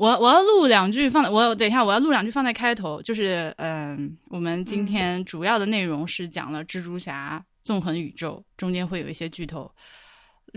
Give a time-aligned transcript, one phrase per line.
[0.00, 9.70] 我我要录两句放在，我等一下我要录两句放在开头，就是嗯，我们今天主要的内容是讲了蜘蛛侠纵横宇宙，中间会有一些剧透，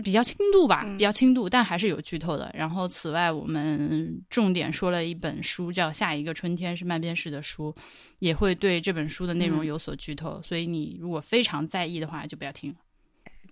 [0.02, 2.50] 比较轻度吧，比较轻度，但还是有剧透的。
[2.54, 7.74] 然后此外，我们重点说了一本书，叫《下一个春天》，是漫编式的书，
[8.20, 12.76] 也会对这本书的内容有所剧透，所以你如果非常在意的话，就不要听了。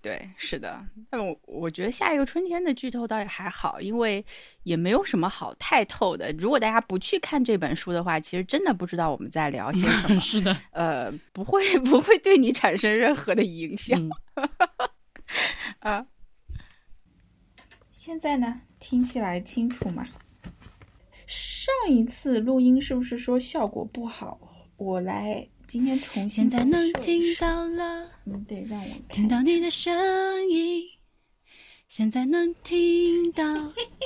[0.03, 4.23] 对，是的，但我我觉得下一个春天的剧透倒也还好，因为
[4.65, 6.33] 也没有什么好太透的。
[6.33, 10.19] 如果大家不去看这本书的话，其实真的不知道我们在聊些什么。
[10.21, 14.11] 是的，呃，不会不会对你产生任何的影响。
[15.79, 16.05] 啊，
[17.93, 20.05] 现在呢，听起来清楚吗？
[21.29, 24.37] 上一次录音是不是说效果不好？
[24.77, 25.49] 我来。
[25.73, 29.91] 今天重新现在能听到了，嗯，对，让我听到你的声
[30.51, 30.85] 音。
[31.89, 33.43] 现在能听到，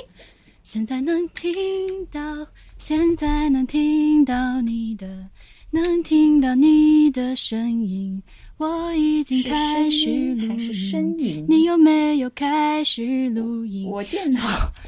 [0.63, 5.29] 现在能听到，现在能听到你的，
[5.71, 8.23] 能听到你的声音。
[8.55, 13.89] 我已经开始录音，你有没有开始录音？
[13.89, 14.39] 我电脑，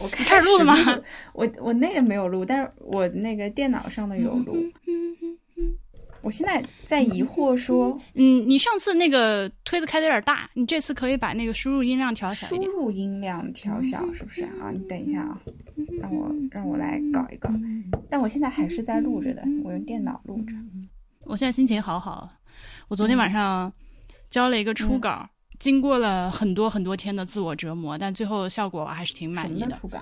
[0.02, 0.76] 我开始录了吗？
[1.34, 4.56] 我我那个没有录，但是我那个电脑上的有录。
[6.22, 12.70] 我现在在疑惑说，嗯，你上次那个推子开的有点大，你这次可以把那个输入音量调小一点。
[12.70, 14.72] 输入音量调小是不是啊？
[14.72, 15.42] 你等一下啊，
[16.02, 17.50] 让我让我来搞一搞。
[18.10, 20.54] 但我现在还是在录着的，我用电脑录着。
[21.26, 22.30] 我现在心情好好，
[22.88, 23.72] 我昨天晚上
[24.30, 29.72] 交了一个初稿，经过了很多很多天的自我折磨，但最后效果还是挺满意的。
[29.78, 30.00] 初稿。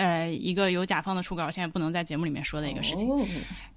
[0.00, 3.06] 呃，一个有甲方的初稿，现在不能在节目里面说的一个事情。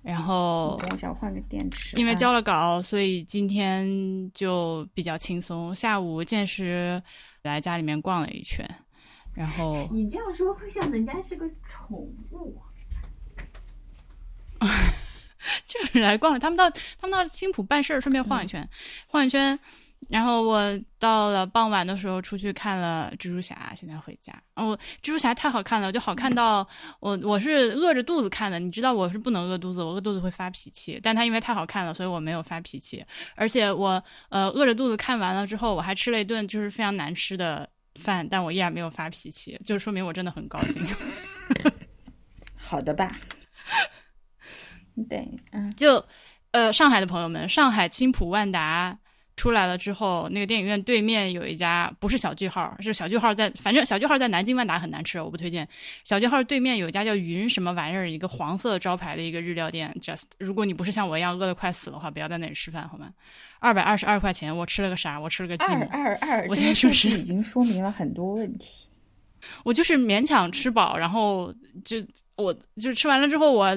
[0.02, 1.98] 然后，等我想换个电池。
[1.98, 3.86] 因为交了稿，所以今天
[4.34, 5.76] 就比较轻松。
[5.76, 7.04] 下午见识
[7.42, 8.66] 来家里面逛了一圈，
[9.34, 11.98] 然后你这样说会像人家是个宠
[12.32, 12.58] 物。
[15.66, 18.66] 就是来逛了，他们到他们到青浦办事儿，顺便晃一圈，
[19.08, 19.60] 晃一圈。
[20.14, 24.32] 然后我到了傍晚的时候出去看了蜘蛛侠，现在回家。
[24.54, 26.68] 哦，蜘蛛侠太好看了，就好看到
[27.00, 28.60] 我我是饿着肚子看的。
[28.60, 31.00] 你知道我是不能饿肚子，我饿肚子会发脾气。
[31.02, 33.04] 但他因为太好看了，所以我没有发脾气。
[33.36, 40.86] 而且我呃饿着肚子看完了之后，我还吃了一顿就是非常难吃的饭，但我依然没有发脾气，就说明我真的很高兴。
[42.56, 43.12] 好的吧？
[45.10, 46.06] 对，嗯，就
[46.52, 49.00] 呃上海的朋友们，上海青浦万达。
[49.36, 55.68] 出来了之后，那个电影院对面有一家，不是小句号，是小句号在，反正小句号在南京万达很难吃，我不推荐。
[56.04, 59.92] 小句号对面有一家叫云什么玩意儿，一个黄色招牌的一个日料店。
[60.00, 63.10] Just，如果你不是像我一样饿得快死的话，不要在那里吃饭，好吗？
[63.60, 65.20] 二百二十二块钱，我吃了个啥？
[65.20, 65.90] 我吃了个寂寞。
[65.90, 68.88] 二二，我现在就是已经说明了很多问题。
[69.64, 71.98] 我就是勉强吃饱，然后就
[72.38, 73.76] 我就吃完了之后我。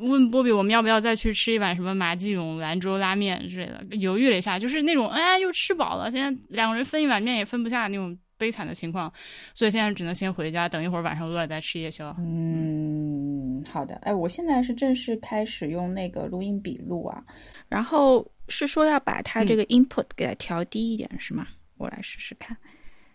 [0.00, 3.84] 问波比，我们要不要再去吃一碗什么麻记永兰州拉面之类的？
[3.96, 9.12] 犹豫了一下，就是那种哎，又吃饱了，现在两个人分一碗面也分不下那种悲惨的情况，
[9.54, 12.14] 所以现在只能先回家，等一会儿晚上饿了再吃夜宵。
[12.18, 13.94] 嗯，好的。
[13.96, 17.22] 哎，我现在是正式开始用那个录音笔录啊，
[17.68, 21.46] 然后是说要把它这个 input 给它调低一点，是吗？
[21.76, 22.56] 我来试试看。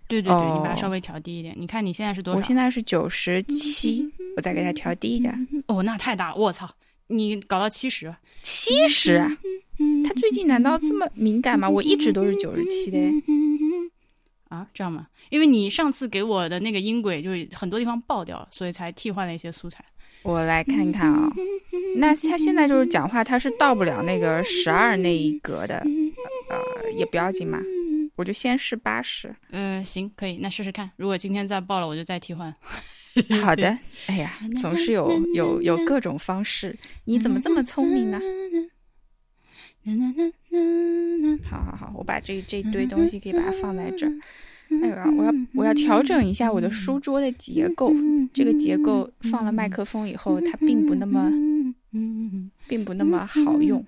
[0.07, 1.55] 对对对，你把它稍微调低一点。
[1.57, 2.37] 你看你现在是多少？
[2.37, 4.07] 我现在是九十七，
[4.37, 5.47] 我再给它调低一点。
[5.67, 6.35] 哦，那太大了！
[6.35, 6.69] 我操，
[7.07, 8.15] 你搞到七十？
[8.41, 9.19] 七十？
[10.07, 11.67] 他最近难道这么敏感吗？
[11.69, 12.99] 我一直都是九十七的。
[14.49, 15.07] 啊，这样吗？
[15.29, 19.83] 因为你上次给我的那个音轨就很多地方爆掉了，所以才替换了一些素材。
[20.21, 21.31] 我来看看啊，
[21.97, 25.77] 那他现在就是讲话，他是到不了那个十二那一格的，
[26.49, 27.59] 呃，也不要紧嘛。
[28.15, 30.89] 我就先试八十，嗯，行，可以，那试试看。
[30.95, 32.53] 如果今天再爆了，我就再替换。
[33.41, 33.77] 好的，
[34.07, 36.77] 哎呀， 总是有有有各种方式。
[37.05, 38.19] 你怎么这么聪明呢？
[41.43, 44.13] 好好好，我把这这堆东西可以把它放在这儿。
[44.81, 47.93] 哎呀，我要我要调整一下我的书桌的结构。
[48.33, 51.31] 这个结构放了麦克风以后，它并不那么，
[52.67, 53.79] 并不那么好用。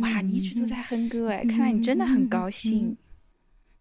[0.00, 2.96] 哇，你一直都在哼歌哎，看来你真的很高兴。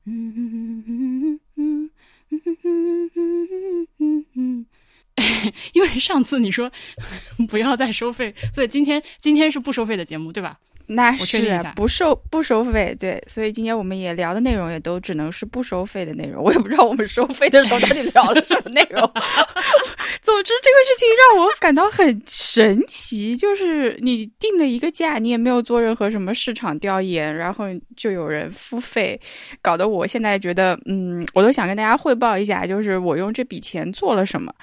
[5.73, 6.71] 因为上次你说
[7.49, 10.57] 不要再收费，所以今天今天是不收费的节目，对吧？
[10.87, 16.43] 那是不收不收费，对，所以今天我们也聊的内容也都只能是不收费的内容。
[16.43, 19.01] 我也不知道我们收费的时候到底聊了什么内容。
[20.21, 29.19] 总之，这个事情让我感到很神奇，就是你定了一个价，你也没有做任何什么市场调研，然后就有人付费，
[29.61, 34.53] 搞得我现在觉得，嗯，我都想跟大家汇报一下，就是我用这笔钱做了什么。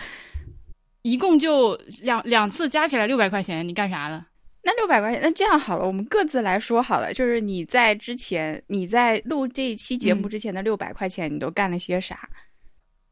[1.02, 4.26] 一共就两两次加起来六百块钱，你干啥了？
[4.64, 7.12] 那六百块钱，那这样好了，我们各自来说好了。
[7.12, 12.28] 就是你在之前，你在录这一期节目之前的六百块钱，你都干了些啥？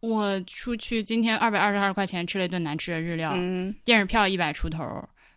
[0.01, 4.83] 我出去今天二百二十二块钱吃了一顿难吃的日料，嗯电影票一百出头，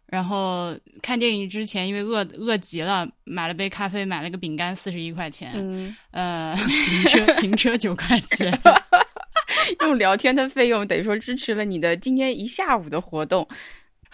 [0.08, 8.58] 然后看电影之前因为饿饿极了，买了杯咖啡，买了个饼干四十一块钱，嗯，呃， 停车停车九块钱，
[9.82, 13.48] 用聊天的费用等于说支持了你的今天一下午的活动。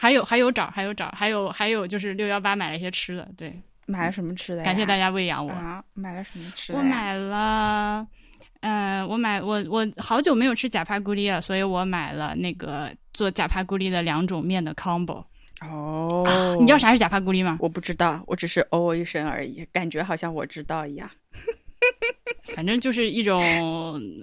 [0.01, 4.65] 还有还有找还有找还有还有就是六幺八买了一些吃的，对，买了什么吃的呀？
[4.65, 5.51] 感谢大家喂养我。
[5.51, 5.83] 啊！
[5.93, 6.83] 买了什么吃的呀？
[6.83, 8.07] 我买了，
[8.61, 15.23] 嗯、我买我我好久没有吃假帕咕哩了，所以我买了那个做假帕咕哩的两种面的 combo。
[15.61, 16.25] 哦、
[16.59, 16.79] 你知道？
[16.79, 17.57] 啥是假帕咕哩吗？
[17.59, 21.07] 我不知道，我只是哦一声而已，感觉好像我知道一样。
[22.55, 23.41] 反正就是一种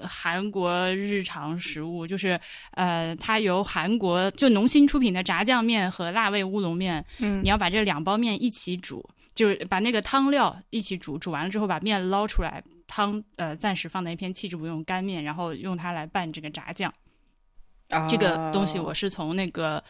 [0.06, 2.38] 韩国日常食物，就是
[2.72, 16.92] 呃，它由韩国就农心出品的炸酱面和辣味乌龙面，嗯你要把这两包面一起煮，就是把那个汤料一起煮，煮完了之后把面捞出来，汤呃暂时放在一边弃之不用，干面，然后用它来拌这个炸酱。
[18.10, 19.82] 这个东西我是从那个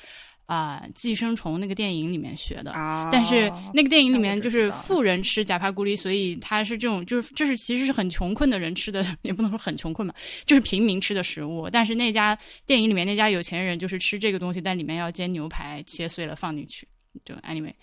[0.48, 2.72] 啊、寄生虫》那个电影里面学的。
[2.72, 10.14] 啊，但是那个电影里面就是富人吃假帕咕哩，所以他是这种就是这是其实是很穷困的人吃的，也不能说很穷困吧，
[10.46, 11.68] 就是平民吃的食物。
[11.70, 16.88] 但是那家电影里面那家有钱人就是吃这个东西，但里面要煎牛排，切碎了放进去。
[17.26, 17.74] 就 anyway，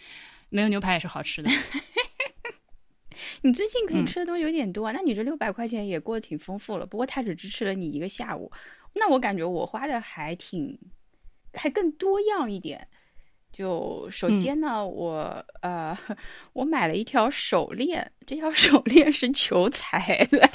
[0.50, 1.52] 没有牛排也是好吃的。
[3.44, 6.86] 你最近可以嗯吃的东西有点多啊，那你这六百块钱也过得挺丰富了。
[6.86, 8.52] 不过他只支持了你一个下午，
[8.94, 10.78] 那我感觉我花的还挺，
[11.56, 12.88] 还更多样一点。
[13.52, 15.98] 就首先呢，我呃，
[16.52, 20.50] 我买了一条手链，这条手链是求财的。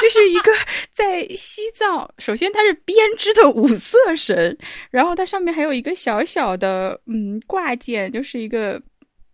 [0.00, 0.52] 这是一个
[0.90, 4.58] 在西藏，首先它是编织的五色绳，
[4.90, 8.82] 然后它上面还有一个小小的嗯挂件，就是一个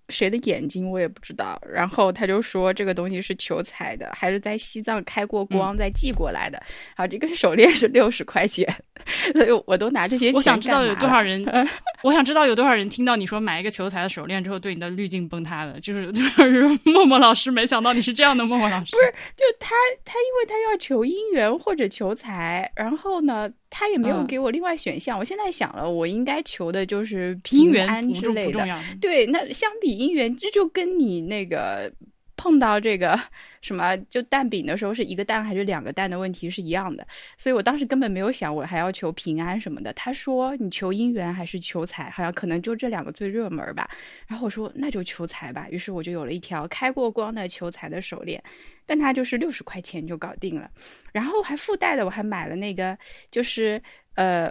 [0.08, 1.60] 谁的眼睛我也不知道。
[1.70, 6.62] 然后他就说这个东西是求财的，还是在西藏开过光再寄过来的。
[6.96, 8.66] 好，这个手链是六十块钱，
[9.66, 11.44] 我都拿这些钱我想知道有多少人，
[12.02, 15.78] 我想知道有多少人听到你说买一个求财的手链之后，对你的滤镜崩塌了。
[15.80, 18.92] 就是就是 默默老师，没想到你是这样的默默老师。
[18.92, 19.74] 不是，就他
[20.04, 25.18] 他因为他要求姻缘或者求财，然后呢，他也没有嗯给我另外选项。
[25.18, 28.52] 我现在想了，我应该求的就是姻平缘之类的。
[28.52, 28.78] 不重要。
[29.00, 31.90] 对，那相比姻缘，这就跟你那个
[32.38, 33.20] 碰到这个
[33.60, 37.06] 什么就蛋饼的时候是一个蛋还是两个蛋的问题是一样的。
[37.36, 39.92] 所以我当时根本没有想我还要求平安什么的。
[39.92, 43.90] 他说你求姻缘还是求财，好像可能就这两个最热门吧。
[44.26, 48.42] 然后我说那就求财吧，于是我就有了一条开过光的求财的手链，
[48.86, 50.70] 但它就是六十块钱就搞定了。
[51.12, 52.96] 然后还附带的我还买了那个
[53.30, 53.82] 就是
[54.14, 54.50] 呃。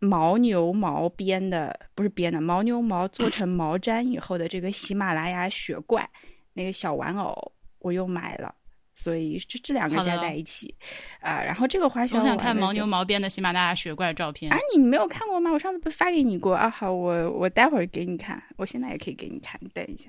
[0.00, 6.06] 牦牛毛编的不是编的，牦牛毛做成毛毡以后的这个喜马拉雅雪怪
[6.56, 8.54] 那个小玩偶，我又买了，
[8.94, 10.74] 所以这这两个加在一起
[11.20, 14.58] 啊、然后这个花销我想看牦牛毛边的喜马拉雅雪怪照片啊，。
[14.74, 15.52] 你没有看过吗？
[15.52, 16.70] 我上次不是发给你过啊？
[16.70, 20.08] 好，我我待会儿给你看，我现在也可以给你看，你等一下。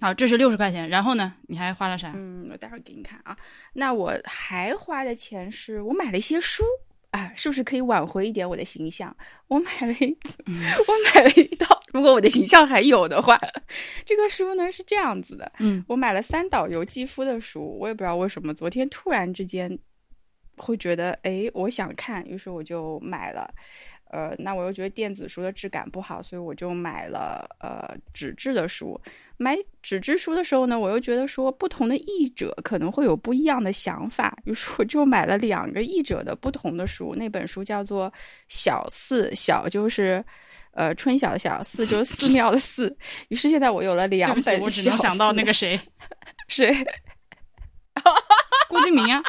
[0.00, 0.88] 好，这是六十块钱。
[0.88, 2.12] 然后呢，你还花了啥？
[2.14, 3.36] 嗯，我待会儿给你看啊。
[3.72, 6.62] 那我还花的钱是我买了一些书
[7.14, 9.16] 啊，是不是可以挽回一点我的形象？
[9.46, 13.40] 我买了一，我买了一套，如果我的形象还有的话，
[14.04, 19.78] 这个书呢是这样子的，嗯，我买了三岛由纪夫的书，我也不知道为什么，昨天突然之间
[20.56, 23.48] 会觉得，哎，我想看，于是我就买了。
[24.10, 29.00] 呃，那我又觉得电子书的质感不好，所以我就买了呃纸质的书。
[29.36, 37.14] 买纸质书的时候呢，我又觉得说不同的译者可能会有不一样的想法，于是我就买了两个译者的不同的书。
[37.16, 38.08] 那本书叫做
[38.48, 40.24] 《小寺》，小就是
[40.72, 42.96] 呃春晓的小，寺就是寺庙的寺。
[43.28, 44.60] 于是现在我有了两本。
[44.60, 45.78] 我只能想到那个谁，
[46.48, 46.72] 谁？
[48.68, 49.22] 郭敬明啊，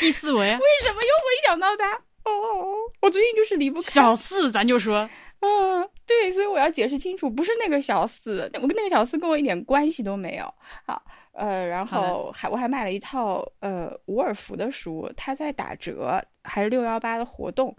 [0.00, 1.92] 第四维啊，为什么又会想到他？
[2.24, 3.82] 哦，我最近就是离不开。
[3.82, 5.08] 小四，咱就说
[5.46, 10.54] 嗯， 对，所以我要解释清楚，不是那个小四，我跟那个小四跟我一点关系都没有。
[10.84, 11.00] 好，
[11.32, 17.74] 呃，然后还我还买了一套呃伍尔夫的书，它在打折，还是六幺八的活动，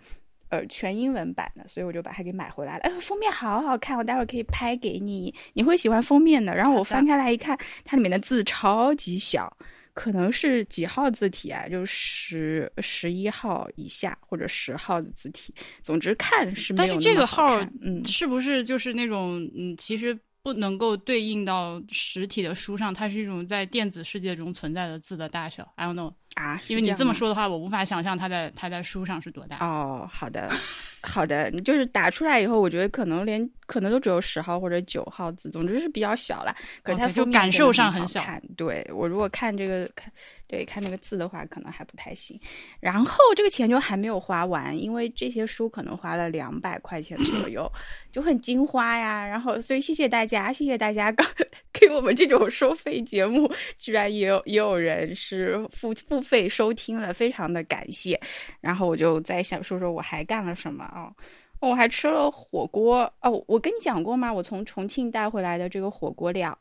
[0.50, 2.80] 呃，全英文版的，所以我就把它给买回来了。
[2.84, 6.56] 哎， 封面好好看，我待会儿可以拍给你，你会喜欢封面的。
[6.56, 9.52] 然后我翻开来一看，它里面的字超级小。
[9.98, 11.68] 可能是几号字体啊？
[11.68, 15.52] 就十十一号以下或者十号的字体。
[15.82, 26.14] 总之看是没但是这个号嗯，是不是就是那种嗯，其实不能够对应到实体的书上，它是一种在电子世界中存在的字的大小？I don't know。
[26.38, 29.58] 啊，因为你这么说的话，我无法想象它在它在书上是多大。
[29.58, 30.48] 哦，好的，
[31.02, 36.56] 好的，你就是打出来以后，我觉得可能连可能都只有十号或者九号字，总之是比较小了。
[36.84, 38.40] 可是它就感受上很小看。
[38.56, 40.12] 对我如果看这个看
[40.48, 42.40] 对看那个字的话，可能还不太行。
[42.80, 47.70] 然后这个钱就还没有花完，因为这些书可能花了两百块钱左右，
[48.12, 49.28] 就很精花呀。
[49.28, 51.28] 然后所以谢谢大家，谢谢大家刚
[51.74, 58.20] 给我们这种收费节目，居然也有也有人是付付费收听了，非常的感谢。
[58.62, 61.12] 然后我就在想说说我还干了什么啊、
[61.60, 64.32] 我还吃了火锅哦，我跟你讲过吗？
[64.32, 66.58] 我从重庆带回来的这个火锅料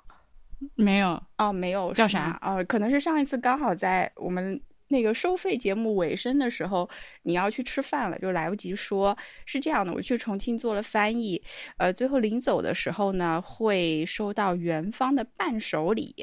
[0.75, 6.89] 没有，哦，没有叫啥哦，可能是上一次刚好在我们那个收费节目尾声的时候，
[7.25, 9.17] 你要去吃饭了，就来不及说。
[9.45, 11.43] 是这样的，我去重庆做了翻译，
[11.77, 16.15] 呃，最后临走的时候呢，会收到元芳的伴手礼。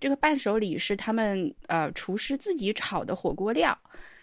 [0.00, 3.76] 这个伴手礼是他们呃厨师自己炒的火锅料，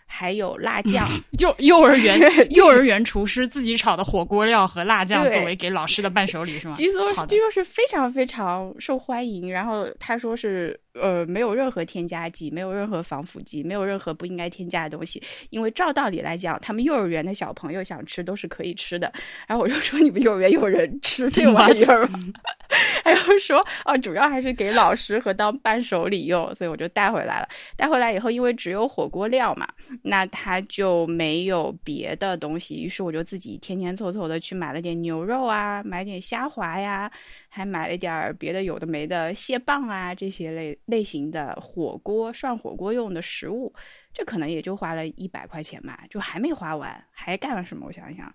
[0.05, 1.07] 还有辣酱。
[1.39, 2.19] 幼幼儿园
[2.51, 6.75] 幼儿园厨师自己炒的火锅料和辣酱作为给老师的伴手礼是吗？
[6.75, 19.11] 据说据说是非常非常受欢迎，然后他说是呃没有任何添加剂，没有任何防腐剂，没有任何不应该添加的东西，因为照道理来讲，他们幼儿园的小朋友想吃都是可以吃的。
[19.47, 22.19] 然后我就说你们幼儿园有人吃这玩意儿吗？
[23.03, 27.47] 然后说哦，主要还是给老师和当伴手礼用，所以我就带回来了。
[27.75, 29.67] 带回来以后，因为只有火锅料嘛，
[30.03, 37.11] 那他就没有别的东西，于是我就自己天天凑凑的去买了点牛肉啊，买点虾滑呀，
[37.49, 43.73] 还买了点别的有的没的蟹棒啊这些类类型的火锅涮火锅用的食物，
[44.13, 47.87] 这可能也就花了一百块钱吧，就还没花完，还干了什么？
[47.87, 48.33] 我想想，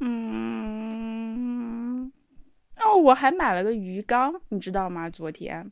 [0.00, 2.12] 嗯，
[2.76, 5.08] 哦，我还买了个鱼缸，你知道吗？
[5.08, 5.70] 昨天。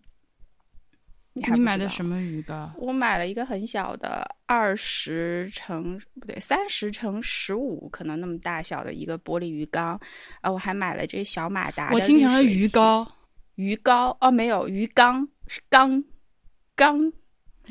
[1.35, 2.73] 你还你买的什么鱼缸？
[2.77, 9.99] 我买了一个很小的二十乘不对三十乘十五，可能那么大小的一个玻璃鱼缸，
[10.41, 13.11] 啊，我还买了这小马达的我听成了鱼缸。
[13.57, 16.03] 鱼缸哦，没有鱼缸是缸
[16.75, 17.13] 缸。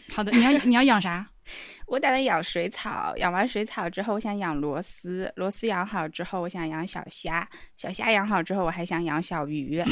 [0.09, 1.27] 好的，你要 你要养啥？
[1.87, 9.83] 我打算养水草，养完水草之后，我想养螺丝，螺丝养好之后，我想养小虾，小虾养好之后，我还想养小鱼，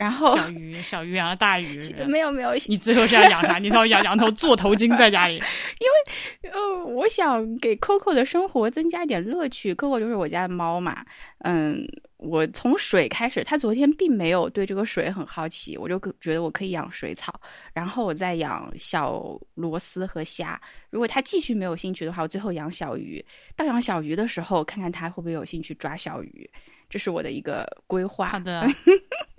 [0.00, 1.78] 然后小鱼，小鱼养了大鱼。
[2.08, 3.58] 没有没有，你最后是要养啥？
[3.58, 5.34] 你要养养头座头鲸在家里。
[5.78, 9.74] 因为呃，我想给 Coco 的生活增加一点乐趣。
[9.74, 11.04] Coco 就是我家的猫嘛，
[11.40, 17.38] 嗯，我从水开始，它昨天并没有对这个水很好奇，我就觉得我可以养水草，
[17.74, 20.58] 然后我再养小螺丝和虾。
[20.88, 23.22] 如果它继续没有兴趣的话，我最后养小鱼。
[23.54, 26.50] 到养小鱼的时候，看看它会不会有兴趣抓小鱼，
[26.88, 28.28] 这是我的一个规划。
[28.28, 28.66] 好的，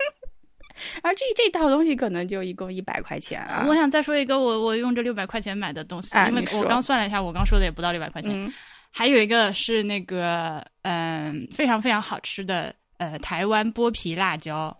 [1.02, 3.64] 而这这套东西可能就一共一百块钱啊。
[3.68, 8.30] 我想再说一个我我用这六百块钱买的东西，因为我刚算了一下，我刚说的也不到六百块钱。
[8.32, 8.52] 嗯
[8.94, 14.76] 还有一个是那个嗯、非常非常好吃的呃台湾剥皮辣椒，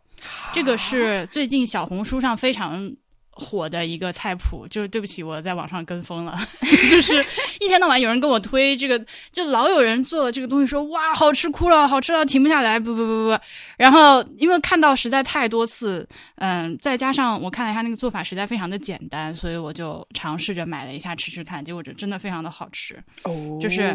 [0.52, 2.94] 这个是最近小红书上非常
[3.32, 4.66] 火的一个菜谱。
[4.68, 6.38] 就是对不起，我在网上跟风了，
[6.90, 7.24] 就是
[7.60, 13.38] 一天到晚有人跟我推这个，就老有人做了这个东西说哇好吃哭了，好吃到停不下来，不不不不。
[13.76, 23.02] 然后因为看到实在太多次，嗯，再加上我看了一下那个做法实在非常的简单，所以我就尝试着买了一下吃吃看，结果这真的非常的好吃。
[23.24, 23.94] 哦，就是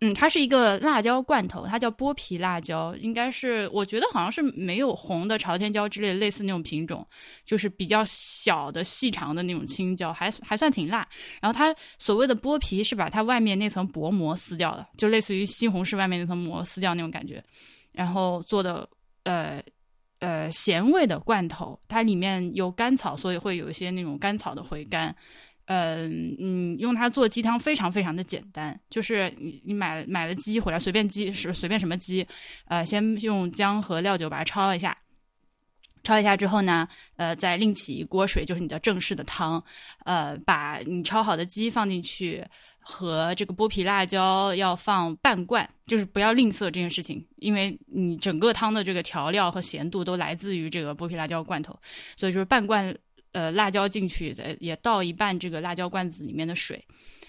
[0.00, 7.06] 嗯，它是一个辣椒罐头，它叫剥皮辣椒，应该是我觉得好像是没有红的朝天椒之类类似那种品种，
[7.44, 11.06] 就是比较小的细长的那种青椒，还还算挺辣。
[11.40, 17.42] 然后它所谓的剥皮是把它外面那层薄膜撕掉的，就类似于西红柿外面那层膜撕掉那种感觉，
[17.92, 18.88] 然后做的
[19.24, 19.62] 呃。
[20.20, 25.14] 呃，咸味的罐头，它里面有甘草，所以会有一些那种甘草的回甘。
[25.66, 32.26] 嗯嗯，用它做鸡汤非常非常的简单，就是你你买买了鸡回来，随便鸡是随便什么鸡，
[32.66, 34.96] 呃，先用姜和料酒把它焯一下，
[36.02, 39.62] 焯一下之后呢，呃，再另起一锅水，就是你的正式的汤，
[40.04, 42.44] 呃，把你焯好的鸡放进去，
[42.80, 51.74] 和这个剥皮辣椒要放半罐，就是不要吝啬这件事情，因为你整个汤的这个调料和咸度都来自于这个剥皮辣椒罐头，
[52.16, 52.94] 所以就是半罐
[53.34, 56.82] 呃辣椒进去，再也倒一半这个辣椒罐子里面的水，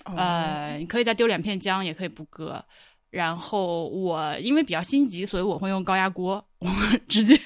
[0.06, 0.16] 哦。
[0.16, 2.64] 呃，你可以再丢两片姜，也可以不搁。
[3.12, 6.70] 然后我因为比较心急，所以我会用高压锅，我
[7.08, 7.38] 直接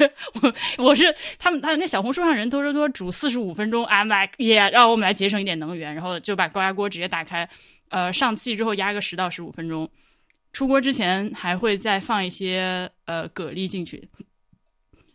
[0.41, 7.47] 我我是他们他们那小红书上人都是说煮四十五分钟，I'm like yeah，让我们来节省一点能源，然后就把高压锅直接打开，
[7.89, 9.87] 呃，上气之后压个十到十五分钟，
[10.53, 14.09] 出锅之前还会再放一些呃蛤蜊进去，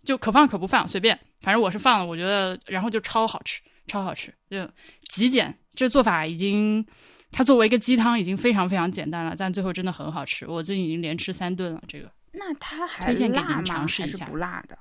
[0.04, 4.68] 就可放可不放随便，反正我是放了，我觉得然后就超好吃，超好吃，就
[5.08, 5.56] 极简。
[5.75, 6.87] 这做法已经，
[7.32, 10.46] 它作为一个鸡汤已经非常非常简单了，但最后真的很好吃。
[10.46, 11.82] 我最近已经连吃三顿了。
[11.88, 14.78] 这个那它还推荐给你们尝试一下还是不辣的？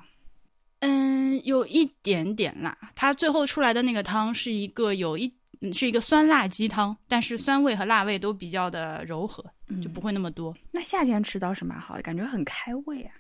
[0.82, 2.78] 嗯，有一点点辣。
[2.94, 9.44] 它最后出来的那个汤是一个有一嗯是一个酸辣鸡汤，但是酸味和辣味都比较的柔和，
[9.82, 10.56] 就不会那么多。
[10.72, 13.14] 那夏天吃倒是蛮好的，感觉很开胃啊。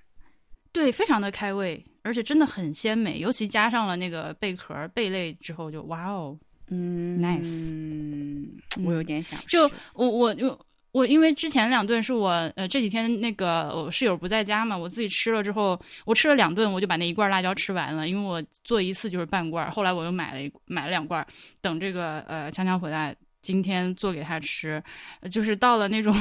[0.71, 6.37] 对，非常的开胃，而且真的很鲜美，尤其加上了那个贝壳贝类之后就，哇哦！
[6.69, 10.57] 嗯 Nice 嗯，我有点想吃就我我就
[10.91, 21.25] 我因为之前两顿是我呃这几天那个我室友不在家嘛，我自己吃了之后，我吃了两顿，我就把那一罐辣椒吃完了，因为我做一次就是半罐，后来我又买了一买了两罐，
[21.61, 23.15] 等这个呃强强回来。
[23.43, 24.81] 今天做给他吃，
[25.19, 26.11] 呃就是到了那种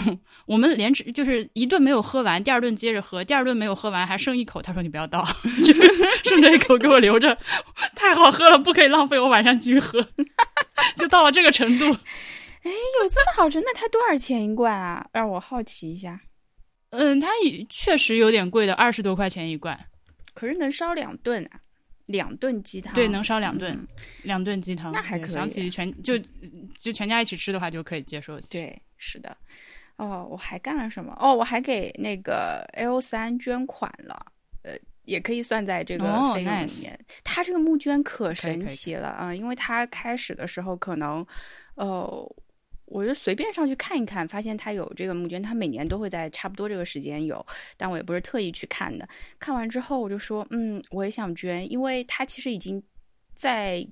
[0.44, 5.26] 我们连吃就是一顿没有喝完，第二顿接着喝，第二顿没有喝完还剩一口，他说你不要倒，
[5.64, 5.86] 这 个
[6.24, 7.38] 剩这一口给我留着，
[7.96, 10.06] 太好喝了，不可以浪费，我晚上继续喝，
[10.98, 11.84] 就到了这个程度。
[12.64, 13.60] 哎有这么好吃？
[13.60, 15.06] 那它多少钱一罐啊？
[15.12, 16.20] 让我好奇一下。
[16.90, 19.78] 嗯，它也确实有点贵的，二十多块钱一罐。
[20.34, 21.58] 可是能烧两顿啊，
[22.12, 22.94] 两顿鸡汤。
[22.94, 23.88] 对，能烧两顿，嗯
[24.22, 24.92] 两顿鸡汤。
[24.92, 26.16] 那还可以想起全就
[26.78, 28.40] 就全家一起吃的话，就可以接受。
[28.42, 29.36] 对，是的。
[29.96, 31.16] 哦，我还干了什么？
[31.18, 34.26] 哦，我还给那个 L 三捐款了，
[34.62, 34.72] 呃，
[35.04, 36.98] 也可以算在这个哦费用里面。
[37.22, 41.24] 他这个募捐可神奇了啊、因为他开始的时候可能，
[41.74, 42.36] 呃，
[42.92, 47.44] 我就随便上去看一看，发现他有这个募捐，他每年都会在差不多这个时间有，
[47.76, 49.08] 但我也不是特意去看的。
[49.38, 52.82] 看完之后，我就说，嗯，我也想捐，因为他其实已经
[53.34, 53.86] 在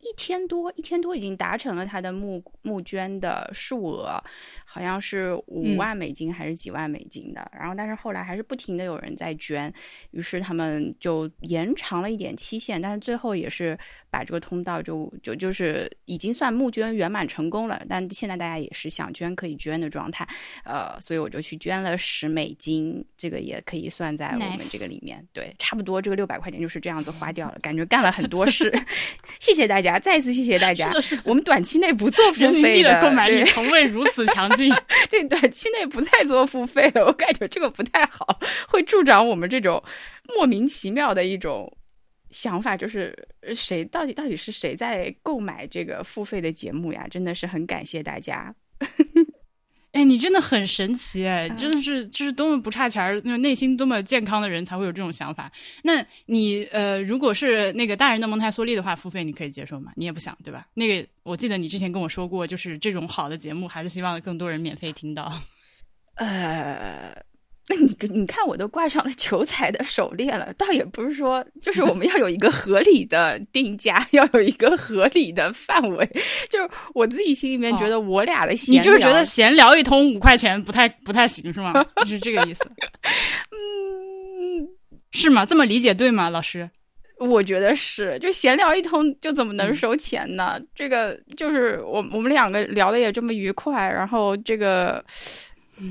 [0.00, 4.22] 一天多，一天多已经达成了他的募募捐的数额，
[4.64, 7.50] 好像是五嗯万美金还是几万美金的。
[7.52, 9.72] 然后，但是后来还是不停的有人在捐，
[10.12, 13.76] 于是他们就延长了一点期限，但是最后也是
[14.10, 17.82] 把这个通道就就就是已经算募捐圆满成功了。
[17.88, 20.26] 但现在大家也是想捐可以捐的状态，
[20.64, 25.26] 呃，所以我就去捐了十美金，这个也可以算在我们这个里面。
[25.32, 28.72] 对，差不多这个六百块钱就是这样子花掉了，感觉干了很多事。
[29.40, 30.92] 谢谢大家，再一次谢谢大家。
[31.22, 34.74] 我们短期内不做付费币的购买力对从未如此强劲。
[35.08, 39.80] 对，短期内不再做付费了，我感觉这个不太好，会助长我们这种
[40.34, 41.72] 莫名其妙的一种
[42.30, 47.06] 想法，就是呃谁到底到底是谁在购买这个付费的节目呀？
[47.08, 48.52] 真的是很感谢大家。
[49.98, 55.50] 哎，你真的很神奇哎，嗯真的是就是多么不差钱儿，那种内心多么健康的人才会有这种想法。
[55.82, 59.90] 那你呃，如果是那个大人的蒙台梭利的话，付费你可以接受吗？
[59.96, 60.64] 你也不想对吧？
[60.74, 65.32] 那个我记得你之前跟我说过，就是这种好的节目，还是希望更多人免费听到。
[66.14, 67.12] 呃，
[67.68, 76.08] 那你你看我都挂上了求财的手链了，倒也不是说，就是我们要有一个合理的定价， 要有一个合理的范围。
[76.48, 81.72] 就是我自己心里面觉得我俩的你就是觉得闲聊一通五块钱不太不太行是吗？
[82.06, 82.64] 是这个意思
[83.52, 84.68] 嗯。
[85.10, 85.44] 是吗？
[85.44, 86.68] 这么理解对吗，老师？
[87.18, 90.60] 我觉得是，就闲聊一通，就怎么能收钱呢？
[90.74, 95.04] 这个就是我我们两个聊的也这么愉快，然后这个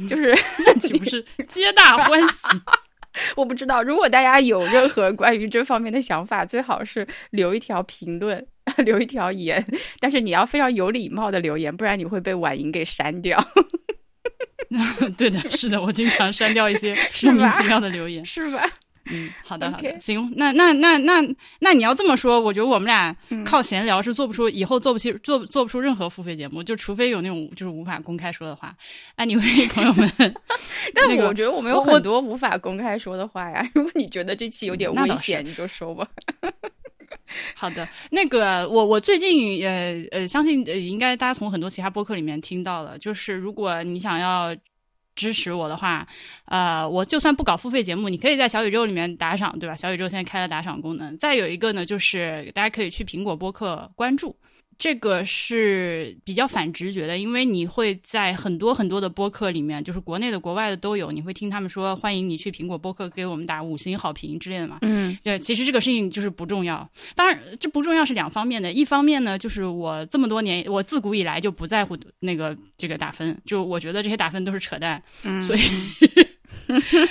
[0.10, 0.36] 就是
[0.82, 2.48] 岂不是皆大欢喜？
[3.36, 8.46] 我不知道，如果大家有任何关于这方面的想法，最好是留一条评论，
[8.86, 9.66] 留一条言，
[10.00, 13.44] 但是你要非常有礼貌的留言，不然你会被婉莹给删掉，
[15.18, 18.24] 对的，是的，我经常删掉一些莫名其妙的留言。
[18.24, 18.70] 是吧？
[19.10, 21.22] 嗯，好的，好的，行，那那那那
[21.60, 28.76] 那你要这么说，我觉得我们俩嗯靠闲聊是做不出，以后做不起做做不出任何付费节目，就除非有那种就是无法公开说的话。
[29.16, 30.10] 哎你为朋友们，
[30.94, 33.68] 但那个我觉得我们有很多无法公开说的话呀。
[33.74, 36.08] 如果你觉得这期有点危险，你就说吧。
[37.56, 44.56] 好的，那个我我最近呃呃，相信呃应该大家从很多其他播客里面听到了，就是如果你想要。
[45.18, 46.08] 支持我的话，
[46.46, 49.76] 呃，我就算不搞付费节目，你可以在小宇宙里面打赏，对吧？
[49.76, 51.18] 小宇宙现在开了打赏功能。
[51.18, 54.34] 再有一个呢，就是大家可以去苹果播客关注，
[54.80, 64.78] 这个是比较反直觉的，因为你会在很多很多的播客里面，就是国内的、国外的都有，你会听他们说欢迎你去苹果播客给我们打五星好评之类的嘛。
[64.82, 66.88] 嗯对，其实这个事情就是不重要。
[67.16, 68.72] 当然，这不重要是两方面的。
[68.72, 75.60] 一方面呢，就是我这么多年，我自古以来就不在乎那个这个打分，就我觉得这些打分都是扯淡，嗯，所以。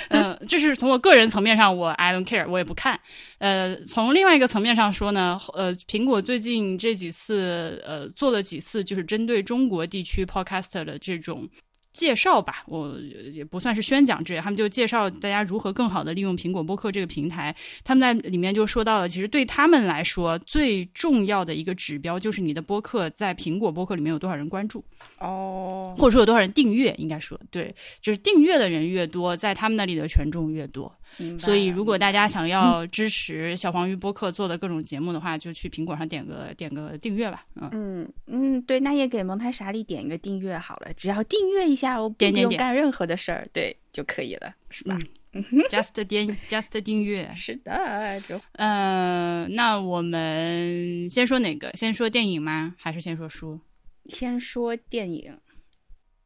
[0.09, 2.99] 嗯， 这是从我个人层面上，我 I don't care，我也不看。
[3.39, 11.47] 呃，从另外一个层面上说呢，呃，苹果最近这几次呃做了几次，就是针对中国地区 podcaster 的这种
[11.97, 12.95] 介绍吧，我
[13.31, 17.53] 也不算是宣讲之类，他们就介绍大家如何更好的利用苹果播客这个平台。
[17.83, 24.85] 他们在里面就说到了，其实对他们来说最重要的一个指标就是你的播客在苹果播客里面有多少人关注
[25.17, 30.93] 哦，或者说有多少人订阅，应该说对，就是订阅的人越多，在他们那里的权重越多。
[31.39, 37.45] 所以，如果大家想要支持小黄鱼播客做的各种节目的话，就去苹果上点个点个订阅吧。
[37.55, 44.97] 嗯嗯嗯，对，那也给蒙台傻里点一个订阅好了，只要订阅一下，我不用干任何的事儿，对就可以了，是吧？
[45.33, 51.71] 嗯，just 点 just 订阅，是的，就嗯，那我们先说哪个？
[51.73, 52.73] 先说电影吗？
[52.77, 53.59] 还是先说书？
[54.05, 55.37] 先说电影。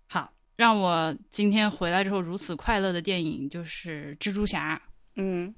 [0.08, 0.32] 好。
[0.58, 4.80] 让我今天回来之后如此快乐的电影就是《蜘蛛侠》，
[5.15, 5.52] 嗯，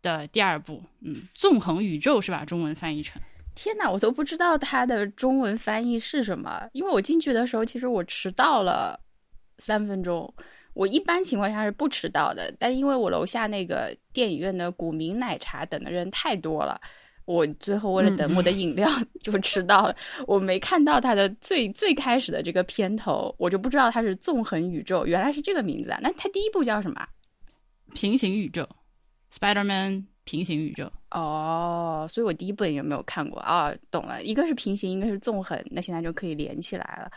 [0.00, 2.46] 的第二部，嗯，《纵横宇宙》是吧？
[2.46, 3.20] 中文翻译成。
[3.54, 6.66] 天哪，我都不知道它的中文翻译是什么。
[6.72, 8.98] 因为我进去的时候，其实我迟到了
[9.58, 10.32] 三分钟。
[10.74, 16.80] 我一般情况下是不迟到的，但因为我楼下那个电影院的古茗奶茶等的人太多了。
[17.24, 18.88] 我最后为了等我的饮料
[19.20, 19.94] 就迟到了，
[20.26, 25.98] 我没看到它的最最开始的这个片头，我就不知道它是纵横宇宙，原来是这个名字啊！
[26.02, 27.06] 那它第一部叫什么？
[27.92, 28.66] 平行宇宙
[29.30, 30.90] ，Spider-Man 平行宇宙。
[31.10, 37.10] 哦，所以我第一部也没有看过啊，懂了，一个是平行，一个是纵横，那现在就可以连起来了。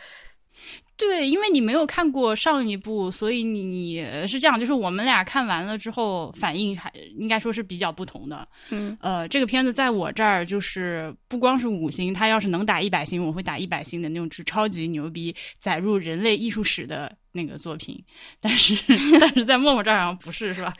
[1.01, 8.47] 对，因为你没有看过上一部，所以你你是这样，就是我们俩看完了之后反应还应该说是比较不同的。
[8.69, 17.99] 嗯，呃，这个片子在我这儿就是不光是五星，它要是能打一百星，我会打一百星的那种，是超级牛逼，载入人类艺术史的那个作品。
[18.39, 18.75] 但是
[19.19, 20.71] 但是在默默这儿好像不是，是吧？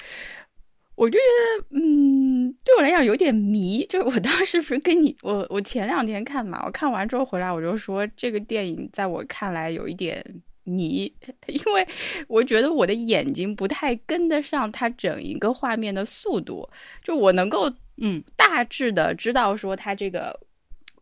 [0.96, 1.26] 我就觉
[1.60, 3.86] 得，嗯，对我来讲有点迷。
[3.88, 10.24] 就是我当时不是跟你，我我前两天看嘛，我看完之后回来，我就说这个电影在我看来有一点
[10.64, 11.12] 迷，
[11.48, 11.88] 因为
[12.28, 16.70] 我觉得我的眼睛不太跟得上它整一个画面的速度。
[17.04, 20.40] 就我能够，嗯，大致的知道说它这个。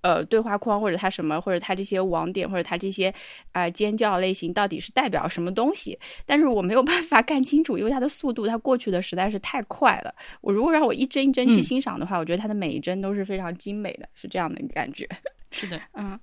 [0.01, 3.13] 呃，对话框或者它什么，或者它这些网点，或者它这些
[3.51, 5.97] 啊尖叫类型到底是代表什么东西？
[6.25, 10.13] 但是我没有办法看清楚，因为它的速度它过去的实在是太快了。
[10.41, 15.07] 我如果让我一帧一帧去欣赏的话，我觉得它的每一帧都是非常精美的，是这样的感觉。
[15.51, 16.17] 是的，嗯，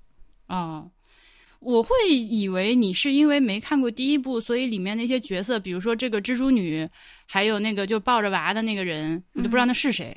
[0.46, 0.90] 哦，
[1.58, 6.88] 我会以为你是因为没看过第一部，所以里面那些角色，比如说这个蜘蛛女，
[7.26, 10.16] 还有那个就抱着娃的那个人，你都不知道那是谁。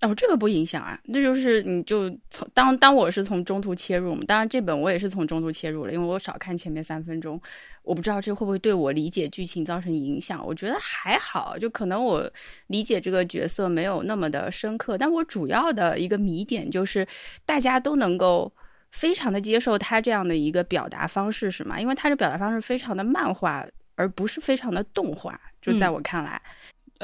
[0.00, 7.40] 哦，这个不影响啊，那就是你就从当当我是从中途切入嘛，当然这本我也是从中途切入了，因为我少看前面三分钟，
[7.82, 10.44] 我不知道这会不会对我理解剧情造成影响。
[10.44, 12.30] 我觉得还好，就可能我
[12.66, 17.06] 理解这个角色没有那么的深刻，但我主要的一个谜点就是
[17.46, 18.52] 大家都能够
[18.90, 21.80] 非常的接受他这样的一个表达方式，是吗？
[21.80, 26.42] 因为他的表达方式非常的漫画，而不是非常的动画，就在我看来。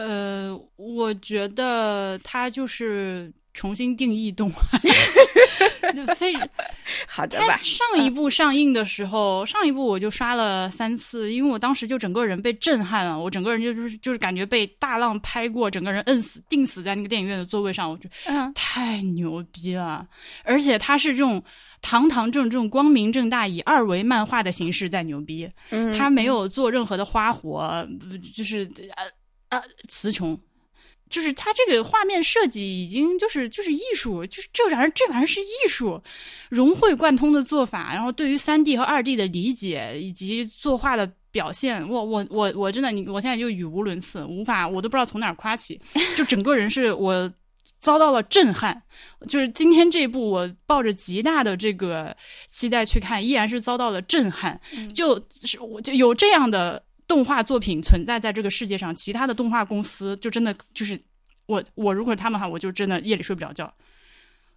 [0.06, 4.62] 呃，我觉得他就是重新定义动画，
[5.94, 6.32] 就非
[7.06, 7.56] 好的吧。
[7.56, 20.06] 上一部上映的时候，上一部我就刷了三次，因为我当时就整个人被震撼了，我整个人就是就是感觉被大浪拍过，整个人摁死定死在那个电影院的座位上，我觉得太牛逼了。
[20.44, 21.42] 而且他是这种
[21.82, 25.50] 堂堂正正、光明正大以二维漫画的形式在牛逼，
[25.98, 27.86] 他没有做任何的花活，
[28.34, 29.04] 就是呃。
[29.50, 30.38] 啊，词穷，
[31.08, 36.00] 就是他这个画面设计已经就是就是艺术，就是这玩意儿这玩意儿是艺术，
[36.48, 45.80] 融会贯通的做法，然后对于三 D 和二 D 的理解以及作画的表现，我我我我真的你我现在就语无伦次，无法我都不知道从哪儿夸起，
[46.16, 47.32] 就整个人是我
[47.80, 48.80] 遭到了震撼，
[49.28, 52.16] 就是今天这部我抱着极大的这个
[52.48, 54.60] 期待去看，依然是遭到了震撼，
[54.94, 56.84] 就是我就有这样的。
[57.10, 60.96] 动画作品存在在这个世界上，其他的动画公司就真的就是
[61.46, 63.74] 我我如果是他们哈，我就真的夜里睡不着觉，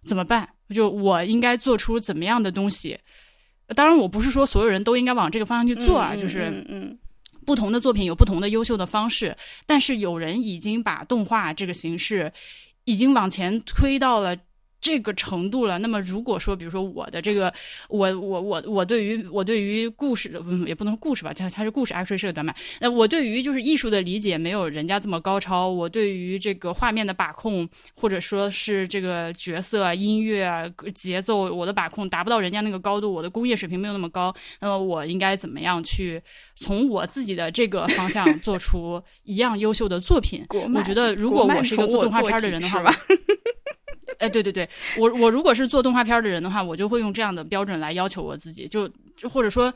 [0.06, 0.48] 怎么办？
[0.72, 2.96] 就我应该做出怎么样的东西？
[3.74, 6.96] 当然，我不是说所有人都应该往这个方向去做啊，就是嗯，
[7.44, 9.36] 不同的作品有不同的优秀的方式，
[9.66, 12.32] 但是有人已经把动画这个形式
[12.84, 14.36] 已经往前推到了。
[14.84, 17.50] 这个程度了，那么如果说，比如说我的这个，
[17.88, 22.54] 我我我我对于我对于故事，嗯，也不能说故事吧，它它是故事，actually 是个短板。
[22.80, 27.66] 那我对于就是艺术的理解没有人家这么高超，我对于这个画面的把控，
[27.96, 36.20] 或者说是这个角色、音乐、节奏，我的把控达不到人家那个高度，我的工业水平没有那么高，那么我应该怎么样去
[36.54, 40.44] 从我自己的这个方向做出一样优秀的作品？
[40.74, 42.84] 我觉得，如果我是一个做动画片的人的话。
[44.18, 49.72] 哎，对对对，我我如果是做动画片的人的话，我就会用这样的标准来要求我自己，就就或者说，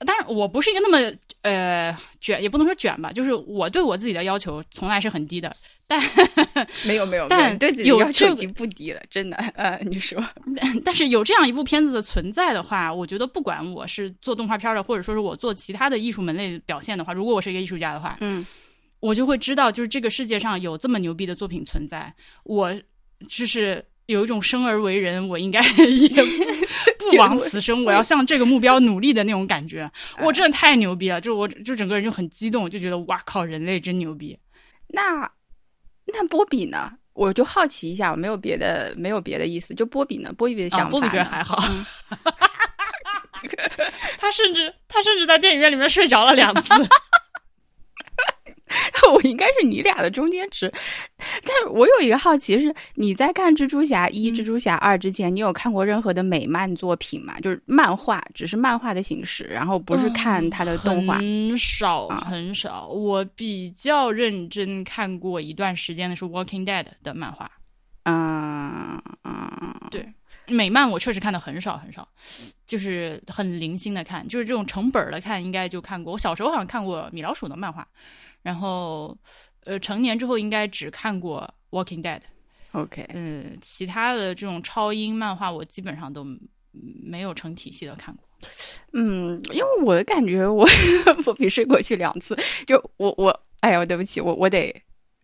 [0.00, 0.98] 当然我不是一个那么
[1.42, 5.54] 呃卷，也不能说卷吧，就是我对我自己的要求从来是很低的。
[5.88, 6.02] 但
[6.84, 9.36] 没 有没有，但对自己要求已经不低了，真的。
[9.54, 10.20] 呃，你说，
[10.84, 18.44] 但是有这样一部片子的存在的话，我觉得不管我是做动画片的，或者说是我做其他的艺术门类表现的话，如果我是一个艺术家的话，嗯，
[18.98, 22.74] 我就会知道，就是这个世界上有这么牛逼的作品存在，我
[23.28, 29.90] 就是有一种生而为人，我应该 也不不枉此生，我要向这个目标努力的那种感觉。
[30.22, 34.38] 我真的太牛逼了，就我就整个人就很激动，就觉得哇靠，人类真牛逼。
[34.88, 35.30] 那。
[36.14, 36.92] 那波比呢？
[37.14, 39.74] 我就好奇一下，我没有别的，没有别的意思。
[39.74, 40.32] 就波比呢？
[40.34, 41.58] 波比的想法，波比觉得还好。
[44.16, 46.72] 他甚至他甚至在电影院里面睡着了两次。
[49.12, 50.70] 我应该是你俩的中间值，
[51.44, 57.38] 但是我有一个好奇是，你在看蜘蛛侠一、蜘蛛侠二之前，你有看过任何的美漫作品吗？
[57.40, 61.18] 就是漫画，只是漫画的形式，然后不是看它的动画。
[61.18, 67.50] 很少很少，我比较认真看过一段时间的是《Walking Dead》的漫画。
[68.02, 70.06] 嗯嗯，对，
[70.48, 72.06] 美漫我确实看的很少很少，
[72.66, 76.12] 就是很零星的看，就是这种成本的看，应该就看过。
[76.12, 77.86] 我小时候好像看过米老鼠的漫画。
[78.42, 79.16] 然后，
[79.64, 82.18] 呃，成年之后应该只看过《Walking Dead》。
[82.72, 86.24] OK，嗯，其他的这种超英漫画我基本上都
[86.72, 88.24] 没有成体系的看过。
[88.92, 90.64] 嗯，因为我的感觉，我
[91.26, 92.36] 我比睡过去两次。
[92.66, 94.72] 就我我，哎呀，对不起，我我得。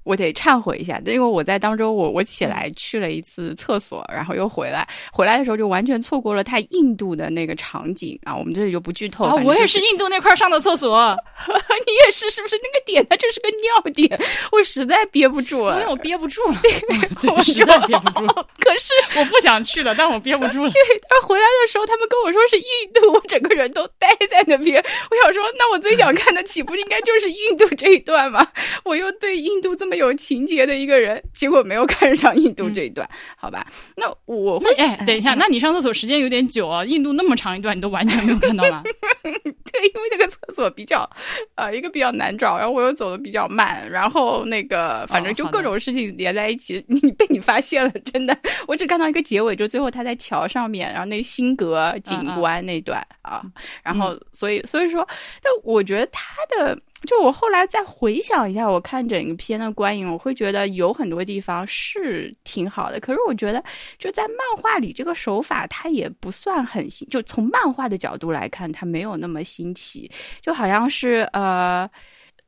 [0.05, 8.35] 我得忏悔一下，因为我在当中，我我起来去了一次厕所，然后又回来，回来的时候就完全错过了他印度的那个场景啊！
[8.35, 9.25] 我们这里就不剧透。
[9.25, 11.17] 啊我也是印度那块上的厕所，
[11.87, 12.57] 你也是是不是？
[12.63, 14.21] 那个点它就是个尿点，
[14.53, 16.57] 我实在憋不住了，因为我憋不住了，
[17.37, 18.27] 我实在憋不住。
[18.59, 20.71] 可是我不想去了，但我憋不住了。
[20.71, 24.83] 对，但回来的时候他们跟我说是印度，我整个人都呆在那边。
[25.11, 28.47] 我想说，那我最想看的岂不应该就是印度这一段吗？
[28.85, 29.92] 我又对印度这么。
[29.97, 33.67] 有情节的一个人，结果没有 看上印度这一段，好吧？
[33.97, 36.85] 那我会哎，等一下，那你上厕所时间有点久啊？
[36.85, 38.83] 印度那么长一段，你都完全没有看到吗？
[39.23, 41.09] 对，因为那个厕所比较
[41.55, 53.43] 呃，一个比较难找，然后我又走的比较慢，然后那个反正就各种事情连在一起， 你被你发现了，真的，我只看到一个结尾，就最后他在桥上面，然后那辛格景观那段啊，
[53.83, 55.07] 然后所以所以说，
[55.43, 56.79] 但我觉得他的。
[57.07, 63.01] 就我后来再回想一下，我看整个片的观影，我会觉得有很多地方是挺好的。
[63.01, 63.63] 可是我觉得
[63.99, 67.09] 就在漫画里，这个手法它也不算很新。
[67.09, 70.09] 就从漫画的角度来看，它没有那么新奇。
[70.41, 71.91] 就好像是呃，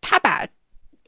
[0.00, 0.46] 他把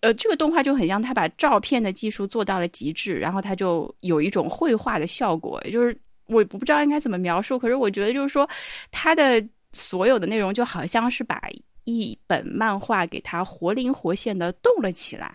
[0.00, 5.60] 呃这个动画就很像他把照片的技术做到了极致，然后他就有一种绘画的效果。
[5.70, 8.48] 就是我不知道应该怎么描述，可是我觉得就是说，
[8.90, 11.40] 他的所有的内容就好像是把。
[11.86, 15.34] 一本漫画给它活灵活现的动了起来，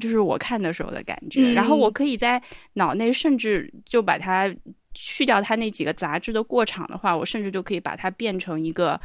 [0.00, 1.52] 就是我看的时候的感觉。
[1.52, 2.40] 然后我可以在
[2.74, 4.48] 脑内，甚至就把它
[4.94, 9.00] 去掉它那几个杂志的过场的话，我甚至就可以把它变成一个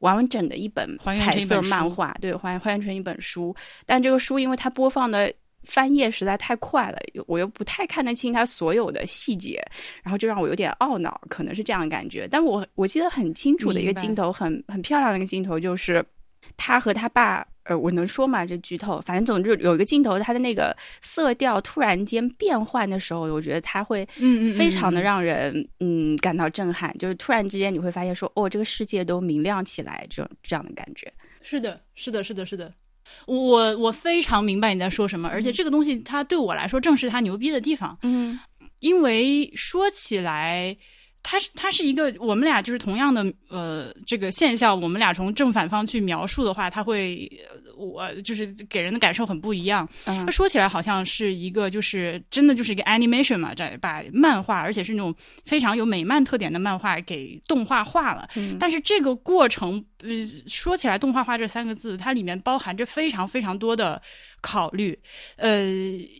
[0.00, 3.54] 完整的一本彩色漫画，对，还还原成一本书。
[3.86, 5.32] 但这个书因为它播放的。
[5.66, 9.66] 翻页实在太快了，我又不太看得清它所有的细节，
[10.02, 12.28] 然后就让我有点懊恼，可能是这样的感觉。
[12.30, 16.04] 但我我记得很清楚的一个镜头，很很漂亮的一个镜头，就是
[16.56, 18.44] 他和他爸，呃，我能说吗？
[18.44, 31.12] 这剧透，反正总之有一个镜头，他的那个色调突然间变换的时候，我觉得他会，嗯非常的让人嗯感到震撼，就是突然之间你会发现说，哦，这个世界都明亮起来，这种这样的感觉。
[31.42, 32.72] 是的，是的，是的，是的。
[33.26, 37.98] 我我非常明白你在说什么，而且这个东西它对我来说正是它牛逼的地方。
[38.02, 38.38] 嗯，
[38.78, 40.76] 因为说起来。
[41.24, 47.28] 它是它是一个我们俩就是同样的呃这个现象，我们俩从正反方去描述的话，它会
[47.76, 49.88] 我就是给人的感受很不一样。
[50.04, 55.14] 它说起来好像是一个就是真的就是一个 animation 嘛，在把漫画，而且是那种
[55.46, 58.28] 非常有美漫特点的漫画给动画化了。
[58.60, 64.00] 但是这个过程呃说起来动画化这三个字，它里面包含着非常非常多的
[64.40, 64.96] 考虑。
[65.36, 65.64] 呃，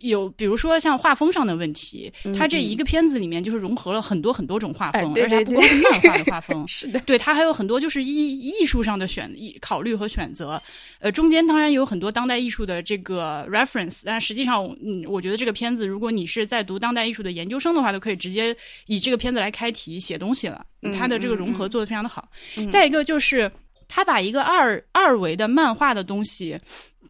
[0.01, 5.13] 有比如说像画风上的问题，它这一个片子里面就是融合了很多很多种画风。
[5.15, 10.61] 而且不光是漫画的画风， 是的，对它还有很多就是艺艺术上的选艺考虑和选择。
[10.99, 18.55] 呃，中间当然有很多当代艺术的这个 reference，但实际上，嗯，我觉得这个片子，如果你是在读当代艺术的研究生的话，都可以直接
[18.87, 20.65] 以这个片子来开题写东西了。
[20.97, 22.29] 它的这个融合做的非常的好。
[22.71, 23.51] 再一个就是，
[23.87, 26.59] 他把一个二二维的漫画的东西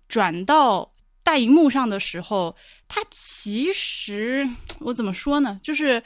[0.07, 0.91] 转到
[1.23, 2.55] 大荧幕上的时候，
[2.87, 4.47] 他其实
[4.79, 5.59] 我怎么说呢？
[5.63, 6.01] 就是。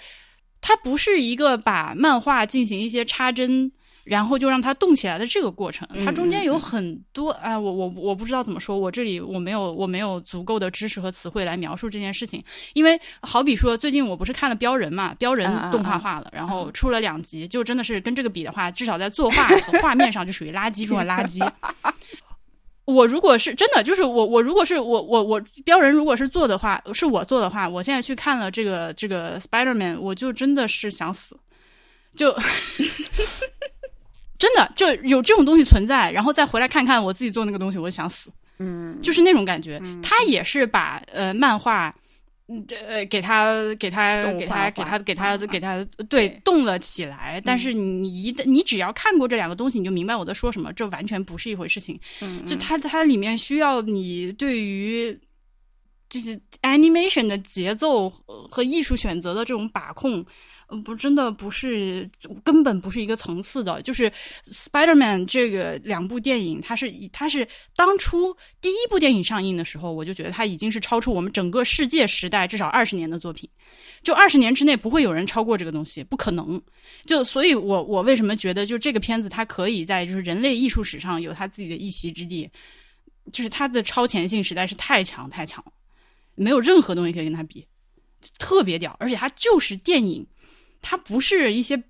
[0.61, 3.71] 他不是一个把漫画进行一些插帧，
[4.09, 12.43] 然后就让它动起来的这个过程，它中间有很多哎，我我我不知道怎么说，我这里我没有我没有足够的知识和词汇来描述这件事情，
[12.73, 21.47] 因为好比说最近我不是看了《标人》嘛，《标人动画化了，然后出了两集，就真的是跟这个比的话，至少在作画和 画面上就属于垃圾中的垃圾。
[22.85, 31.37] 我如果是真的，就是我我如果是我我我标人如果是做的话，是我做的话，我现在去看了这个这个 Spider Man，我就真的是想死，
[32.15, 32.35] 就
[34.39, 39.79] 真的就有这种东西存在，然后再回来看看我自己做那个东西，我就想死，嗯，就是那种感觉。
[40.01, 41.93] 他也是把呃漫画。
[42.51, 47.39] 嗯呃，给他，给他，给他，给他，给他，嗯给他，对对，动了起来。
[47.45, 50.73] 但是你一旦你只要看过这两个东西，你就明白我在说什么。
[50.73, 51.99] 这完全不是一回事情。
[52.21, 55.15] 嗯就它它里面需要你对于
[56.09, 60.25] 就是 animation 的节奏和和艺术选择的这种把控，呃
[60.83, 62.09] 不真的不是
[62.43, 63.81] 根本不是一个层次的。
[63.81, 64.11] 就是
[64.45, 73.49] Spider-Man 这个两部电影，它是以它是当初第一部电影上映的时候，我就觉得它已经是超出我们整个世界时代至少二十年的作品。
[74.01, 76.61] 就二十年之内不会有人超过这个东西，不可能。
[77.05, 82.49] 就所以我，我为什么觉得就这个片子它可以在就是人类艺术史上有它自己的一席之地，
[83.31, 85.71] 就是它的超前性实在是太强太强了，
[86.35, 87.65] 没有任何东西可以跟它比，
[88.37, 88.95] 特别屌。
[88.99, 90.25] 而且它就是电影，
[90.81, 91.81] 它不是一些。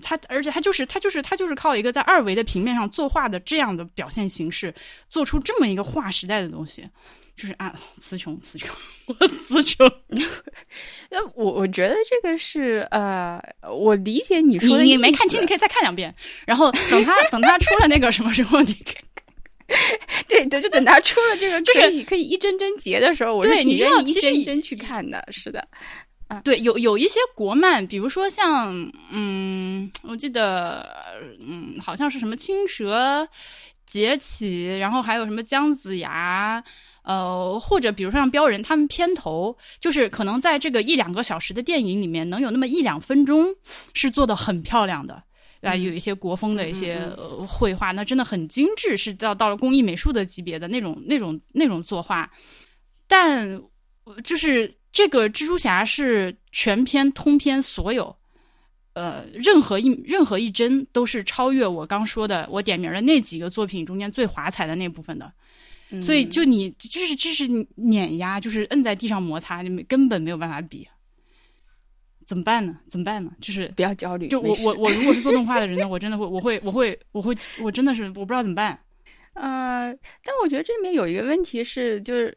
[0.00, 4.72] 它，而且它就是它就是它就是靠一个在二维的平面上作画的这样的表现形式，
[5.08, 6.88] 做出这么一个划时代的东西，
[7.34, 8.72] 就是啊，词穷词穷，
[9.18, 9.90] 我词穷。
[11.10, 16.14] 那，我我觉得这个是呃，我理解你你说的意你没看清，你可以再看两遍，
[16.46, 19.74] 然后等他等他出了那个什么时候，你可以
[20.28, 25.26] 对对，就等他出了这个就是可以可以一帧帧截的时候，我是对你愿意一道其实一帧去看的。
[25.32, 25.66] 是的，
[26.44, 30.86] 对，有有一些国漫，比如说像嗯，我记得
[31.40, 33.28] 嗯，好像是什么青蛇
[33.86, 36.62] 劫起，然后还有什么姜子牙。
[37.04, 43.44] 呃，或者比如说像镖人，他们片头就是可能在这个一两个小时的电影里面，能有那么一两分钟
[43.92, 45.20] 是做的很漂亮的，
[45.62, 52.30] 啊，有一些国风的一些呃绘画，那真的很精致，是到到了工艺美术的级别的那种那种那种作画，
[53.08, 53.60] 但
[54.04, 58.14] 呃就是这个蜘蛛侠是全篇通篇所有，
[58.92, 65.32] 呃，任何一任何一帧都是超越我刚说的我点名的那几个作品中间最华彩的那部分的，
[66.02, 70.86] 所以就你就是这是碾压，就是摁在地上摩擦，你们根本没有办法比。
[72.24, 72.78] 怎么办呢？
[72.88, 73.32] 怎么办呢？
[73.40, 74.28] 就是不要焦虑。
[74.28, 78.78] 就我我我如果是做动画的人呢，我真的会我会我会我会我真的是我不知道怎么办。
[79.34, 82.34] 呃，但我觉得这里面有一个问题是，就是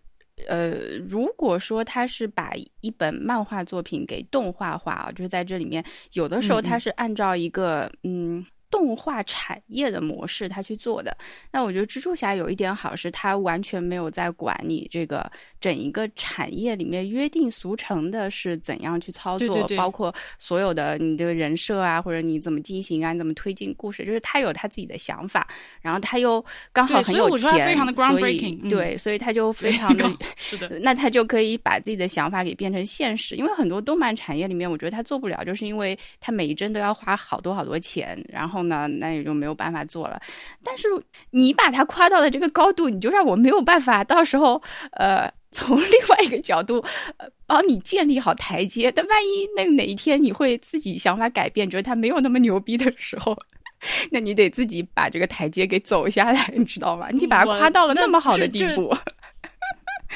[0.48, 8.46] 呃，如果说他是把一本漫画作品给动画化啊，就是在这里面有的时候他是按照一个嗯。
[8.76, 11.16] 动画产业的模式，他去做的。
[11.50, 25.48] 那我觉得蜘蛛侠有一点好，是他完全没有在管你这个整一个产业里面约定俗成的是怎样去操作，对对对包括所有的你这个人设啊，或者你怎么进行啊，你怎么推进故事，就是他有他自己的想法，
[25.82, 33.36] 然后他又刚好很有钱，所以 groundbreaking，嗯对，所以他就非常的是的， 那他就可以把自己的想法给变成现实。
[33.36, 40.22] 因为很多动漫产业里面，我觉得他做不了，就是因为他每一帧都要花好多好多钱，然后呢，那也就没有办法做了。
[40.64, 40.88] 但是
[41.32, 45.32] 你把它夸到了这个高度，你就让我没有办法，到时候呃。
[45.56, 46.84] 从另外一个角度，
[47.16, 48.92] 呃，帮你建立好台阶。
[48.92, 53.34] 但万一那哪一天你会自己想法改变，觉得他没有那么牛逼的时候，
[54.12, 57.08] 那你得自己把这个台阶给走下来，你知道吗？
[57.10, 58.94] 你把它夸到了那那么好的地步，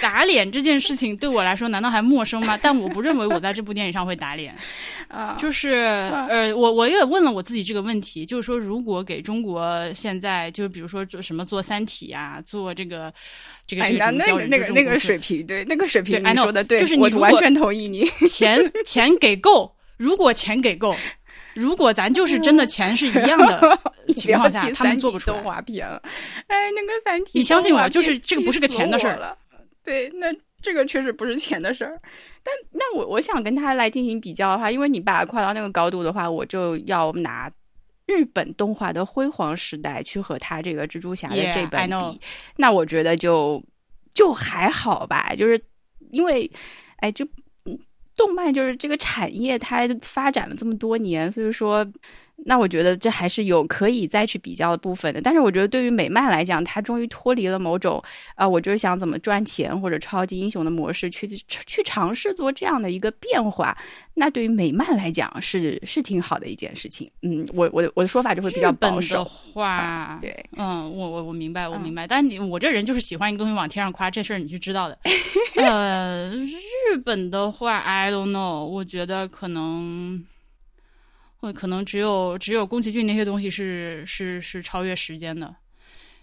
[0.01, 2.57] 打脸这件事情对我来说难道还陌生吗？
[2.61, 4.55] 但我不认为我在这部电影上会打脸。
[5.09, 5.71] 啊，就是
[6.29, 13.11] 呃，我我也问了我自己这个问题，就是说，如果给中国现在就是比如说做什么做《三体》啊，做这个
[13.65, 18.05] 这个哎，这个那那个那个那个水平，对那个水平，你说的对，就是你完全同意你。
[18.27, 20.95] 钱钱给够，如果钱给够，
[21.55, 23.79] 如果咱就是真的钱是一样的
[24.15, 25.41] 情况下，他们做不出来。
[25.41, 25.99] 画片了。
[26.45, 29.35] 哎，那个三体，你相信我就是这个不是个钱的事儿了。
[29.83, 30.27] 对，那
[30.61, 31.99] 这个确实不是钱的事儿。
[32.43, 37.51] 但那我我想跟他来进行比较的话，因为你把它跨到那个高度的话，我就要拿
[38.05, 42.21] 日本动画的辉煌时代去和他这个蜘蛛侠的这本比，
[42.57, 43.63] 那我觉得就
[44.13, 45.59] 就还好吧，就是
[46.11, 46.49] 因为
[46.97, 47.25] 哎，就
[47.65, 47.79] 嗯
[48.15, 51.85] 动漫就是这个产业，它发展了这么多年，所以说。
[52.45, 58.01] 那我觉得这还是有可以再去比较的部分的，但是我觉得对于美漫来讲，它终于脱离了某种
[58.35, 63.77] 啊，我就是想怎么赚钱或者超级英雄的模式去去尝试做这样的一个变化。
[64.13, 67.09] 那对于美漫来讲是是挺好的一件事情。
[67.21, 69.23] 嗯，我我我的说法就会比较保守。
[69.23, 72.07] 话对，嗯，我我我明白，我明白。
[72.07, 74.97] 但你我这人就是喜欢一个东西往天上夸，这事儿你是知道的。
[75.55, 80.25] 呃，日本的话，I don't know，我觉得可能。
[81.39, 85.55] 或可能只有只有宫崎骏那些东西是是是超越时间的，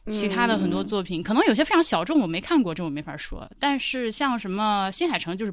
[0.06, 3.48] 其他的很多作品可能有些非常小众，我没看过，这我没法说。
[3.58, 5.52] 但是像什么新海诚就是，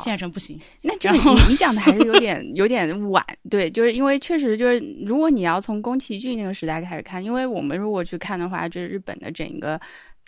[0.00, 0.60] 新海诚不行。
[0.82, 1.16] 那这个
[1.48, 9.80] 你讲的还是有点 有点晚，对，就是因为确实就是如果你要从宫崎骏那个时代开始看，因为我们如果去看的话，就是日本的整个。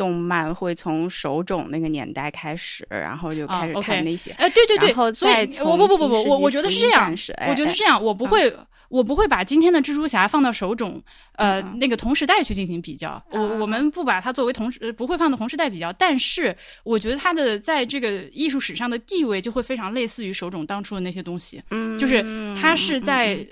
[0.02, 4.32] 动漫会从手冢那个年代开始，然后就开始看那些。
[4.32, 7.08] 哎，对对对，然后再我不不不不，我我觉得是这样，
[7.48, 8.52] 我觉得是这样，我不会，
[8.88, 11.00] 我不会把今天的蜘蛛侠放到手冢
[11.36, 13.22] 呃那个同时代去进行比较。
[13.30, 22.24] 我我们不把它作为同时不会放到同时代比较，但是我觉得它的在这个艺术史上的地位就会非常类似于手冢当初的那些东西，嗯就是
[22.60, 23.46] 它是在。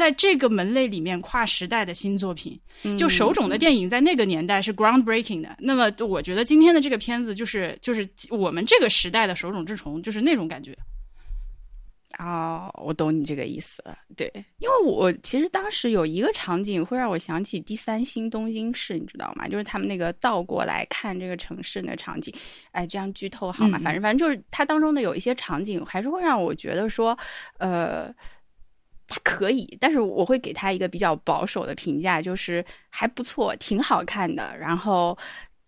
[0.00, 2.58] 在这个门类里面，跨时代的新作品，
[2.96, 5.54] 就手冢的电影在那个年代是 groundbreaking 的。
[5.58, 10.74] 那么，我觉得今天的这个片子就是就是我们这个时代的手冢治虫，就是那种感觉。
[12.18, 13.94] 哦，我懂你这个意思了。
[14.16, 14.26] 对，
[14.56, 19.46] 因为我其实当时有一个场景会让我想起第三星东京市，你知道吗？
[19.48, 22.32] 就是他们那个倒过来看这个城市那个场景。
[22.72, 23.78] 哎，这样剧透好吗？
[23.84, 27.14] 反正反正就是它当中的有一些场景，还是会让我觉得说，
[27.58, 28.10] 呃。
[29.10, 34.56] 它可以，但是我会给他一个比较保守的评价，就是还不错，挺好看的。
[34.56, 35.18] 然后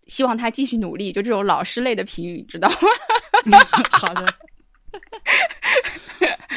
[0.07, 2.69] 希望他继续努力，就这种老师类的评语，知道
[3.43, 3.59] 吗？
[3.91, 4.25] 好的。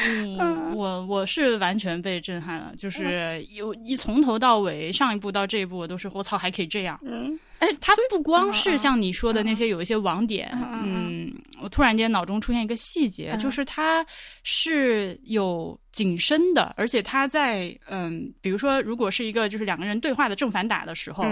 [0.05, 6.97] 嗯，我我是完全被震撼了，就是有一从头到尾，上一部到这一部，我都是我操，还可以这样。
[7.03, 10.49] 嗯，哎，它不光是像你说的那些有一些网点，
[10.83, 14.05] 嗯，我突然间脑中出现一个细节，就是它
[14.43, 21.25] 是有景深的，而且它在嗯，比如说如果是一个就是两个人对话的正反打的时候。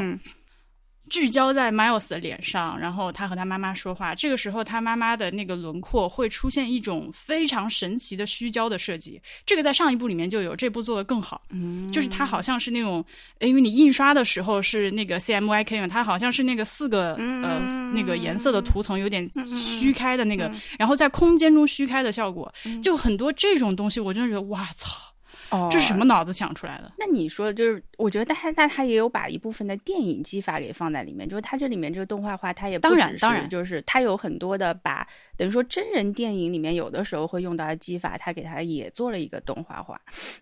[1.09, 4.15] 聚焦在 Miles 的脸上，然后他和他妈妈说话。
[4.15, 9.21] 这个时候，他妈妈的那个轮廓会出现一种非常神奇的虚焦的设计。
[9.45, 11.41] 这个在上一部里面就有，这部做的更好。
[11.49, 13.03] 嗯，就是它好像是那种，
[13.39, 17.59] 因为你印刷的时候是那个 CMYK 嘛，它好像是那个四个呃
[17.93, 22.51] 那个颜色的图层有点虚开的那个，然后在空间中虚开的效果，
[22.81, 25.14] 就很多这种东西，我真的觉得哇操！
[25.49, 26.91] 哦，这是什么脑子想出来的？
[26.97, 39.99] 那你说的就是，我觉得他但他也有把一部分的电影技法给放在里面，就是他这里面这个动画化，他也当然当然就是他有很多的把等于说真人电影里面有的时候会用到的技法，他给他也做了一个动画化。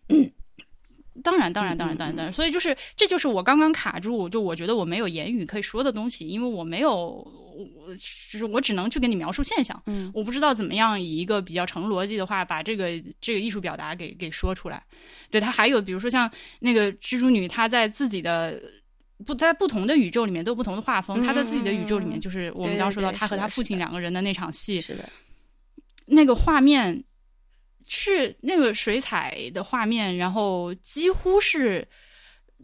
[1.24, 7.24] 当然，当然，当然，当然，当然，所以就是，这就是我刚刚卡住，就我觉得我没有言语可以说的东西，因为我没有，
[7.54, 12.90] 我就是我只能去给你描述现象，嗯，我不知道怎么样以一个比较成逻辑的话把这个
[13.22, 14.84] 这个艺术表达给给说出来。
[15.30, 16.30] 对他还有比如说像
[16.60, 18.62] 那个蜘蛛女，她在自己的
[19.26, 25.08] 不在不同的宇宙里面都有不同的画风，她在自己的宇宙里面就是我们刚说到她和她父亲两个人的那场戏，是的，
[26.08, 27.04] 那个画面。
[27.86, 31.86] 是那个水彩的画面，然后几乎是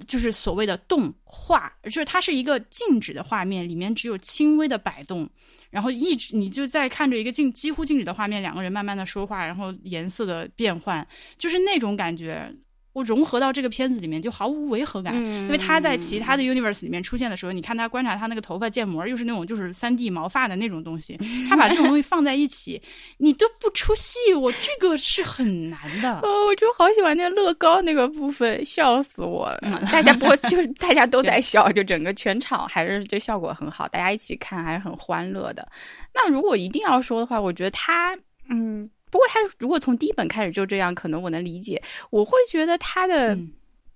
[0.08, 5.30] 就是所谓的动画，就是它是一个静止的画面，里面只有轻微的摆动，
[5.70, 12.54] 然后一直你就在看着一个静几乎静止的画面，两个人慢慢的说话，然后颜色的变换，就是那种感觉。
[12.94, 21.16] 我融合到这个片子里面就毫无违和感，因为他在其他的 universe 里面出现的时候，你看他观察他那个头发建模，又是那种就是三 D 毛发的那种东西，
[21.48, 22.82] 他把这种东西放在一起，
[23.18, 26.20] 你都不出戏，我这个是很难的。
[26.20, 29.56] 哦，我就好喜欢那乐高那个部分，笑死我！
[29.92, 35.68] 大家不 就是大家都在笑，就整个全场还是这效果很好，大家一起看还是很欢乐的。
[36.14, 38.18] 那如果一定要说的话，我觉得他，
[38.50, 38.90] 嗯。
[39.10, 41.82] 不过他如果从第一本开始就这样，可能我能理解。
[42.10, 43.38] 我会觉得他的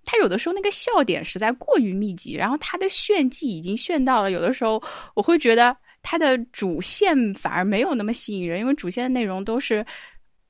[0.04, 4.82] 他有的时候那个笑点实在过于密集，然后他的炫技已经炫到了，有的时候
[5.14, 9.86] 我会觉得他的主线反而没有那么吸引人，因为主线的内容都是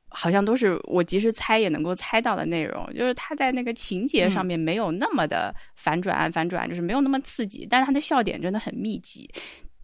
[0.09, 9.29] 好像都是我即使猜也能够猜到的内容，就是他在那个情节上面没有那么的反转反转，就是没有那么刺激，但是他的笑点真的很密集。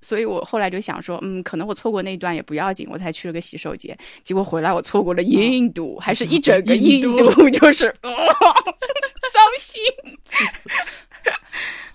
[0.01, 9.81] 所以我后来就想说，嗯，可能我错过那一段也不要紧，我才去了个洗手间，结果回来我错过了印度，还是一整个 印度， 就是 伤心。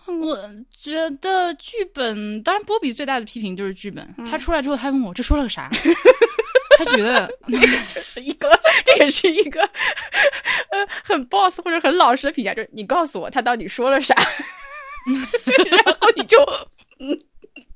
[0.06, 0.38] 我
[0.78, 4.14] 觉得剧本，当然波比最大的批评就是剧本。
[4.30, 5.70] 他出来之后，他问我这说了个啥？
[6.76, 7.30] 他觉得
[7.92, 8.50] 这是一个，
[8.84, 14.14] 这也是一个呃很 boss 或者很老实的评价，就是你告诉我他到底说了啥，
[15.70, 16.38] 然后你就
[16.98, 17.18] 嗯，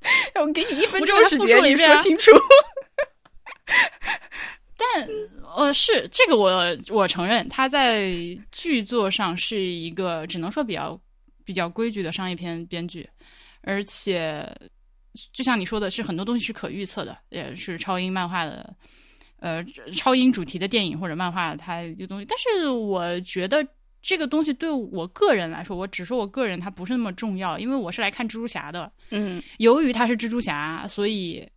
[0.40, 2.30] 我给你一分钟时间，你说清楚。
[4.76, 5.08] 但
[5.56, 8.12] 呃，是这个我我承认，他在
[8.52, 10.98] 剧作上是一个只能说比较
[11.44, 13.08] 比较规矩的商业片编剧，
[13.62, 14.48] 而且
[15.32, 18.72] 就像你说的，是很多东西是可预测的，也是超英漫画的，
[19.40, 19.64] 呃，
[19.96, 22.24] 超英主题的电影或者漫画，它这个东西。
[22.24, 23.66] 但是我觉得
[24.00, 28.90] 这个东西对我个人来说，我只说我个人，它不是那么重要，因为我是来看蜘蛛侠的。
[29.10, 31.48] 嗯，由于他是蜘蛛侠，所以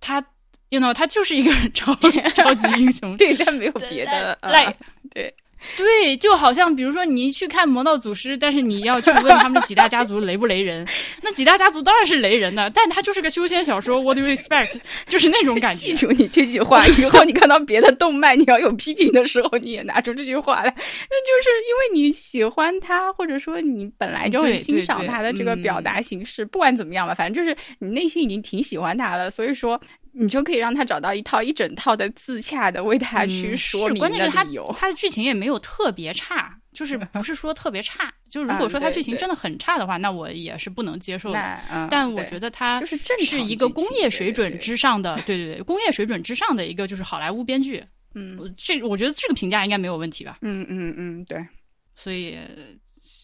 [0.00, 0.24] 他。
[0.72, 1.94] you know，他就是一个 超
[2.34, 4.74] 超级英雄，对，他没有别的，来，
[5.10, 5.34] 对，
[5.76, 10.86] 对，就好像比如说你去看《魔道祖师》，但是你要去问他们几大家族雷不雷人，
[11.22, 14.80] 那几大家族当然是雷人的，但他就是个修仙小说，What do you expect？
[15.06, 15.86] 就是那种感觉。
[15.86, 29.80] 记住你这句话，以后你看到别的动漫，你要有批评的时候，你也拿出这句话来，那就是因为你喜欢他，或者说你本来就很欣赏他的这个表达形式，不管怎么样吧，反正就是你内心已经挺喜欢他了，所以说。
[30.12, 34.08] 你就可以让他找到一套一整套的自洽的为他去说明的
[34.44, 34.74] 理由。
[34.76, 38.12] 他的剧情也没有特别差，就是 不是说特别差。
[38.28, 41.60] 就是如果说他剧情真的很差的话，那我也是不能接受的。
[41.90, 47.84] 但我觉得他就是是一个工业水准之上的，对对对，工业水准之上的一个就是好莱坞编剧。
[48.14, 50.38] 嗯，这我觉得这个评价应该没有问题吧？
[50.42, 51.46] 嗯嗯嗯，对。
[51.94, 52.38] 所以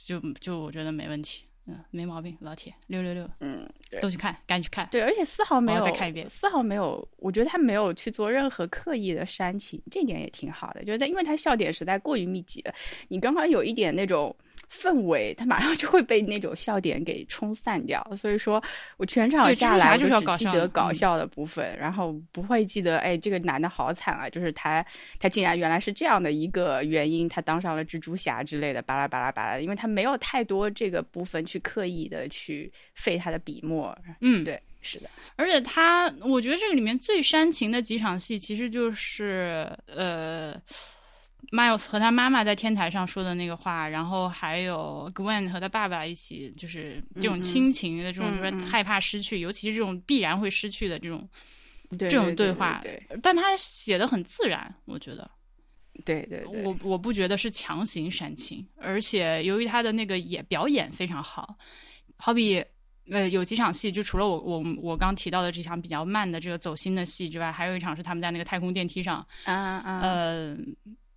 [0.06, 1.44] 就就我觉得没问题。
[1.68, 3.68] 嗯，没毛病，老铁，六六六，嗯，
[4.00, 4.88] 都去看，赶紧去看。
[4.90, 10.82] 对，而且丝毫没有再看一遍，丝毫没有，我觉得他没有去做任何刻意的煽情，这点也挺好的。
[10.82, 12.74] 就是他，因为他笑点实在过于密集了，
[13.08, 14.34] 你刚刚有一点那种。
[14.70, 18.04] 氛围，他马上就会被那种笑点给冲散掉。
[18.16, 18.62] 所以说
[18.96, 24.28] 我全场下来就只记得搞笑的部分，然后不会记得哎，这个男的好惨啊！
[24.28, 24.84] 就是他，
[25.18, 29.58] 他竟然原来是这样的一个原因，他当上了蜘蛛侠之类的，巴拉巴拉巴拉。
[29.58, 33.96] 因为他没有太多这个部分去刻意的去费他的笔墨。
[34.20, 35.08] 嗯，对，是的。
[35.36, 40.60] 而且他，我觉得这个里面最煽情的几场戏，其实就是呃。
[41.50, 51.26] Miles 和他妈妈在天台上说的那个话，然后还有 Gwen 和他爸爸一起，就是这种亲情的这种，就是害怕失去，尤其是这种必然会失去的这种
[51.98, 52.80] 这种对话。
[53.22, 55.30] 但他写的很自然，我觉得。
[56.04, 61.56] 对对，我我不觉得是强行煽情，而且由于他的那个演表演非常好，
[62.18, 62.62] 好比
[63.10, 70.56] 呃有几场戏，就除了我我我刚提到的这场比较慢的这个走心的戏之外，还有一场是他们在那个太空电梯上，啊啊，呃。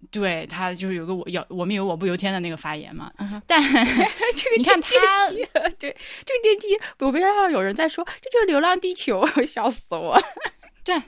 [0.10, 3.12] 对他就是有个我要我们有我不由天的那个发言嘛，
[3.46, 5.96] 但 这个你看他对这个
[6.42, 6.68] 电梯，
[7.00, 10.20] 我边上有人在说这就是《流浪地球》，笑死我。
[10.84, 11.00] 对，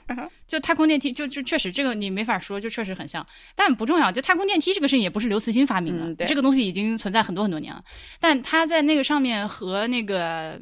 [0.46, 3.26] 就太空电梯，就就确实这个你没法说，就确实很像，
[3.56, 4.12] 但不重要。
[4.12, 7.82] 就太空电梯这个事情也不是刘慈欣发明的，这个东西已经存在很多很多年了。
[8.20, 10.60] 但他在那个上面和那个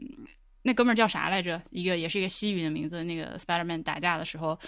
[0.63, 1.61] 那哥们儿叫啥来着？
[1.71, 4.59] 一个也是一个西语的名字，那个 Spiderman 打架的时候。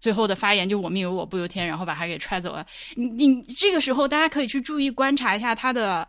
[0.00, 2.66] 最后的发言就我命由我不由天，然后把他给踹走了。
[2.94, 6.06] 你你这个时候大家可以去注意观察一下他的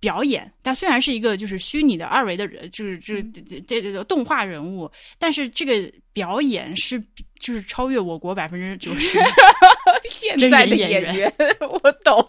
[0.00, 0.50] 表演。
[0.62, 6.98] 他虽然是一个就是虚拟的二维的人，就是这这这这动画人物，但是这个表演是
[7.40, 9.18] 就是超越我国百分之九十
[10.04, 11.32] 现在的演员。
[11.60, 12.24] 我懂。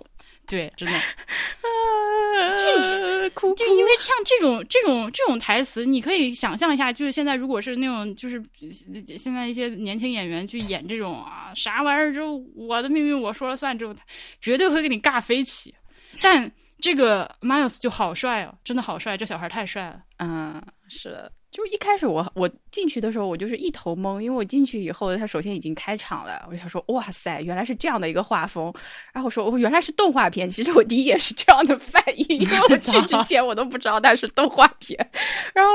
[0.50, 0.98] 对，真的，
[2.58, 8.44] 就哭，就因为像这种这种这种台词，你可以想象一下，就是现在如果是那种就是
[9.18, 13.96] 现在一些年轻演员去演这种啊啥玩意儿，就我的命运我说了算，这种
[14.42, 15.74] 绝对会给你尬飞起。
[16.22, 20.02] 但这个 Miles 就好帅哦，真的好帅，这小孩太帅了。
[20.18, 21.32] 嗯，是的。
[21.52, 28.72] 就一开始我我进去的时候，我就是一头懵，因为我进去以后，他首先已经开场了，我就想说，哇塞，原来是这样的一个画风。
[29.12, 30.48] 然后我说，我原来是动画片。
[30.50, 34.96] 其实我第一眼是这样的反应，因为我去之前我都不知道它是动画片。
[35.54, 35.72] 然后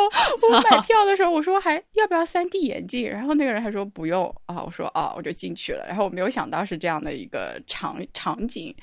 [0.48, 3.10] 我买票的时候，我说还要不要三 D 眼镜？
[3.10, 4.62] 然后那个人还说不用啊。
[4.62, 5.84] 我说哦，我就进去了。
[5.88, 8.74] 然后我没有想到是这样的一个场场景。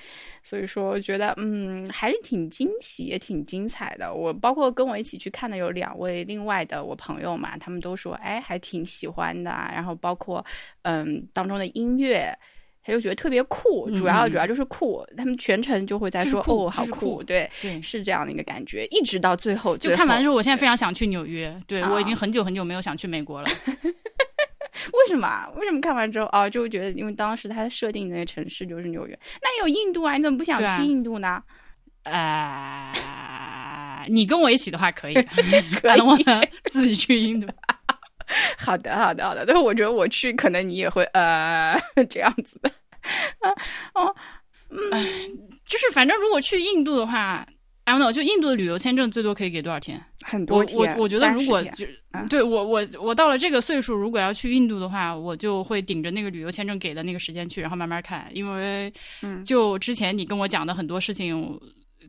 [0.44, 4.12] 所以说，觉得嗯，还是挺惊喜，也挺精彩的。
[4.12, 9.52] 我包括跟我一起去看的有两位另外的我朋友嘛，他们都说哎，还挺喜欢的。
[9.52, 10.44] 然后包括
[10.84, 12.38] 嗯，当中的音乐，
[12.84, 15.06] 他就觉得特别酷，主要主要就是酷。
[15.16, 17.50] 他们全程就会在说哦，好酷，对，
[17.82, 18.86] 是这样的一个感觉。
[18.88, 21.56] 一直到最后，就看完之后，我现在非常想去纽约。
[21.68, 23.50] 对我已经很久很久没有想去美国了。
[24.94, 25.48] 为什么？
[25.58, 31.42] 为什么看完之后啊，就会觉得，因为当时他设定的那个城市就是纽约，那有印度啊，你怎么不想去印度呢？
[32.04, 32.92] 呃，
[34.10, 36.02] 你跟我一起的话可以，可以
[36.72, 37.47] 自己去印度。
[38.58, 39.45] 好的，好的，好的。
[39.45, 41.78] 但是我觉得我去，可能你也会呃
[42.10, 42.72] 这样子的。
[43.93, 44.16] 哦，
[44.70, 44.80] 嗯
[45.66, 47.45] 就是反正如果去印度的话
[47.84, 50.02] ，I don't know，就印度的旅游签证最多可以给多少天？
[50.22, 58.93] 很我多天，我我觉得如果就啊对我我我到了这个岁数，如果要去印度的话，我就会顶着那个旅游签证给的那个时间去，然后慢慢看，因为
[59.24, 61.60] 嗯就之前你跟我讲的很多事情。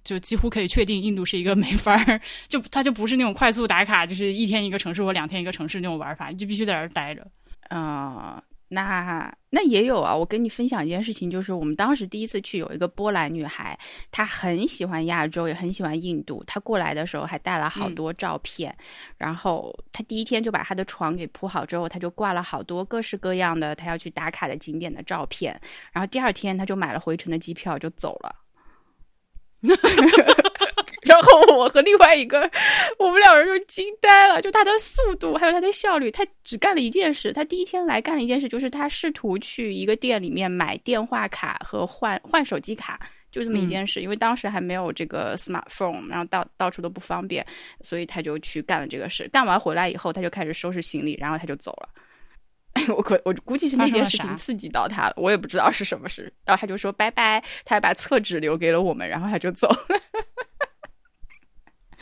[0.05, 7.27] 就几乎可以确定，印度是一个没法儿，就它就不是那种快速打卡，就是一天一个城市或两天一个城市那种玩法，你就必须在这儿待着。
[7.69, 10.15] 啊、那那也有啊。
[10.15, 13.79] 我跟你分享一件事情，就是我们当时第一次去，有一个波兰女孩，
[14.11, 16.45] 她很喜欢亚洲，也很喜欢印度。
[16.47, 18.77] 她过来的时候还带了好多照片，
[19.17, 25.59] 然后她第一天就把她的床给铺好之后，她就挂了好多各式各样的她要去打卡的景点的照片。
[25.93, 28.35] 然后第二天她就买了回程的机票就走了。
[31.03, 32.49] 然后我和另外一个，
[32.99, 36.11] 我们两人就惊呆了，就他的速度还有他的效率。
[36.11, 43.01] 他只干了一件事，他第一天来干了一件事，就是他试图去一个店里面买电话卡和换换手机卡，
[43.33, 44.01] 就这么一件事。
[44.01, 47.45] 因为当时还没有这个 smartphone，然后到到处都不方便，
[47.81, 49.29] 所以他就去干了这个事。
[49.33, 51.89] 干完回来以后，他就开始收拾行李，然后他就走了。
[52.97, 56.33] 我可我估计是那件事情刺激到他了，我也不知道是什么事。
[56.45, 60.01] 然后他就说拜拜，他还把厕纸留给了我们，然后他就走了。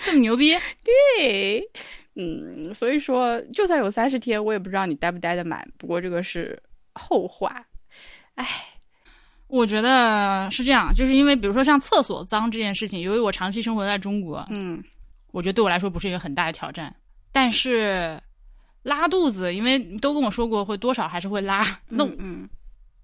[0.05, 0.57] 这么牛逼？
[0.83, 1.63] 对，
[2.15, 5.67] 嗯，所以说，就算有三十天，我也不知道你待不待得满。
[5.77, 6.61] 不过这个是
[6.95, 7.67] 后话。
[8.37, 8.47] 唉，
[9.49, 14.83] 我觉得是这样，就是因为比如说像厕所脏这件事情，由于我长期生活在中国，嗯
[15.33, 16.95] 我觉得对我来说不是一个很大的挑战。
[17.31, 18.19] 但是
[18.83, 22.49] 拉肚子，因为都跟我说过会多少还是会拉， 那嗯嗯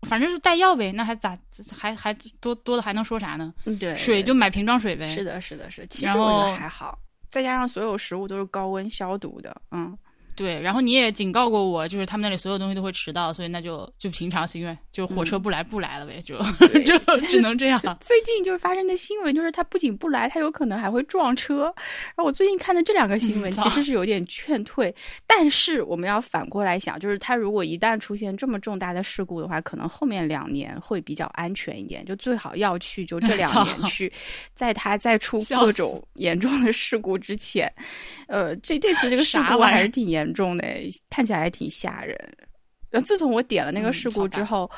[0.02, 1.36] 反正是带药呗，那还咋
[1.72, 3.52] 还还多多的还能说啥呢？
[3.64, 5.06] 嗯，对，水就买瓶装水呗。
[5.06, 5.86] 是的，是的，是。
[5.88, 6.96] 其实我觉得还好，
[7.28, 9.96] 再加上所有食物都是高温消毒的，嗯，
[10.36, 16.36] 对，然后你也警告过我，就是他们那里所有东西都会迟到，所以那就就平常心愿，就火车不来不来了呗，就
[16.84, 17.80] 就只能这样。
[18.00, 21.62] 最近就是发生的新闻，就是他不仅不来，他有可能还会撞车。
[21.64, 24.94] 然后我最近看的这两个新闻，嗯其实是有点劝退。
[25.26, 32.04] 但是我们要反过来想，就是他如果一旦出现这么重大的事故的话，可能后面两年会比较安全一点。
[32.04, 34.12] 就最好要去，就这 两年去，
[34.52, 37.72] 在他再出各种严重的事故之前，
[38.28, 40.64] 呃，这这次这个事故啥玩意儿还是挺严重的，
[41.10, 42.36] 看起来还挺吓人。
[42.90, 44.70] 那，自从我点了那个嗯事故之后，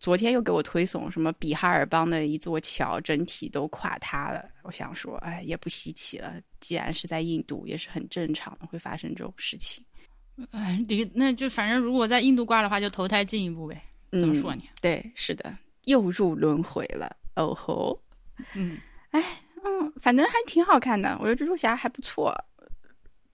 [0.00, 4.44] 昨天又给我推送什么比哈尔邦的一座桥整体都垮塌了。
[4.62, 9.84] 我想说，哎，也不稀奇了，既然是在印度，也是很正常的，会发生这种事情。
[10.50, 13.82] 哎，你那就反正如果在印度挂的话，就投胎进一步呗。
[14.12, 14.70] 怎么说嗯你？
[14.80, 17.14] 对，是的，又入轮回了。
[17.34, 17.98] 哦吼，
[18.54, 18.78] 嗯，
[19.10, 19.22] 哎
[19.64, 22.34] 嗯，反正还挺好看的，我觉得蜘蛛侠还不错。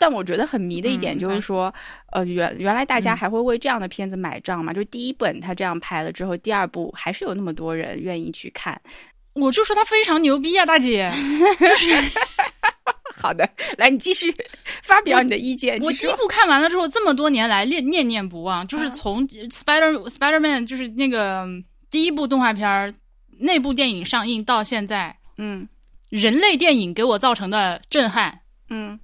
[0.03, 1.73] 但我觉得很迷的一点就是说，
[2.11, 4.73] 呃，原原来大家嗯还会为这样的片子买账嘛？
[4.73, 8.81] 就第一本他这样拍了之后，第二部还是有那么多人愿意去看。
[9.35, 11.09] 我就说他非常牛逼啊，大姐！
[11.61, 11.95] 就是
[13.15, 13.49] 好的，
[13.79, 14.35] 来你继续
[14.83, 15.81] 发表你的意见。
[15.81, 21.47] 我第一部看完了之后，这么多年来念念念不忘，就是啊从 Spider Spider Man 就是那个
[21.91, 22.93] 第一部动画片儿
[23.39, 25.69] 那部电影上映到现在，嗯
[26.11, 28.99] 人类电影给我造成的震撼嗯，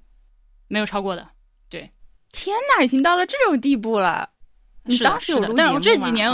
[0.69, 1.29] 没有超过的。
[1.67, 1.91] 对
[2.31, 4.29] 天哪，已经到了这种地步了。
[4.83, 6.31] 你当时有的但是我这几年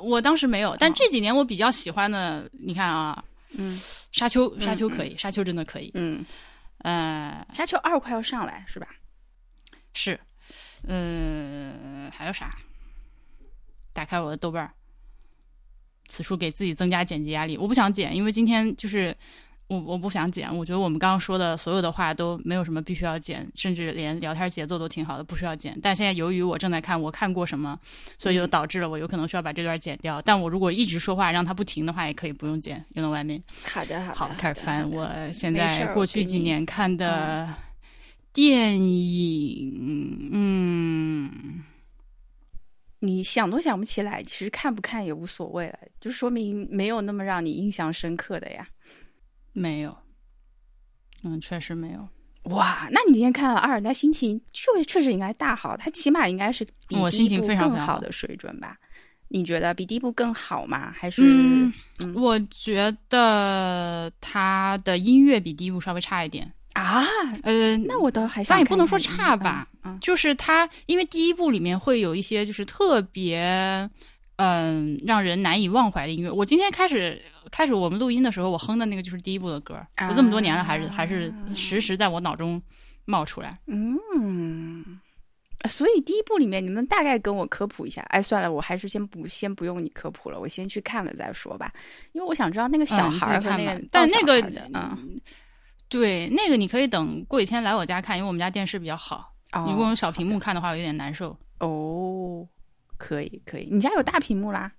[0.00, 3.80] 我当时没有，但哦这几年我比较喜欢的，你看啊，嗯
[4.10, 5.90] 沙丘，嗯沙丘可以，沙丘真的可以。
[5.94, 6.24] 嗯，
[6.78, 8.88] 呃，沙丘二快要上来是吧？
[9.94, 10.18] 是，
[10.82, 12.56] 嗯、还有啥？
[13.92, 14.70] 打开我的豆瓣儿，
[16.08, 17.56] 此处给自己增加剪辑压力。
[17.56, 19.16] 我不想剪，因为今天就是
[19.68, 20.54] 我我不想剪。
[20.56, 25.76] 我觉得我们刚刚说的所有的话都没有什么必须要剪，甚至连聊天节奏都挺好的，不需要剪。
[25.82, 27.76] 但现在由于我正在看我看过什么，
[28.16, 30.22] 所以就导致了我有可能需要把这段剪掉。
[30.22, 33.42] 但我如果一直说话让它不停的话，也可以不用剪，用到外面。
[33.64, 37.52] 好的好好，开始翻我现在儿过去几年看的
[38.32, 41.64] 电影，嗯，
[43.00, 48.68] 你想都想不起来，其实看不看也无所谓了，就说明没有那么让你印象深刻的呀。
[49.58, 49.96] 没有，
[51.22, 52.06] 嗯，确实没有。
[52.54, 58.76] 哇，那你今天看了二，那心情确确实应该大好，他起码应该是比我第一部心情非常好好的水准吧？
[59.28, 60.92] 你觉得比第一部更好吗？
[60.94, 66.52] 还是、嗯嗯我觉得他的音乐比第一部稍微差一点。
[66.74, 67.02] 啊？
[67.42, 73.88] 呃，那我倒还想但也不能说差吧，嗯就是他，因为第一部里面会有一些就是特别。
[74.36, 76.30] 嗯，让人难以忘怀的音乐。
[76.30, 77.20] 我今天开始
[77.50, 79.74] 开始我们录音的时候，我哼的那个就是第一部的歌。
[79.94, 82.60] 啊我这么多年了，还是还是时时在我脑中
[83.06, 83.58] 冒出来。
[83.66, 85.00] 嗯，
[85.68, 88.02] 所以第一部里面，你们大概跟我科普一下。
[88.08, 91.72] 哎，算了，我还是先不先不用你科普了，我先去看了再说吧。
[92.12, 94.38] 因为我想知道那个小孩和那个，但那个，
[94.74, 95.18] 嗯，
[95.88, 99.32] 对，那个你可以等过几天来我家看，因为我们家电视比较好。
[99.64, 101.34] 你如果用小屏幕看的话，有点难受。
[101.60, 102.46] 哦，
[102.98, 104.72] 可以可以，你家有大屏幕啦？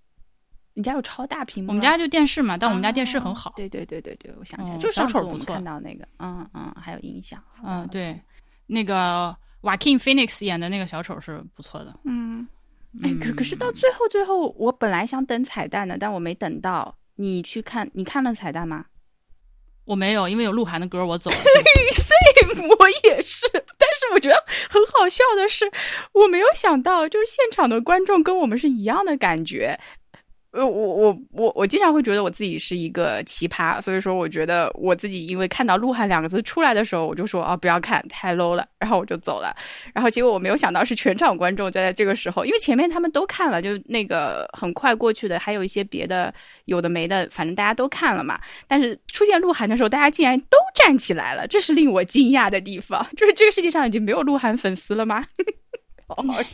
[0.74, 1.70] 你家有超大屏幕？
[1.70, 3.52] 我们家就电视嘛，但我们家电视很好。
[3.56, 7.42] 对对对对对，我想起来，就上次我们看到那个，嗯嗯，还有音响。
[7.64, 8.22] 嗯，对，
[8.68, 12.00] 那个瓦 King Phoenix 演的那个小丑是不错的。
[12.04, 12.48] 嗯，
[13.04, 16.96] 哎，可可是到最后最后，我本来想等彩蛋的，但我没等到。
[17.20, 18.86] 你去看，你看了彩蛋吗？
[19.88, 21.38] 我没有，因为有鹿晗的歌，我走了。
[21.96, 23.48] Same，我也是。
[23.54, 24.36] 但是我觉得
[24.70, 25.72] 很好笑的是，
[26.12, 29.80] 我没有想到，就是现场的观众跟我们是一样的感觉。
[30.52, 39.56] 呃，我我我我经常会觉得我自己是一个奇葩，所以说我觉得我自己因为看到鹿晗两个字出来的时候，我就说啊不要看太 low 了，然后我就走了。
[39.94, 46.34] 然后结果我没有想到是全场观众就在这个时候，因为前面他们都看了，就那个很快过去的，还有一些别的
[46.66, 48.40] 有的没的，反正大家都看了嘛。
[48.68, 53.06] 但是出现鹿晗的时候，大家竟然都站起来了，这是令我惊讶的地方。
[53.16, 55.26] 就是这个世界上已经没有鹿晗粉丝了吗？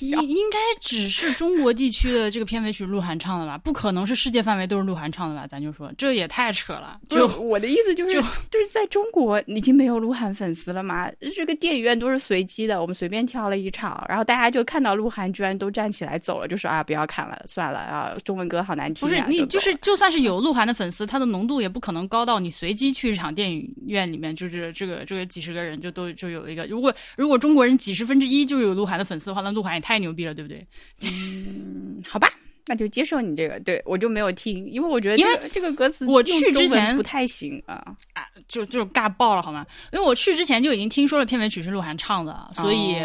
[0.01, 3.57] 应应该只是中国地区的这个片尾曲鹿晗唱的吧？
[3.57, 5.45] 不可能是世界范围都是鹿晗唱的吧？
[5.45, 6.99] 咱就说这也太扯了。
[7.07, 8.13] 就我的意思就是，
[8.49, 11.07] 就是在中国已经没有鹿晗粉丝了嘛？
[11.35, 19.07] 这个电影院都是随机的，我们随便挑了一场，然后大家就看到鹿晗居然都站起来走了，就说啊不要看了，算了啊，中文歌好难听。
[19.07, 26.65] 不是你就是就算是有鹿晗的粉丝，他的浓度也不可能高到你随机去一场电影院里面，就是这个这个几十个人就都就有一个。
[26.65, 30.23] 如果如果中国人几十分之一就有鹿晗的粉丝的话，那鹿晗也太牛逼。
[30.25, 30.65] 了，对不对？
[31.01, 32.31] 嗯，好吧，
[32.67, 33.59] 那就接受你这个。
[33.59, 37.83] 对我就没有听，因为我觉得因为这个歌词我去之前不太行啊
[38.13, 39.65] 啊，就就尬爆了，好吗？
[39.91, 42.95] 因为我去之前就已经听说了片尾曲是鹿晗唱的，所以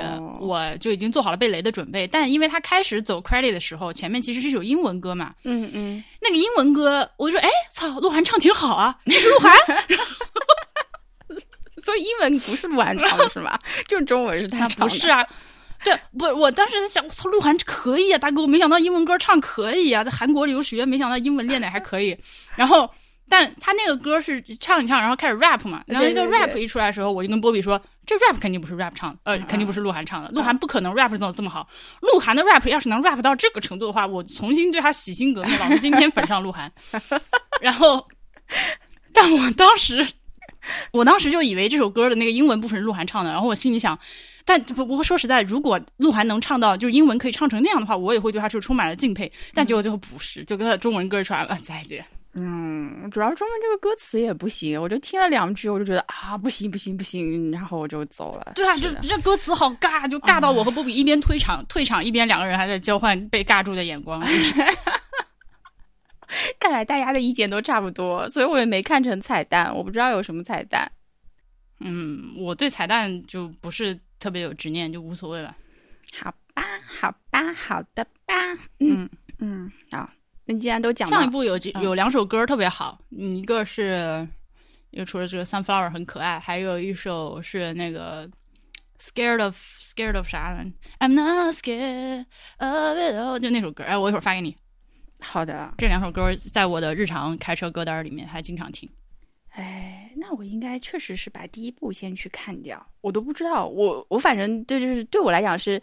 [0.40, 2.06] 我就已经做好了被雷的准备。
[2.06, 9.52] 但因为他开始走 credit 的时候，前面其实是一首英文歌嘛，嗯嗯，那个英文歌，我就说，哎，操，鹿晗唱挺好啊，这是鹿晗，
[11.82, 13.58] 所以英文不是鹿晗唱的是吗？
[13.88, 15.26] 就中文是他 唱的，不是啊。
[15.84, 22.16] 对，不，我当时在想，我操，鹿晗可以啊，大哥，我没想到英文歌唱可以啊，在韩国留学，没想到英文练的还可以。
[22.56, 22.90] 然后，
[23.28, 31.68] 但他那个歌是唱一唱，然后开始 rap 嘛，然后那个 rap 一出来的时候，我就跟波比说，这 rap 肯定不是 rap 唱的，呃，肯定不是鹿晗唱的，鹿晗不可能 rap 做的这么好。
[32.00, 36.72] 鹿晗的 rap 要是能 rap 到这个程度的话，我重新对他洗心革面，老子今天粉上鹿晗。
[37.62, 38.04] 然后，
[39.12, 40.04] 但我当时，
[40.90, 43.96] 我当时就以为这首歌的那个英文部分是鹿晗唱的，然后我心里想。
[44.48, 49.30] 但不不过说实在，如果鹿晗能唱到就是英文可以唱成那样的话，我也会对他是充满了敬佩。
[49.52, 52.02] 但结果最后不是，就跟他中文歌出来了，再见。
[52.40, 58.52] 嗯，主要中文这个歌词也不行，我就听了两句，我就觉得啊，不行不行不行，然后我就走了。
[58.54, 64.24] 对啊，就这歌词好尬，就尬到我和波比一边退场退场，一边两个人还在交换被尬住的眼光。
[66.58, 70.90] 看来大家的意见都差不多，所以我也没看成彩蛋，我不知道有什么彩蛋。
[71.80, 74.00] 嗯，我对彩蛋就不是。
[74.18, 75.56] 特别有执念就无所谓了，
[76.20, 78.34] 好吧，好吧，好的吧，
[78.80, 79.08] 嗯
[79.38, 80.10] 嗯，好，
[80.46, 84.26] 那既然都讲上一部有有两首歌特别好，嗯一个是，
[84.90, 88.28] 又除了这个 Sunflower 很可爱，还有一首是那个
[88.98, 90.64] Scared of Scared of 啥的
[90.98, 92.24] ，I'm not scared
[92.58, 94.56] of it all，就那首歌，哎，我一会儿发给你。
[95.20, 98.88] 好的，这两首歌在我的日常开车歌单里面还经常听。
[99.58, 102.86] 哎，那我应该确实是把第一部先去看掉。
[103.00, 105.82] 我都不知道，我我反正对，就是对我来讲是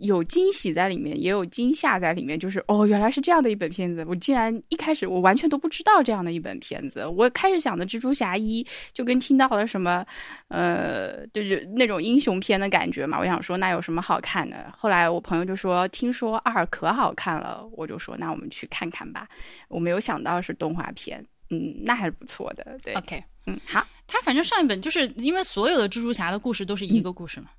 [0.00, 2.36] 有惊喜在里面，也有惊吓在里面。
[2.36, 7.06] 就是哦，原来是这样的一本片子，我竟然一开始我完全都不知道这样的一本片子。
[7.06, 10.04] 我开始想的蜘蛛侠一就跟听到了什么，
[10.48, 13.20] 呃，就是那种英雄片的感觉嘛。
[13.20, 14.68] 我想说那有什么好看的？
[14.76, 19.28] 后来我朋友就说听说二可好看了，我就说那我们去看看吧。
[19.68, 21.24] 我没有想到是动画片。
[21.52, 22.78] 嗯，那还是不错的。
[22.82, 27.50] 对，OK，嗯，好，他反正上一本就是因为所有的蜘蛛侠的故事都是一个故事嘛，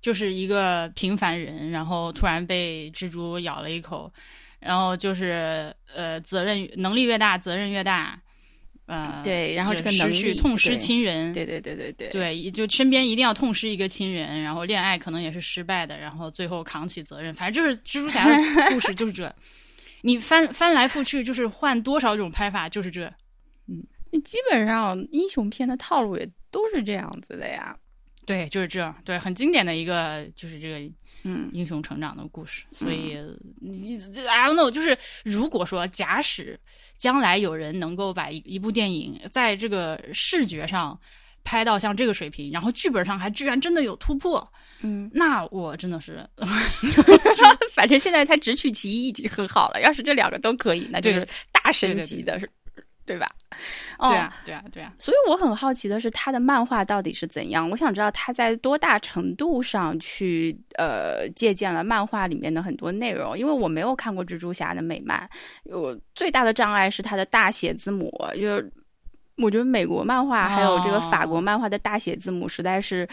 [0.00, 4.10] 就是一个平凡人，然后突然被蜘蛛咬了一口，
[4.58, 8.18] 然后就是呃，责任能力越大，责任越大，
[8.86, 18.36] 呃，对，然后这个失去痛失亲人，对对对对对，对，就身边一定要痛失一个亲人，然后恋爱可能也是失败的，然后最后扛起责任，反正就是蜘蛛侠的
[18.72, 19.30] 故事就是这，
[20.00, 23.12] 你翻翻来覆去就是换多少种拍法就是这。
[24.16, 27.76] 嗯，基本上英雄片的套路也都是这样子的呀。
[28.24, 30.78] 对，就是这样，对，很经典的一个就是这个
[31.22, 32.64] 嗯英雄成长的故事。
[32.72, 33.16] 所以
[33.60, 33.96] 你
[34.28, 36.58] I don't know，就是如果说假使
[36.98, 40.98] 将来有人能够把一一部电影在这个视觉上
[41.44, 46.28] 拍到像这个水平，然后剧本上还居然真的有突破，嗯，那我真的是
[47.72, 49.80] 反正现在他只取其一已经很好了。
[49.80, 52.50] 要是这两个都可以，那就是大神级的，是
[53.06, 53.26] 对吧？
[53.98, 54.92] 哦对啊，对啊，对啊。
[54.98, 57.70] 所以我很好奇的是，他的漫画到底是怎样？
[57.70, 65.26] 我想知道他在多大程度上去呃借鉴了漫画里面的很多内容，因为我没有看过蜘蛛侠的美漫，
[65.64, 68.72] 我最大的障碍是他的大写字母，就是
[69.38, 73.08] 我觉得美国漫画还有这个法国漫画的大写字母实在是。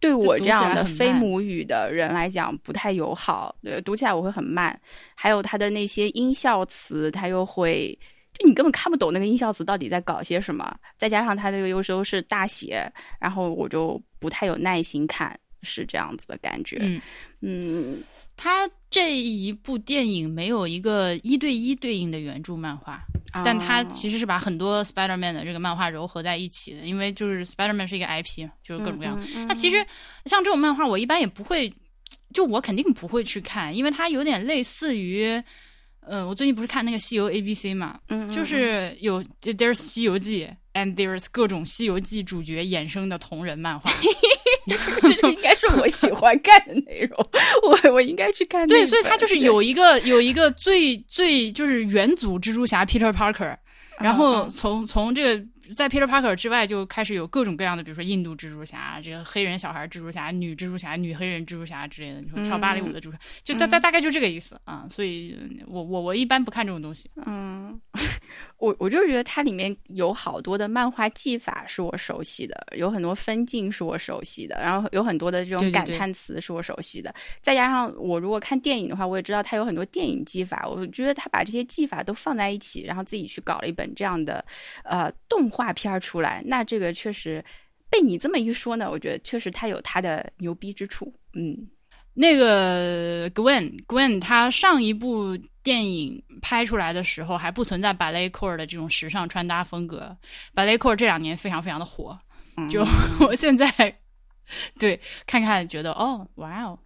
[0.00, 4.80] 对我这样的非母语的人来讲不太友好，对，读起来我会很慢。
[5.16, 7.98] 还有它的那些音效词，它又会
[8.38, 16.78] 就你根本看不懂那个音效词到底在搞些什么，再加上它这个有时候是大写，然后我就不太有耐心看，是这样子的感觉。
[16.80, 17.00] 嗯
[17.40, 18.02] 嗯，
[18.36, 23.00] 他这一部电影没有一个一对一对应的原著漫画，
[23.44, 29.20] 但它其实实是把很多 Spider-Man 的这个漫画糅合在一起的，因为就是 Spider-Man 是一个 IP，就是各种各样。
[29.46, 29.84] 那其实
[30.24, 31.72] 像这种漫画，我一般也不会，
[32.32, 35.40] 就我肯定不会去看，因为它有点类似于，
[36.08, 43.90] 呃，我最近不是看那个《西游 A B C》嘛，嗯就是有 There's 西游记，and there's 各种西游记主角衍生的同人漫画。
[45.02, 47.18] 这个应该是我喜欢看的内容，
[47.62, 53.56] 我我应该去看对，所以它就是有一个有一个最最就是元祖蜘蛛侠 Peter Parker，
[53.98, 55.44] 然后嗯从从这个
[55.74, 64.86] 在 Peter Parker 之外就开始有各种各样的，比如说印度蜘蛛侠、这个黑人小孩蜘蛛侠、女蜘蛛侠、女黑人蜘蛛侠之类的，你说跳芭蕾舞的蜘蛛侠，就大大大概就这个意思啊。
[64.90, 67.10] 所以我我我一般不看这种东西。
[67.26, 67.80] 嗯，
[68.58, 77.14] 我我就是觉得它里面有好多的漫画技法是我熟悉的，有很多分镜是我熟悉的，然后有很多的这种感叹词是我熟悉的。
[77.40, 80.66] 再加上我如果看电影的话，我也知道它有很多电影技法。
[80.68, 84.44] 我觉得他把这些技法都放在一起，然后自己去搞了一本这样的
[84.82, 87.42] 呃动画片儿出来，那这个确实
[87.88, 91.14] 被你这么一说呢，我觉得确实它有它的牛逼之处。
[91.34, 91.68] 嗯
[92.20, 100.16] 那个 Gwen Gwen，她上一部电影拍出来的时候还不存在 ballet core 的这种时尚穿搭风格
[100.52, 102.18] ，ballet core 这两年非常非常的火，
[102.68, 102.84] 就
[103.20, 103.72] 我现在
[104.80, 106.76] 对看看觉得哦，哇哦，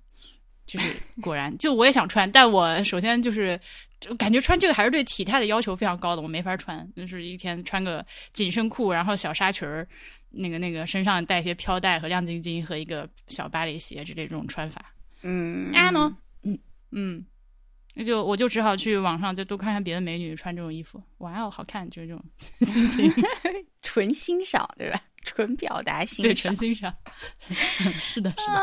[0.67, 3.59] 就是果然，就我也想穿，但我首先就是
[4.01, 8.05] 就感觉穿这个还是对体态的要求非常高的，我没法穿，就是一天穿个
[8.35, 9.89] 紧身裤，然后小纱裙儿，
[10.29, 14.92] 那个那个身上带一些飘带和亮晶晶和一个小芭蕾鞋之类这种穿法。
[15.23, 16.59] 嗯啊喏，嗯
[16.91, 17.25] 嗯，
[17.95, 22.25] 那就我就只好去网上就多看看别的美女穿这种衣服，哇哦，好看，就是这种
[22.67, 23.11] 心情，
[23.83, 25.01] 纯欣赏对吧？
[25.25, 26.57] 纯表达欣对，赏纯。
[26.57, 26.93] 欣赏。
[28.01, 28.53] 是的，是的。
[28.53, 28.63] 啊，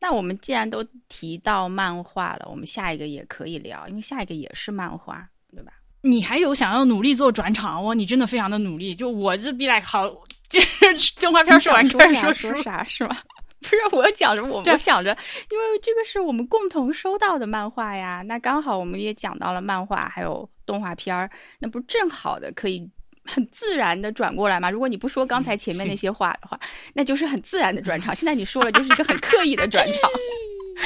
[0.00, 5.72] 那我们既然都提到漫画了，我们下一个也可以聊，因为下一个也是漫画，对吧？
[6.00, 7.94] 你还有想要努力做转场哦？
[7.94, 8.94] 你真的非常的努力。
[8.94, 10.06] 就我这 be like 好，
[10.48, 10.60] 这
[11.20, 13.16] 动画片说完开始说书说，啥是吗？
[13.64, 15.10] 不是我讲着我，对啊我想着，
[15.50, 22.88] 因为这个是我们共同收到的漫画呀，那刚好我们也讲到了漫画还有动画片儿，那不正好的可以
[23.24, 24.70] 很自然的转过来吗？
[24.70, 26.60] 如果你不说刚才前面那些话的话，
[26.94, 28.14] 那就是很自然的转场。
[28.14, 30.10] 现在你说了，就是一个很刻意的转场。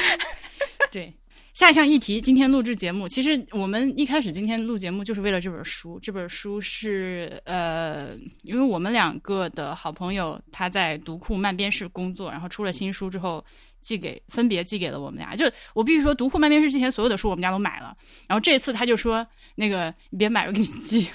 [0.89, 1.13] 对。
[1.59, 5.99] 下一项议题，今天录制节目，其实我们一开始今天录节目就是为了这本书。
[6.01, 13.43] 这本书是呃，因为我们两个的好朋友他在读库漫编室工作，然后出了新书之后
[13.81, 15.35] 寄给分别寄给了我们俩。
[15.35, 17.93] 就我必须说，读库漫编室之前所有的书我们家都买了，
[18.25, 21.09] 然后这次他就说那个你别买，我给你寄。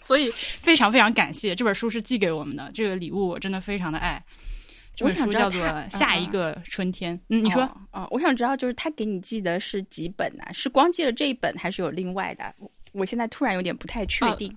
[0.00, 4.20] 所以非常非常感谢这本书是寄给我们的，这个礼物我真的非常的爱。
[4.94, 7.16] 这本我想知道书叫做《下一个春天》。
[7.28, 7.62] 嗯，你说。
[7.62, 12.44] 哦哦，我想知道，就是他给你寄的是几本呢、是光寄了这一本，还是有另外的？
[12.58, 14.56] 我我现在突然有点不太确哦定。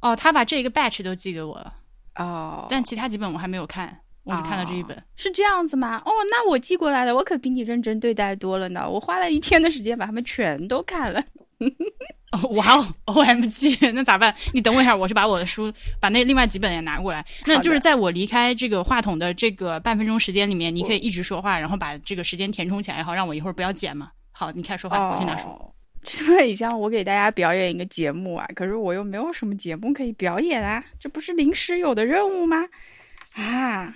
[0.00, 1.74] 哦，他把这一个 batch 都寄给我了，
[2.16, 5.00] 哦，但其他几本我还没有看，我只看了这一本。
[5.14, 6.02] 是这样子吗？
[6.04, 8.90] 哦，那我寄过来的，我可比你认真对待多了呢。
[8.90, 11.22] 我花了一天的时间把它们全都看了。
[12.32, 14.34] 哦，哇哦，O M G，那咋办？
[14.54, 17.24] 你等我一下，我去把我的书，把那另外几本也拿过来。
[17.46, 24.10] 那就是在我离开这个话筒的这个半分钟时间里面，你可以一直说话，然后把这个时间填充起来，然后让我一会儿不要剪嘛。
[24.32, 25.44] 好，你开始说话，我去拿书。
[25.44, 25.70] 哦，
[26.02, 32.64] 这么很像我给大家表演一个节目啊，可是我又没有什么节目可以表演啊，这不是临时有的任务吗？
[33.34, 33.94] 啊，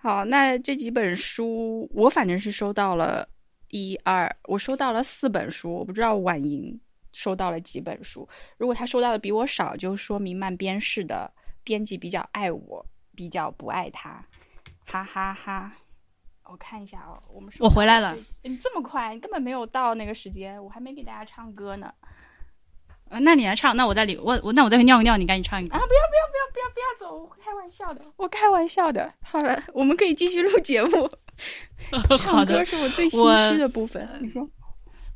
[0.00, 3.28] 好，那这几本书我反正是收到了
[3.70, 6.78] 一二，我收到了四本书，我不知道婉莹
[7.12, 8.28] 收到了几本书。
[8.56, 11.30] 如果她收到的比我少，就说明漫编室的
[11.64, 14.24] 编辑比较爱我，比较不爱他，
[14.84, 15.72] 哈哈哈
[16.44, 18.16] 我看一下哦，我们收到我回来了。
[18.42, 21.92] 你这么快，你根本没有到那个时间，我还没给大家唱歌呢。
[23.08, 25.78] 呃那你来唱，那我再里我我那我再去尿个尿，你赶紧唱一个啊！
[25.78, 25.98] 不要不要
[26.30, 27.16] 不要不要不要走！
[27.16, 29.12] 我开玩笑的，我开玩笑的。
[29.22, 31.08] 好了，我们可以继续录节目。
[32.18, 32.64] 唱歌。
[32.64, 34.08] 是我最心虚的部分。
[34.20, 34.48] 你说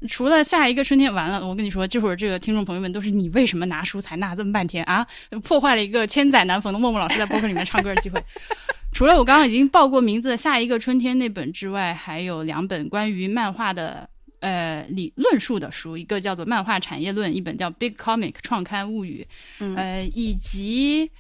[0.09, 5.07] 除了下一个春天，完了，我跟你说，这会儿这个听众朋友们都是你为什么拿书才拿这么半天啊？
[5.43, 8.23] 破坏了一个千载难逢的默默老师在播客里面唱歌的机会。
[8.95, 14.09] 除了我刚刚已经报过名字的《下一个春天》那本之外，还有两本关于漫画的
[14.41, 19.27] 呃理论述的书，一个叫做《漫画产业论》，一本叫《Big Comic 创刊物语》，
[19.61, 21.11] 嗯呃，以及。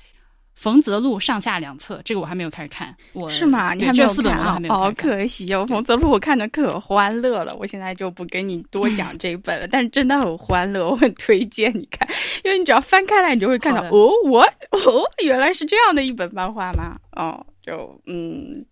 [0.56, 2.94] 冯泽路上下两册，这个我还没有开始看。
[3.14, 3.72] 我是吗？
[3.72, 4.92] 你还没有看啊好。
[4.92, 12.06] 可惜哦，冯泽路我看的可欢乐了，我现在就不跟你多讲 这一本了，但是真的很欢乐，我很推荐你看，
[12.44, 16.98] 因为你只要翻开来，你就会看到哦，我哦，原来是这样的一本漫画吗？
[17.12, 18.62] 哦，就嗯。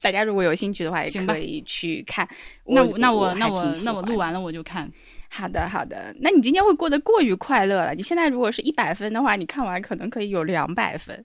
[0.00, 2.28] 大家如果有兴趣的话，也可以去看。
[2.64, 4.90] 那我那我那我那我录完了我就看。
[5.30, 6.14] 好的，好的。
[6.20, 7.94] 那你今天会过得过于快乐了。
[7.94, 11.22] 你现在如果是一百分的话，你看完可能可以有两百分。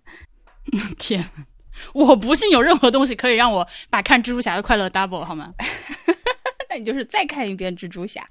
[0.99, 1.23] 天，
[1.93, 5.53] 我不信有任何东西可以让我把看蜘蛛侠的快乐 double 好吗？
[6.69, 8.25] 那你就是再看一遍蜘蛛侠。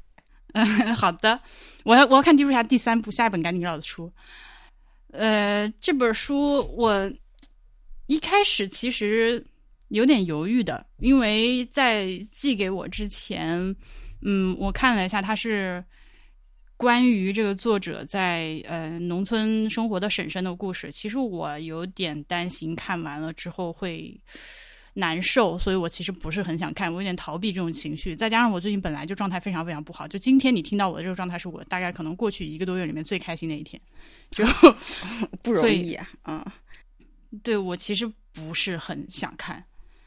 [0.55, 1.41] 嗯， 好的，
[1.85, 4.13] 我要我要看蜘蛛侠第三部，下一本赶紧给老子出。
[5.13, 7.11] 呃，这本书我
[8.07, 9.43] 一开始其实
[9.93, 13.77] 有点犹豫的，因为在寄给我之前，
[14.23, 15.85] 嗯，我看了一下，它是
[16.77, 20.91] 关于这个作者在呃农村生活的婶婶的故事。
[20.91, 24.19] 其实我有点担心看完了之后会
[24.95, 28.17] 难受，所以我其实不是很想看，我有点逃避这种情绪。
[28.17, 33.81] 再加上我最近本来就状态非常非常不好，就今天你听到我的这个状态，是我大概可能过去一个多月里面最开心的一天。
[34.31, 34.43] 就
[35.43, 36.45] 不容易啊，嗯
[37.43, 39.63] 对我其实不是很想看，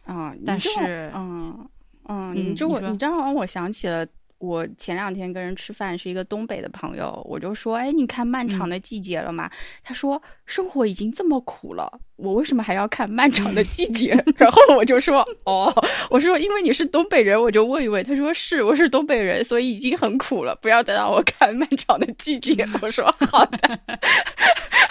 [0.05, 1.69] 啊，但是嗯
[2.07, 4.05] 嗯，嗯你这我你这让我想起了。
[4.37, 9.49] 我前两天跟人吃饭，是一个东北的朋友，我就说：“哎，你看《漫长的季节》了吗？”
[9.81, 14.13] 他说：“生活已经这么苦了，我为什么还要看《漫长的季节》？
[14.37, 15.73] ”然后我就说：“哦，
[16.09, 23.57] 我说因为你是东北人，我就问一问。”他说：“是，我是东北人，所以已经很苦了，不要再让我看《漫长的季节》。”我说：“好的。”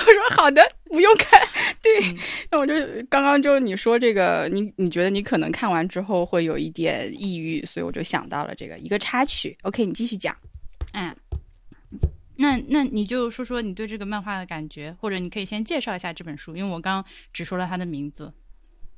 [0.06, 1.40] 我说：“好的，不用看。”
[1.80, 2.18] 对，嗯
[2.50, 2.74] 那我就
[3.08, 9.56] 刚刚就你说这个，你你觉得你可能看完之后会有一点抑郁，所以我就想到了这个一个插曲。
[9.62, 10.34] OK，你继续讲。
[10.92, 11.14] 嗯。
[12.36, 18.32] 那那你就说说你对这个漫画的感觉，或者你可以先介绍一下这本书，因为我刚刚只说了它的名字。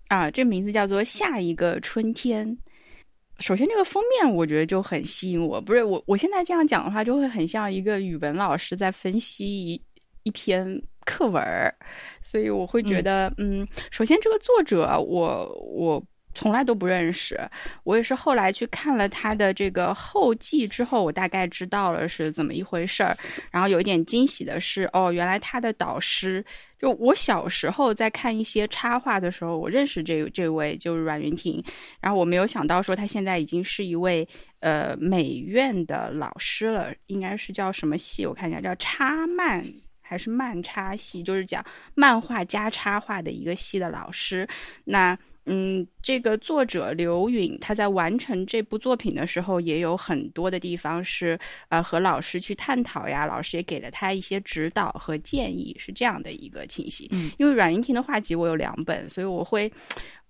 [0.09, 2.47] 啊，这名字叫做《下一个春天》。
[3.39, 5.61] 首先，这个封面我觉得就很吸引我。
[5.61, 9.83] 不是我，我现在这样讲的话，就会很像一个语文老师在分析一
[10.23, 11.75] 一篇课文儿，
[12.23, 16.03] 所以我会觉得，嗯首先这个作者我我
[16.37, 17.41] 从来都不认识，
[17.83, 23.17] 我也是后来去看了他的这个后记之后，我大概知道了是怎么一回事儿。
[23.51, 26.45] 然后有一点惊喜的是，哦，原来他的导师。
[26.79, 31.65] 就我小时候在看一些插画的时候，我认识这这位就是阮云婷，
[32.03, 34.29] 然后我没有想到说他现在已经是一位
[34.61, 38.27] 呃美院的老师了，应该是叫什么系？
[38.27, 39.65] 我看一下，叫插漫
[40.07, 44.47] 还是漫插系，就是讲漫画加插画的一个系的老师。
[44.85, 51.39] 那嗯，这个作者刘允他在完成这部作品的时候，也有很多的地方是
[51.69, 57.09] 呃和老师去探讨呀，老师也给了他一些指导和建议，是这样的一个情形。
[57.13, 59.73] 嗯，因为阮云婷的画集我有两本，所以我会。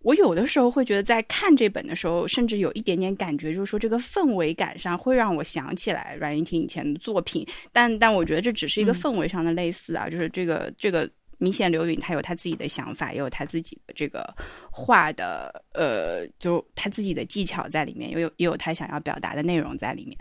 [0.07, 14.33] 我有的时候会觉得，在看这本的时候，甚至有一点点感觉，就是说这个氛围感上会让我想起来阮云婷以前的作品，但但我觉得这只是一个嗯氛围上的类似啊，就是这个这个明显刘允他有他自己的想法，也有他自己的这个
[14.71, 20.17] 画的呃，就他自己的技巧在里面，也有也有他想要表达的内容在里面。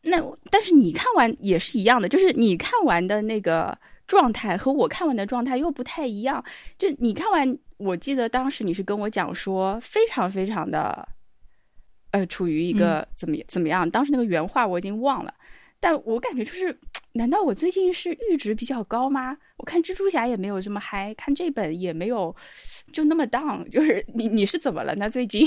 [0.00, 0.18] 那
[0.50, 6.44] 但是你看完也是一样的，就是你看完的那个状态和我看完的状态又不太一样。
[6.78, 11.08] 就你看完，我记得当时你是跟我讲说，非常非常的，
[12.10, 13.90] 呃，处于一个怎么、怎么样？
[13.90, 15.34] 当时那个原话我已经忘了，
[15.80, 16.78] 但我感觉就是，
[17.12, 19.36] 难道我最近是阈值比较高吗？
[19.56, 22.34] 我看蜘蛛侠也没有这么嗨，看这本也没有
[22.92, 23.68] 就那么 down。
[23.70, 24.94] 就是你你是怎么了？
[24.96, 25.46] 那最近？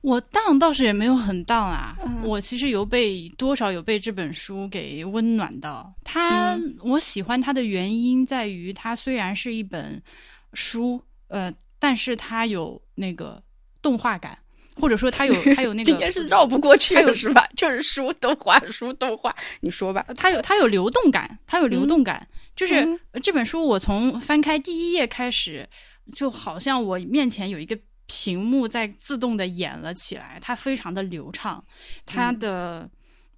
[0.00, 5.92] 我荡倒是也没有很荡啊，嗯我其实有被多少有被这本书给温暖到。
[6.04, 10.00] 它、嗯我喜欢它的原因在于，它虽然是一本
[10.54, 13.42] 书，呃，但是它有那个
[13.82, 14.38] 动画感，
[14.76, 17.46] 或者说它有它有那个 今天是绕不过去了是吧？
[17.56, 20.04] 就是书动画，书动画，你说吧。
[20.16, 25.68] 它有它有流动感，它有流动感，就是、嗯这本书我从翻开第一页开始，
[26.12, 27.76] 就好像我面前有一个
[28.08, 31.64] 屏幕在自动的演了起来，它非常的流畅，
[32.04, 32.90] 它的、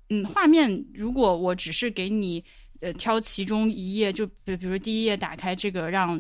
[0.09, 2.43] 嗯，画面如果我只是给你
[2.81, 6.19] 呃挑其中一页，就比比如第一页打开这个让，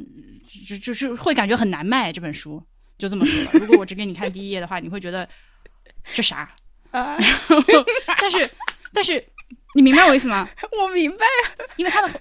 [0.69, 2.63] 就就是会感觉很难卖这本书，
[2.99, 3.51] 就这么说吧。
[3.55, 5.27] 如果我只给你看第一页的话，你会觉得
[6.13, 6.53] 这啥？
[6.91, 7.17] 啊，
[8.21, 8.51] 但是
[8.93, 9.25] 但是
[9.77, 10.49] 你明白我意思吗？
[10.83, 11.25] 我明白。
[11.77, 12.21] 因为它的，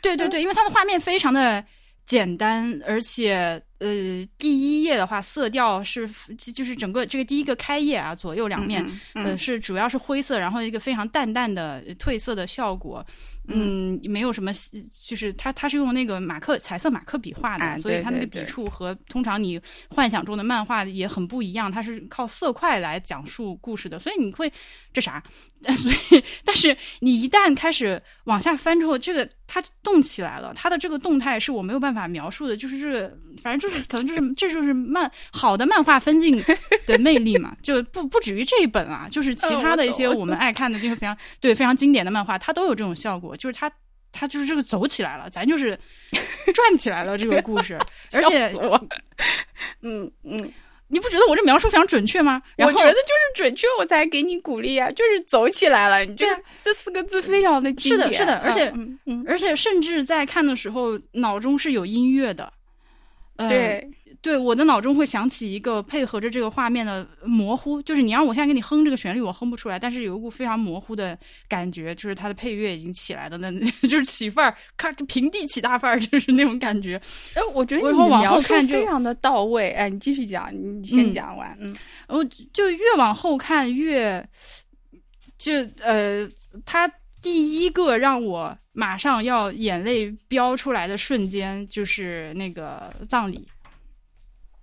[0.00, 1.62] 对对对，因为它的画面非常的
[2.06, 8.84] 简单，而且呃，第一页的话色调是就是整个这个第一个开页啊，左右两面
[9.14, 13.04] 嗯呃是主要是灰色，然后一个非常淡淡的褪色的效果。
[13.46, 14.50] 嗯，没有什么，
[15.06, 24.50] 就是它它是用那个马克彩色马克笔画的，啊所以它那个笔触和通常你幻想中的漫画也很不一样，它是靠色块来讲述故事的，所以你会
[24.94, 25.22] 这啥？
[25.76, 36.42] 所以但是你一旦开始往下翻之后，这个它动起来了，它的这个动态是我没有办法描述的，就是这个，反正就是可能就是 这就是漫好的漫画分镜
[36.86, 43.70] 的魅力嘛，就不不止于这一本啊，就是其他的一些嗯我们爱看的这个非常对非常经典的漫画，它都有这种效果，就是它。
[44.16, 45.76] 它就是这个走起来了，咱就是
[46.54, 47.74] 转起来了这个故事，
[48.14, 48.80] 而且我，
[49.82, 50.52] 嗯 嗯，
[50.94, 52.40] 你不觉得我这描述非常准确吗？
[52.54, 56.04] 然后我觉得就是准确，我才给你鼓励啊，就是走起来了。
[56.04, 62.52] 你这啊这四个字非常的经是的典是的而且嗯嗯，而且甚至在看的时候，脑中是有音乐的。
[63.36, 63.90] 呃、对，
[64.20, 73.50] 对，我的脑中会想起一个配合着这个画面的模糊，就是你让我现在给你哼这个旋律，我哼不出来，但是有一股非常模糊的感觉，就是它的配乐已经起来了，那
[73.88, 77.00] 就是起范儿，咔平地起大范儿，就是那种感觉。
[77.34, 79.70] 哎，我觉得你描述后看就非常的到位。
[79.70, 81.56] 哎，你继续讲，你先嗯讲完。
[81.60, 84.26] 嗯我就越往后看越，
[85.38, 86.28] 就呃，
[86.66, 86.90] 他
[87.22, 93.48] 第一个让我马上要眼泪飙出来的瞬间，就是那个葬礼。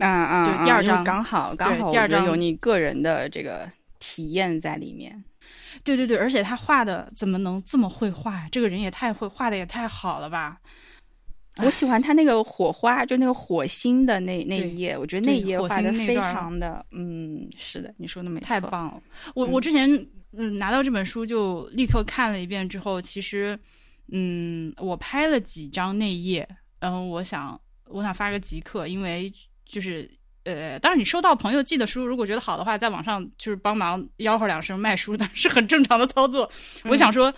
[0.02, 5.24] 啊啊，就第二章刚好刚好，第二章有你个人的这个体验在里面。
[5.84, 8.48] 对对对，而且他画的怎么能这么会画？
[8.52, 10.60] 这个人也太会画的也太好了吧！
[11.58, 19.02] 我喜欢他那个火花，就那个火星的那那一页，我觉得那一页画的非常的，嗯，是的，你说的没错，太棒了。
[19.34, 19.90] 我嗯我之前
[20.34, 23.58] 嗯拿到这本书就立刻看了一遍之后，其实
[24.10, 26.48] 嗯我拍了几张内页，
[26.80, 29.32] 嗯我想我想发个即刻，因为
[29.72, 30.08] 就是
[30.44, 36.52] 呃，当然你收到朋友寄的书，如果觉得好的话，在网上就是帮忙吆喝两声卖书，但是很正常的操作。
[36.84, 37.34] 我想说。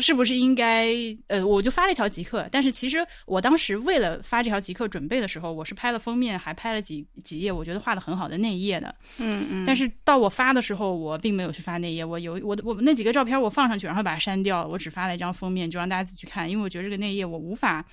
[0.00, 0.88] 是不是应该？
[1.28, 8.92] 呃，我就发了一条即刻，但是其实我当时为了发这条即刻准备的时候，我是拍了封面，还拍了几几页，我觉得画的很好的内页的。
[9.18, 17.84] 嗯嗯，但是到我发的时候，我并没有去发那页，我有我的我那几个照片我放上去，然后把它删掉了，我只发了一张封面，就让大家自己去看，因为我觉得这个内页我无法。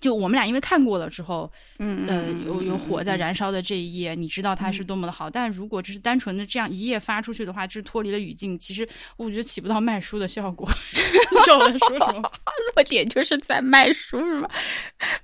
[0.00, 3.36] 就我们俩因为看过了之后，嗯呃，有有火在燃。
[3.36, 5.28] 烧的这一页，你知道它是多么的好。
[5.28, 8.88] 但如果只是单纯的这样一页发出去的话，就是脱离了语境，其实
[9.18, 10.66] 我觉得起不到卖书的效果。
[11.30, 12.30] 你知道我在说什么吗？
[12.74, 14.48] 落点就是在卖书是吗？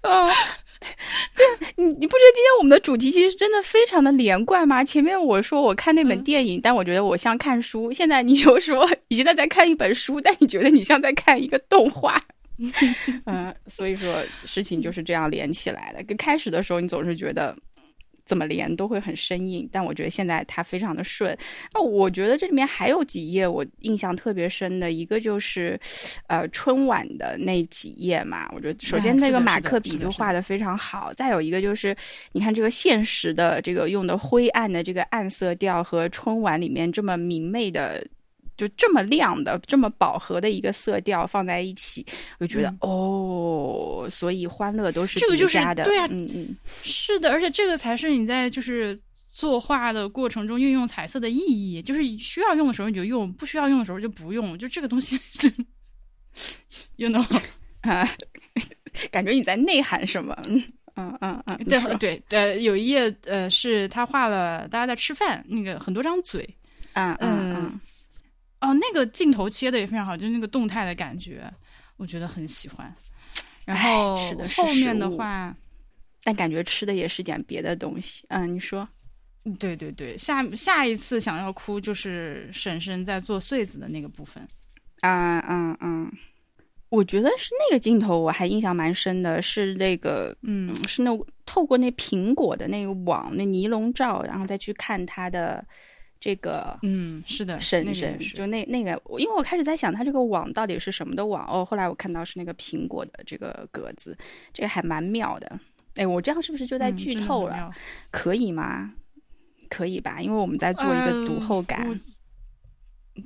[0.03, 0.29] 啊，
[1.35, 1.47] 对，
[1.77, 4.85] 你你不觉得今天我们的主题其实真的非常的连贯吗？
[4.85, 12.23] 前面我说我看那本嗯电影，但我觉得我像看书，现在你又说你现在在看一本书，但你觉得你像在看一个动画。
[13.27, 16.03] 嗯，所以说事情就是这样连起来的。
[16.05, 17.57] 跟开始的时候，你总是觉得
[18.25, 21.37] 怎么连都会很生硬，但我觉得现在它非常的顺。
[21.73, 25.79] 啊，我觉得这里面还有几页我印象特别深的，一个就是
[26.29, 28.49] 呃春晚的那几页嘛。
[28.55, 31.95] 我觉得首先哎那个马克笔就画的非常好，再有一个就是
[32.33, 38.07] 你看这个现实的这个用的灰暗的这个暗色调和春晚里面这么明媚的。
[38.57, 42.05] 就这么亮的、这么饱和的一个色调放在一起，
[42.39, 48.99] 我就觉得、嗯哦，所以欢乐都是这个就是的，对啊嗯嗯，是的，而且这个才是你在就是
[49.31, 54.59] 作画的过程中运用彩色的意义，就是需要用的时候你就用，不需要用的时候就不用。
[54.59, 55.19] 就这个东西，
[56.97, 57.41] you know，
[57.83, 58.09] 啊，
[59.11, 60.37] 感觉你在内涵什么？
[60.47, 60.63] 嗯
[60.95, 66.47] 嗯嗯嗯，对对对，有一页呃是他画了大家在吃饭，那个很多张嘴，
[66.93, 67.81] 嗯嗯嗯，
[68.63, 71.53] 哦，那个镜头切的也非常好，就是那个动态的感觉，
[71.97, 72.91] 我觉得很喜欢。
[73.65, 74.17] 然哎后
[74.57, 75.55] 后面的话，
[76.23, 78.25] 但感觉吃的也是点别的东西。
[78.29, 78.89] 嗯，你说，
[79.59, 84.47] 对对对，下下一次想要哭就是婶婶在做穗子的那个部分。
[85.01, 86.13] 啊嗯嗯，
[86.89, 91.11] 我觉得是那个镜头我还印象蛮深的，是那个嗯，是那
[91.45, 95.65] 透过那苹果的那个网那尼龙罩，然后再去看它的
[96.23, 104.17] 这个嗯，是的，那婶婶，个也是就那那个，因为我开始在想它这个网到底是什么的网哦，后来我看到是那个苹果的这个格子，
[104.53, 105.59] 这个还蛮妙的。
[105.97, 107.73] 哎，我这样是不是就在嗯剧透了？
[108.13, 108.93] 可以吗？
[109.69, 110.23] 可以吧？
[110.23, 111.89] 因为我们在做一个读呃后感。
[111.89, 111.97] 我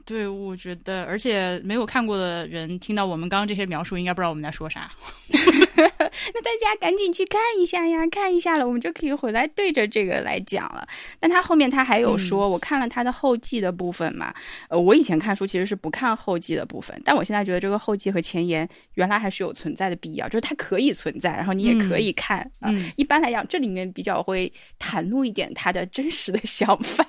[0.05, 4.91] 对，我觉得，而且没有看过的人听到我们刚刚这些描述，应该不知道我们在说啥。
[5.79, 10.87] 那大家赶紧去看一下呀，看一下了，我们就可以回来对着这个来讲了。
[11.21, 14.35] 但他后面他还有说，我看了他的后记的部分嘛，
[14.69, 22.75] 呃，我以前看书其实是不看后记的部分，但我现在觉得这个后记和前言原来还是有存在的必要，就是它可以存在，然后你也可以看啊。
[22.97, 27.07] 一般来讲，这里面比较会袒露一点他的真实的想法。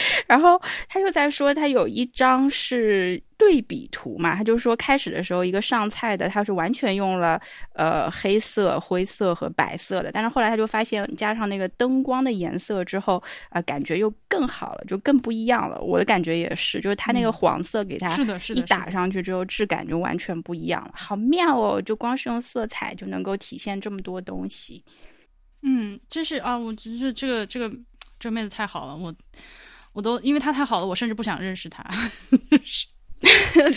[0.26, 7.40] 然后他又在说，他有一张是对比图嘛，他就说开始的时候一个上菜的，他是完全用了
[7.74, 15.80] 呃黑色、灰色和白色的，但是后来他就发现加上那个灯光的颜色之后，啊，感觉又更好了，就更不一样了。
[15.80, 21.80] 我的感觉也是，就是他那个黄色给他是的，是的，一打上去之后质感就完全不一样了，好妙哦！
[21.80, 24.84] 就光是用色彩就能够体现这么多东西。
[25.62, 27.72] 嗯，真是啊，我觉得这个这个
[28.18, 29.14] 这妹子太好了，我。
[29.98, 31.84] 我都因为他太好了，我甚至不想认识他。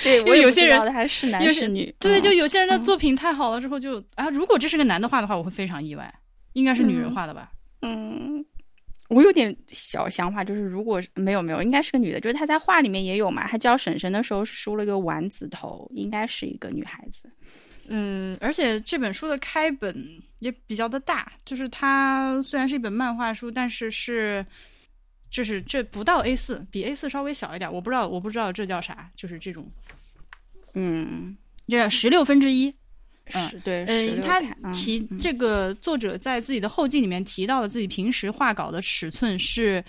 [0.04, 6.14] 对，我有些人他是男是女，对，就有些人的作品太好了之后，就啊，如果这是个男的画的话，我会非常意外。
[6.54, 7.52] 应该是女人画的吧？
[7.82, 8.46] 嗯，
[9.10, 12.20] 我有点小想法，就是如果没有没有，应该是个女的。
[12.20, 17.24] 就是她在画里面也有嘛，她教婶婶的时候是梳了个丸子头，应该是一个女孩子。
[17.88, 20.08] 嗯，而且这本书的开本
[20.38, 24.46] 也比较的大，就是它虽然是一本漫画书，但是是。
[25.32, 29.66] 就是这不到 A 四，比 A 四稍微小一点，我不知道，我不知道这叫啥，就是这种，
[30.74, 31.36] 嗯，
[31.70, 32.68] 这十六分之一，
[33.34, 34.42] 嗯，对，嗯，他
[34.74, 39.82] 提这个作者在自己的后记里面提到了自己平时画稿的尺寸是，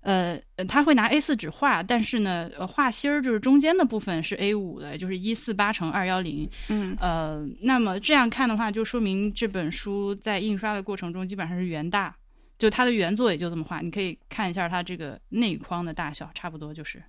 [0.00, 12.16] 呃，他会拿 A 四纸画，但是呢，画芯儿就是中间的部分是 A 五的，就是一四八乘二幺零，嗯，呃，那么这样看的话，就说明这本书在印刷的过程中基本上是原大。
[12.58, 17.00] 就它的原作也就这么画，你可以看一下它这个内框的大小，差不多就是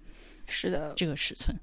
[0.47, 1.57] 是的这个尺寸。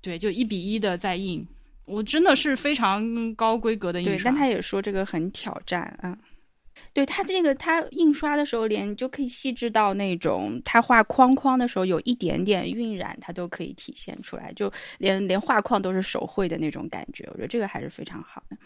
[0.00, 1.46] 对，就一比一的在印，
[1.84, 4.16] 我真的是非常高规格的印刷。
[4.16, 6.18] 对，但他也说这个很挑战啊。
[6.94, 17.28] 对他这个他印刷的时候，连就可以细致到那种他画框框的时候有一点点晕染，他都可以体现出来，就连连画框都是手绘的那种感觉。
[17.32, 18.56] 我觉得这个还是非常好的。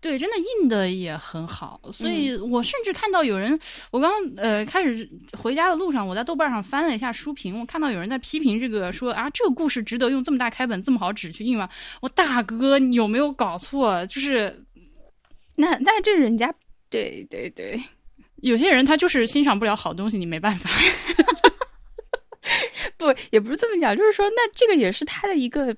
[0.00, 3.60] 对，真的印的也很好，所以我甚至看到有人，
[3.90, 5.06] 我刚呃开始
[5.36, 11.68] 回家的路上，我在豆瓣上翻了一下书评，我看到有人在批评这个，说啊，这个故事值得用这么大开本、这么好纸去印吗？
[12.00, 14.06] 我大哥，你有没有搞错？
[14.06, 14.64] 就是
[15.56, 16.50] 那那这人家，
[16.88, 17.78] 对对对，
[18.36, 20.70] 有些人他就是欣赏不了好东西，你没办法。
[22.96, 25.76] 不，也不是这么讲，就是说，那这个也是他的一个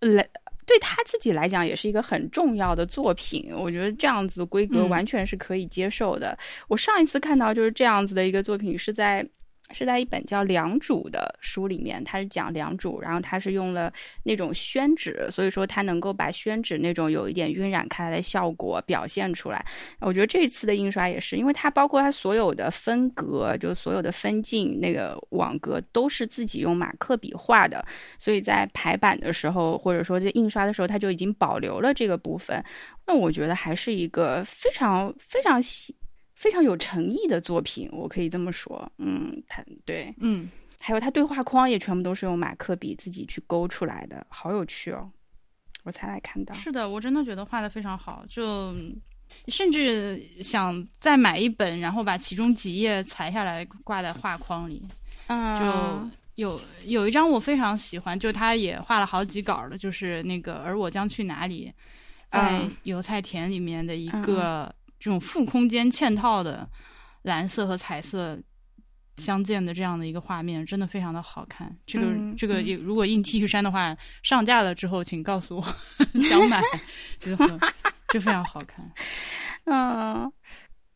[0.00, 0.26] 来。
[0.70, 3.50] 对他自己来讲，也是一个很重要的作品。
[3.52, 6.38] 我觉得这样子规格完全是可以接受的。
[6.68, 9.28] 我上一次看到就是这样子的一个作品，是在。
[9.72, 13.92] 是在一本叫《良渚》的书里面，它是讲良渚，然后它是用了
[14.24, 19.64] 那种宣纸，所以说它能够把宣纸那种有一点晕染开来的效果表现出来。
[20.00, 27.84] 我觉得这次的印刷也是，因为它包括它所有的分格，就所有的分镜那个网格都是自己用马克笔画的，
[28.18, 32.62] 所以在排版的时候或者说在印刷的时候，它就已经保留了这个部分。
[33.06, 35.94] 那我觉得还是一个非常非常细。
[36.40, 38.90] 非常有诚意的作品，我可以这么说。
[38.96, 40.48] 嗯，他对，嗯，
[40.80, 45.10] 还有他对话框也全部都是用马克笔自己去勾出来的，好有趣哦！
[45.84, 46.54] 我才来看到。
[46.54, 48.74] 是的，我真的觉得画的非常好，就
[49.48, 54.82] 甚至想再买一本，然后把其中几页裁下来挂在画框里。
[55.26, 61.70] 嗯，就有有一张我非常喜欢，就他也画了好几稿的，就是那个而我将去哪里，
[62.30, 64.74] 在油菜田里面的一个。
[65.00, 66.68] 这种负空间嵌套的
[67.22, 68.38] 蓝色和彩色
[69.16, 71.74] 相间的这样的一个画面，真的非常的好看。
[71.86, 72.06] 这个
[72.36, 75.62] 这个，如果印 T 恤衫的话，上架了之后，请告诉我
[76.20, 76.62] 想买，
[77.18, 77.34] 就
[78.12, 78.88] 就非常好看。
[79.64, 80.30] 嗯，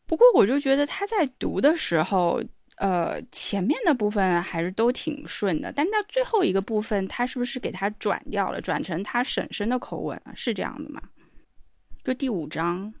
[0.05, 2.41] 不过我就觉得他在读的时候，
[2.77, 10.33] 呃，前面的部分还是都挺顺的，但是到最后一个部分，他是不是给他转掉了，转成他婶婶的口吻了？
[10.35, 11.01] 是这样的吗？
[12.03, 12.93] 就第五章。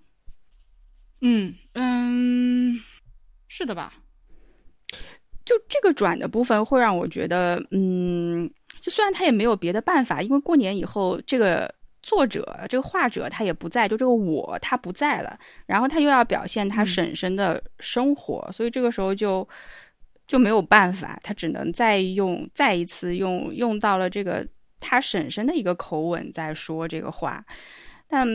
[1.21, 2.79] 嗯嗯，
[3.47, 3.93] 是的吧？
[5.45, 8.49] 就这个转的部分会让我觉得，嗯，
[8.81, 11.71] 就虽然他也没有别的办法，因为过年以后这个
[12.01, 19.47] 作者、这个画者他也不在，就这个我他不在了，然后他又要表现他婶婶的生活，所以这个时候就
[20.27, 24.45] 就没有办法，他只能再用再一次用用到了这个
[24.79, 27.45] 他婶婶的一个口吻在说这个话，
[28.07, 28.27] 但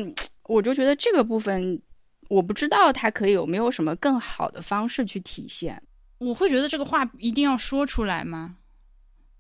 [0.45, 1.83] 我就觉得这个部分。
[2.31, 5.83] 我不知道他可以有没有什么更好的方式去体现。
[6.19, 8.57] 我会觉得这个话一定要说出来吗？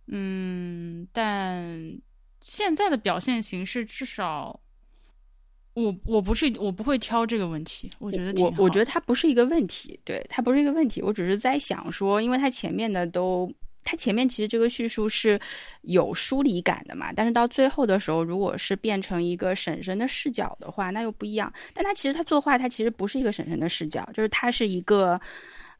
[0.08, 1.98] 嗯，但
[2.40, 4.60] 现在的表现形式至少。
[5.74, 11.00] 我我不是我不会挑这个问题，我觉得我我觉得得它不是一个问题，对，它不是一个问题。
[11.00, 13.50] 我只是在想说，因为它前面的都，
[13.82, 15.40] 它前面其实这个叙述是
[15.82, 21.52] 有疏离感的嘛，但是到最后的时候，如果是变成一个婶婶的视角的话，那又不一样。
[21.72, 25.20] 但他其实他作画，他其实不是一个婶婶的视角，就是他是一个，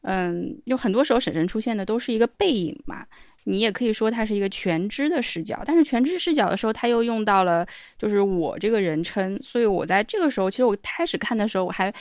[0.01, 3.05] 嗯，有很多时候婶婶出现的都是一个背影嘛。
[3.45, 7.65] 你也可以说它是一个全知的视角，但是全知视角的时候，他又用到了
[7.97, 11.91] 就是我这个人称，所以我在这个时候，其实我开始看的时候，我还。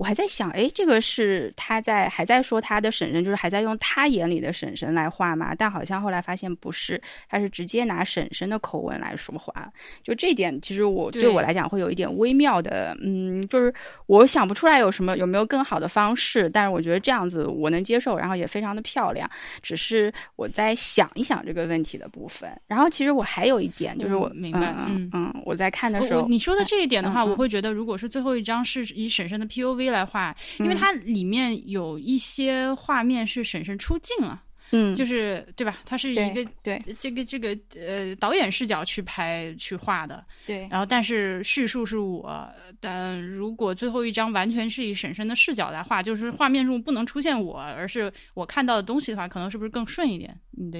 [0.00, 5.54] 我还在想，哎，这个是他在还在说他的婶婶，就是还在用他眼里的婶婶来画吗？
[5.54, 6.98] 但好像后来发现不是，
[7.28, 9.70] 他是直接拿婶婶的口吻来说话。
[10.02, 13.70] 就这点，其实我对我来讲会有一点微妙的，嗯，就是
[14.06, 19.30] 我想不出来有什么有没有更好的方式，但是我觉得这样子我能接受，然后也非常的漂亮。
[19.60, 22.50] 只是我在想一想这个问题的部分。
[22.66, 34.42] 然后其实我还有一点，就是我明白，嗯嗯，我在看的时候，你说的这一点的话，我会觉得，如果是最后一张是以婶婶的 P 来画，因为它里面有一些画面是婶婶出镜了，
[34.72, 35.78] 嗯，就是对吧？
[35.84, 40.68] 它是一个对这个这个呃导演视角去拍去画的，对。
[40.70, 42.48] 然后但是叙述是我，
[42.80, 50.40] 但如果最后一张完全是以婶婶的视角来画，就是画面中不能出现我，而是我看到的东西的话，可能是不是更顺一点？
[50.52, 50.78] 你的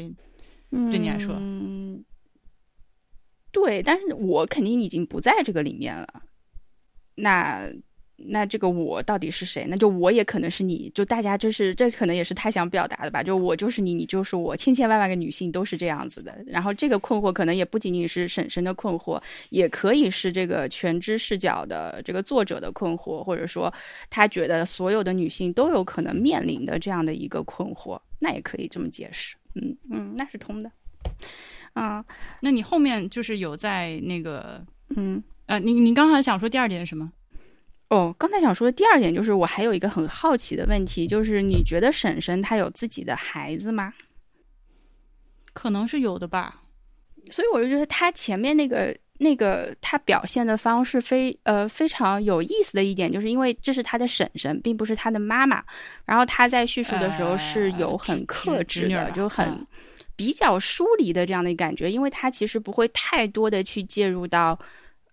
[0.70, 2.04] 对你来说，嗯，
[3.50, 3.82] 对。
[3.82, 6.22] 但是我肯定已经不在这个里面了，
[7.16, 7.68] 那。
[8.26, 9.66] 那这个我到底是谁？
[9.68, 13.22] 那就我也可能是你，就大家这是这可能也是他想表达的吧？
[13.22, 16.36] 就我就是你，你就是我，千千万万个女性都是这样子的。
[16.46, 19.20] 然后这个困惑可能也不仅仅是婶婶的困惑，
[19.50, 23.72] 也可以是这个全知视角的这个作者的困惑，或者说
[24.08, 29.36] 他觉得所有的女性都有可能面临的这样的一个困惑，那也可以这么解释。
[29.54, 30.70] 嗯嗯，那是通的。
[31.72, 32.04] 啊，
[32.40, 34.62] 那你后面就是有在那个
[34.96, 37.10] 嗯呃，你你刚才想说第二点是什么？
[37.90, 43.92] 哦，刚才想说的第二点就是，我还有一个很好奇的问题，就是你觉得婶婶她有自己的孩子吗？
[45.52, 46.60] 可能是有的吧。
[47.32, 55.60] 所以我就觉得她前面那个那个她表现的方式非呃非常有意思的一点，就是因为这是她的婶婶，并不是她的妈妈。
[56.04, 59.66] 然后她在叙述的时候是有很克制的，就很
[60.14, 64.56] 比较疏离的这样的感觉，因为她其实不会太多的去介入到。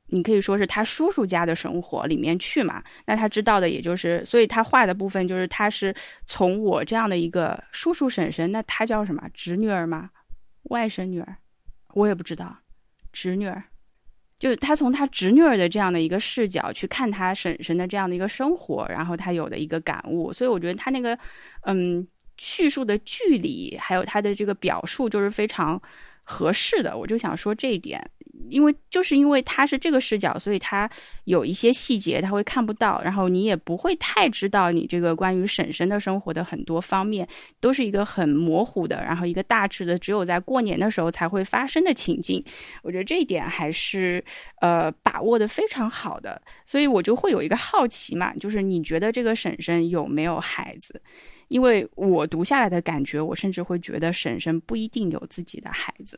[0.09, 2.81] 你可以说是他叔叔家的生活里面去嘛？
[3.05, 5.93] 那他知道的也就是，所以他画的部分就是他是
[6.25, 10.09] 从我这样的一个叔叔婶婶，那他叫什么侄女儿吗？
[10.63, 11.37] 外甥女儿？
[11.93, 12.57] 我也不知道，
[13.11, 13.63] 侄女儿，
[14.39, 20.31] 就他从他侄女儿的这样的一个视角去看他婶婶的这样的一个生活，然后他有的一个感悟。
[20.31, 21.17] 所以我觉得他那个
[21.63, 22.07] 嗯
[22.37, 25.81] 叙述的距离，还有他的这个表述，就是非常
[26.23, 26.95] 合适的。
[26.95, 28.09] 我就想说这一点。
[28.49, 30.89] 因为就是因为他是这个视角，所以他
[31.25, 37.27] 有一些细节他会看不到，然后你也不会太知道你这个关于婶婶的生活的很多方面，
[37.59, 42.43] 都是一个很模糊的，然后一个大致的，只有在过年的时候才会发生的情境。
[42.83, 44.23] 我觉得这一点还是
[44.61, 51.01] 呃把握的非常好的，所以我就会有一个好奇嘛，就是你觉得这个婶婶有没有孩子？
[51.49, 56.17] 因为我读下来的感觉，我甚至会觉得婶婶不一定有自己的孩子。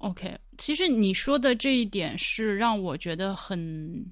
[0.00, 4.06] OK，其实你说的这一点是让我觉得很，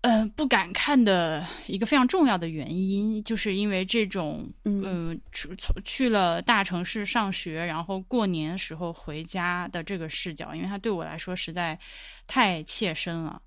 [0.00, 5.48] 呃，不敢看的一个非常重要的原因，就是因为这种，嗯，去
[5.84, 11.78] 去了大城市上学，然后过年时候回家的这个视角，因为它对我来说实在
[12.26, 13.40] 太切身了，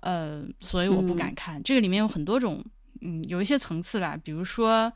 [0.00, 1.62] 呃，所以我不敢看。
[1.62, 2.64] 这个里面有很多种，
[3.02, 4.92] 嗯，有一些层次吧，比如说。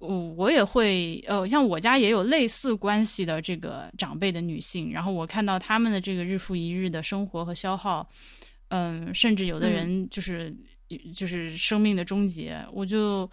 [0.00, 8.08] 我我也会，呃，像我家也有类似关系的这个长辈的女性，然后我看到他们的这个日复一日的生活和消耗，
[8.68, 10.56] 嗯，甚至有的人就是
[11.14, 13.30] 就是生命的终结，我就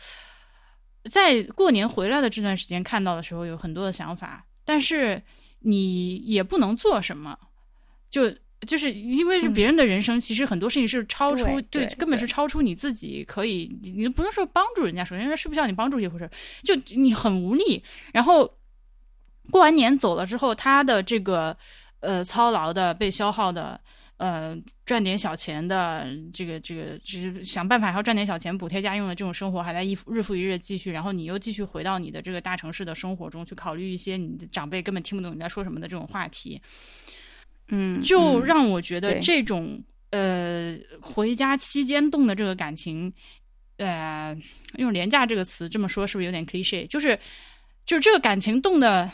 [1.10, 5.23] 在过年回来的这段时间看到的时候有很多的想法，但是
[5.60, 7.38] 你也不能做什么，
[8.10, 8.23] 就。
[8.65, 16.29] 就是因为是别人的人生，其实很多事情是超出对，根本是超出你自己可以，你不用说帮助人家，首先是不需要你帮助一回事，
[16.63, 17.84] 就你很无力。
[18.13, 18.51] 然后
[19.51, 21.55] 过完年走了之后，他的这个
[21.99, 23.79] 呃操劳的、被消耗的、
[24.17, 30.91] 呃赚点小钱的这个这个，就是想办法还要赚点小钱补贴家用的这种生活，还在一日复一日继续。
[30.91, 36.59] 然后你又继续回到你的这个大城市的生活中去考虑一些你的长辈根本听不懂你在说什么的这种话题。
[37.69, 43.11] 嗯，就让我觉得这种呃，回家期间动的这个感情，
[43.77, 44.35] 呃，
[44.77, 46.88] 用“廉价”这个词这么说是不是有点 cliche？
[46.88, 47.19] 就是，
[47.85, 49.11] 就是这个感情动的，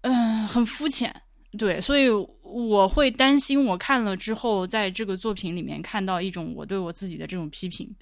[0.00, 1.14] 呃，很肤浅。
[1.56, 2.08] 对，所以
[2.42, 7.94] 我会担心，我看了之后，在这个作品里面看到一种我对我自己的这种批评，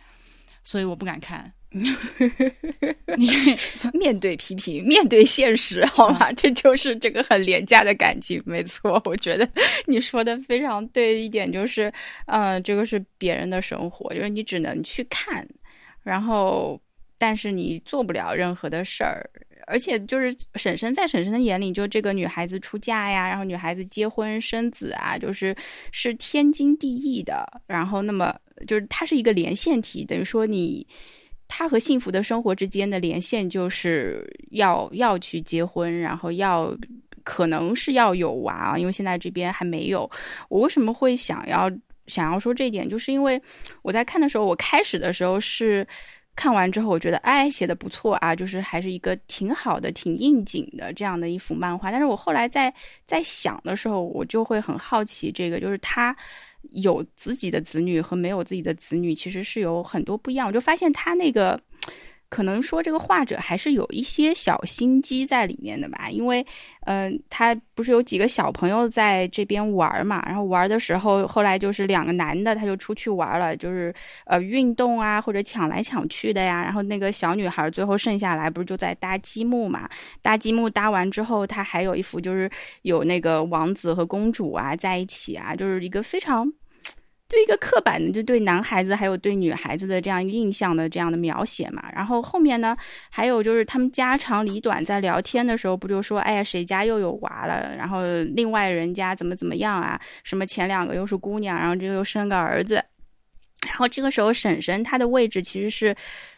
[0.65, 1.53] 所以我不敢看。
[3.17, 3.29] 你
[3.99, 6.33] 面对批评，面对现实，好吗？
[6.33, 9.01] 这就是这个很廉价的感情，没错。
[9.05, 9.49] 我觉得
[9.87, 11.93] 你说的非常对一点，就是，
[12.27, 15.47] 嗯，这个是别人的生活，就是你只能去看，
[16.03, 16.81] 然后，
[17.19, 19.29] 但是你做不了任何的事儿。
[19.69, 25.57] 而且就是婶婶在婶婶的眼里，就这个女孩子出嫁呀，然后女孩子结婚生子啊，就是
[25.91, 27.45] 是天经地义的。
[27.67, 28.33] 然后那么
[28.69, 30.87] 就是它是一个连线体，等于说你
[31.49, 36.77] 他和幸福的生活之间的连线，就是要要去结婚，然后要
[37.25, 40.11] 可能是要有娃，因为现在这边还没有。
[40.49, 41.71] 我为什么会想要
[42.07, 43.41] 想要说这一点，就是因为
[43.83, 45.87] 我在看的时候，我开始的时候是。
[46.39, 51.91] 看完之后，我觉得哎，写的不错啊，就是还是一个挺好的、挺应景的这样的一幅漫画。
[51.91, 52.71] 但是我后来在
[53.07, 56.15] 在想的时候，我就会很好奇，这个就是他
[56.73, 60.47] 有自己的子女和没有自己的子女，其实是有很多不一样。
[60.47, 61.61] 我就发现他那个。
[62.37, 66.45] 可能说这个画者还是有一些小心机在里面的吧，因为，
[66.85, 73.91] 嗯，他不是有几个小朋友在这边玩嘛，然后玩的时候，后来就是两个男的他就出去玩了，就是
[74.27, 79.89] 呃运动啊或者抢来抢去的呀，然后那个小女孩最后剩下来不是就在搭积木嘛，
[80.21, 82.51] 搭积木搭完之后，他还有一幅就是
[82.83, 86.53] 有那个王子和公主啊在一起啊，就是一个非常。
[87.29, 91.83] 对一个刻板的，就对男孩子还有对女孩子的这样一个印象的这样的描写嘛。
[91.93, 92.77] 然后后面呢，
[93.11, 97.75] 还有就是他们家长里短在聊天的时候，不就说，哎呀，谁家又有娃了？
[97.77, 98.03] 然后
[98.35, 100.01] 另外人家怎么怎么样啊？
[100.23, 102.75] 什么前两个又是姑娘，然后这个又生个儿子。
[103.67, 105.97] 然后这个时候，婶婶她的位置其实是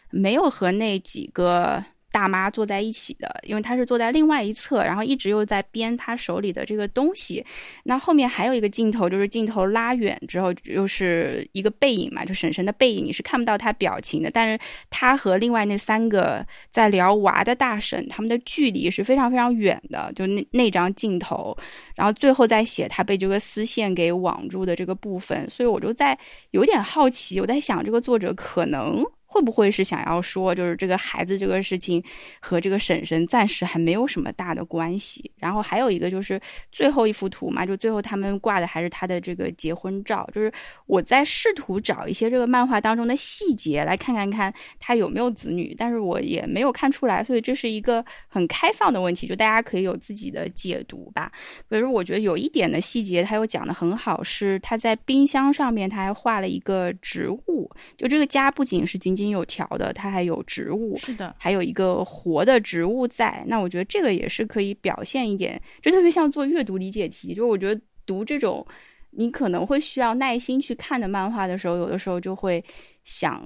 [0.09, 1.83] 没有和那几个。
[2.11, 7.45] 大妈坐在一起的，因为她是坐在另外一侧，然后一直又在编她手里的这个东西。
[7.83, 14.31] 那后面还有一个镜头，就是镜头拉远之后，又是一个背影嘛，就婶婶的背影，你是看不到她表情的。
[14.31, 14.59] 但是
[14.89, 21.55] 她和另外那三个在聊娃的大婶，他们的距离是非常非常远的，就那那张镜头。
[21.95, 26.17] 然后最后再写她被这个丝线给网住的这个部分，所以我就在
[26.51, 29.05] 有点好奇，我在想这个作者可能。
[29.31, 32.03] 会不会是想要说，就是这个孩子这个事情
[32.39, 35.31] 和这个婶婶暂时还没有什么大的关系？
[35.37, 36.41] 然后还有一个就是
[36.71, 40.27] 最后一幅图嘛，就最后他们挂的还是他的这个结婚照。
[40.33, 40.51] 就是
[40.87, 51.31] 我在试图找一些这个漫画当中的细节来看看看他有没有子女，但是我也没有看出来，所以这是一个很开放的问题，就大家可以有自己的解读吧。
[51.69, 59.29] 可是我觉得有一点的细节他又讲的很好，是他在冰箱上面他还画了一个植物，就这个家不仅是仅。
[59.29, 63.43] 井有条的，它还有植物，是的，还有一个活的植物在。
[63.47, 67.33] 那我觉得这个也是可以表现一点，就特别像做阅读理解题。
[67.33, 68.65] 就我觉得读这种
[69.09, 72.63] 你可能会需要耐心去看的漫画的时候，有的时候就会
[73.03, 73.45] 想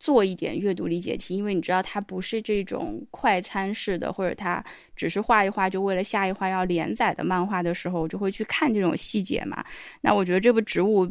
[0.00, 4.60] 做一点阅读理解题，因为你知道它不是这种快餐式的，或者它
[4.96, 9.64] 只是画一画就为了下一画要连载的漫画的时候，就会去看这种细节嘛。
[10.00, 11.08] 那我觉得这部植物。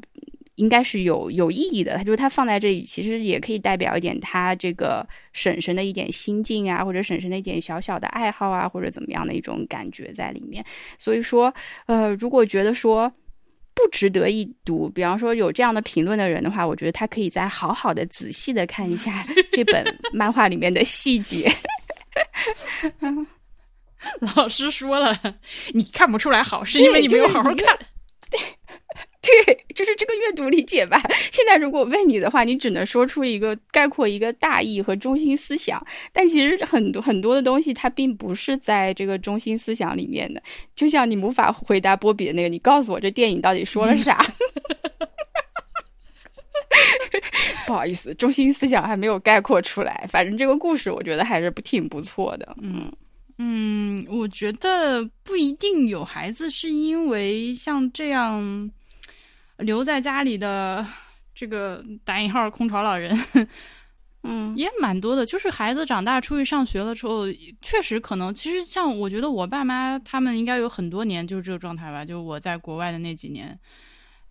[0.55, 10.63] 应该是有有意义的，他就是他放在这里，其实也可以代表一点他这个婶婶的一点心境啊，或者婶婶的一点小小的爱好啊，或者怎么样的一种感觉在里面。
[10.99, 11.53] 所以说，
[11.85, 13.11] 呃，如果觉得说
[13.73, 19.83] 不值得一读，比方说有这样的评论的人的话，我觉得他可以再好好的仔细的看一下 这本
[20.13, 21.49] 漫画里面的细节。
[24.35, 25.15] 老师说了，
[25.73, 27.77] 你看不出来好，是因为你没有好好看。
[28.31, 28.39] 对。
[29.21, 30.99] 对，就是这个阅读理解吧。
[31.31, 35.79] 现在如果问你的话，你只能说出一个概括一个大意和中心思想。
[36.11, 40.41] 但其实很多很多的东西，它并不是在这个中心思想里面的。
[40.75, 44.19] 就像你无法回答波比的那个，你告诉我这电影到底说了啥？
[47.67, 50.03] 不好意思，中心思想还没有概括出来。
[50.09, 52.57] 反正这个故事，我觉得还是不挺不错的。
[52.59, 52.91] 嗯
[53.43, 58.71] 嗯，我觉得不一定有孩子是因为像这样。
[59.57, 60.83] 留在家里的
[61.35, 63.15] 这个打引号空巢老人，
[64.23, 65.23] 嗯，也蛮多的。
[65.23, 67.25] 就是孩子长大出去上学了之后，
[67.61, 72.03] 确实可能，其实像我觉得我爸妈他们应该有很多年就是这个状态吧。
[72.03, 73.55] 就我在国外的那几年，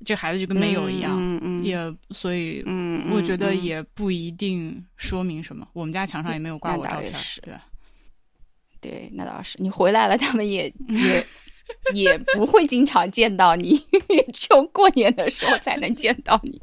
[0.05, 1.79] 这孩子就跟没有一样，嗯嗯，也
[2.11, 5.65] 所以，嗯，我觉得也不一定说明什么。
[5.73, 7.13] 我们家墙上也没有挂过照片，
[7.43, 7.55] 对
[8.81, 9.57] 对，那倒是。
[9.61, 11.25] 你回来了，他们也也。
[11.95, 16.61] 也不会经常见到你，也只有过年的时候才能见到你。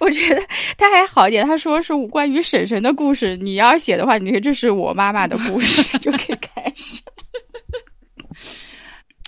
[0.00, 0.42] 我觉得
[0.78, 3.36] 他还好一点，他说是关于婶婶的故事。
[3.36, 7.02] 你要写的话，你说这是我妈妈的故事，就可以开始。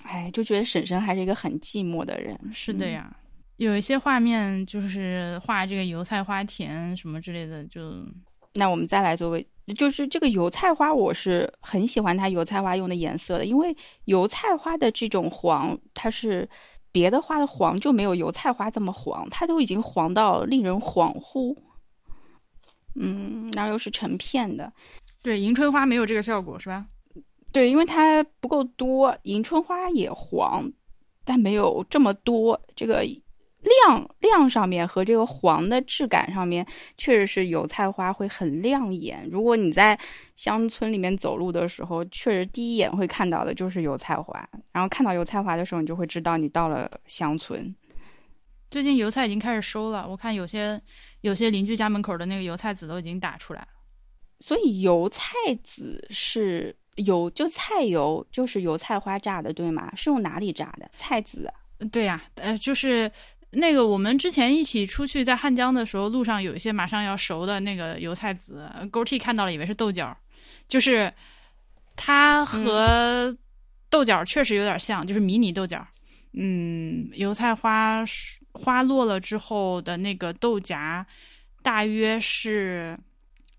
[0.04, 2.38] 哎哎，就觉得婶婶还是一个很寂寞的人。
[2.52, 3.14] 是的呀，
[3.58, 7.80] 有一些画面就是画这个油菜花田什么之类的，就
[8.54, 9.42] 那我们再来做个，
[9.74, 16.48] 就是这个油菜花，我是很喜欢它油菜花用的颜色的，因为油菜花的这种黄，它是
[16.92, 21.56] 别的花的黄就没有油菜花这么黄，它都已经黄到令人恍惚。
[22.94, 24.72] 嗯，然后又是成片的，
[25.22, 26.86] 对迎春花没有这个效果是吧？
[27.52, 30.70] 对，因为它不够多，迎春花也黄，
[31.24, 32.60] 但没有这么多。
[32.74, 33.04] 这个
[33.62, 36.66] 亮亮上面和这个黄的质感上面，
[36.96, 39.28] 确实是油菜花会很亮眼。
[39.30, 39.98] 如果你在
[40.34, 44.48] 乡村里面走路的时候，确实第一眼会看到的就是油菜花。
[44.72, 47.74] 然后看到油菜花的时候，你就会知道你到了乡村。
[48.70, 50.80] 最近油菜已经开始收了，我看有些
[51.22, 53.68] 有些邻居家门口的那个油菜籽都已经打出来了。
[54.38, 59.92] 所以油菜籽是油，就菜油就是油菜花榨的，对吗？
[59.94, 60.90] 是用哪里榨的？
[60.96, 61.52] 菜籽？
[61.90, 63.10] 对呀，呃，就是
[63.52, 70.16] 那个我们之前一起出去在汉江的时候，路上有一些马上要熟的那个油菜籽，勾 T 看到了以为是豆角，
[70.68, 71.12] 就是
[71.96, 73.36] 它和
[73.88, 75.84] 豆角确实有点像，就是迷你豆角。
[76.34, 78.04] 嗯，油菜花
[78.52, 81.04] 花落了之后的那个豆荚，
[81.60, 82.96] 大约是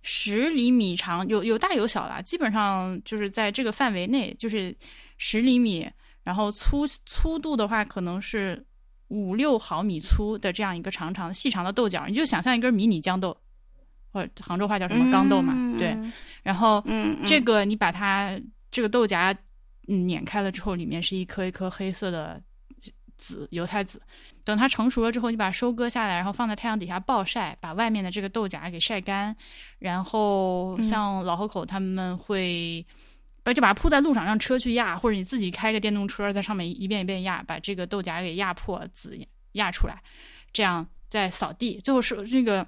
[0.03, 4.73] 十厘米长，有有大有小啦，基本上就是在这个范围内，就是
[5.17, 5.85] 十厘米，
[6.23, 8.65] 然后粗粗度的话可能是
[9.11, 13.35] 五六毫米粗的这样一个长长细长的豆角，你就想象一根迷你豇豆，
[14.11, 15.95] 或者杭州话叫什么钢豆嘛，对，
[16.41, 16.83] 然后
[17.25, 18.39] 这个你把它
[18.71, 19.35] 这个豆荚
[19.85, 22.41] 碾开了之后，里面是一颗一颗黑色的。
[23.21, 24.01] 籽油菜籽，
[24.43, 29.35] 等它成熟了之后，你把它收割下来，然后放在太阳底下暴晒，把外面的这个豆荚给晒干。
[29.77, 32.83] 然后像老河口他们会，
[33.43, 39.19] 把就把它铺在路上，让车去压，或者你自己开个电动车在上面一遍一遍压，把这个豆荚给压破，籽
[39.53, 40.01] 压出来，
[40.53, 42.67] 这样再扫地，最后是这个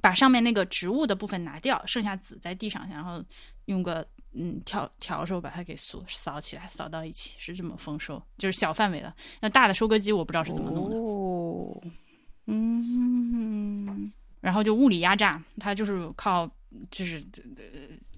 [0.00, 3.24] 把上面那个植物的部分拿掉，剩下籽在地上，然后
[3.66, 4.06] 用个。
[4.34, 9.12] 嗯，笤笤帚把它给扫扫起来，扫到一起是这么丰收，就是小范围的。
[9.40, 10.96] 那大的收割机我不知道是怎么弄的。
[10.96, 11.80] 哦，
[12.44, 16.50] 嗯，然后就物理压榨，他就是靠
[16.90, 17.24] 就是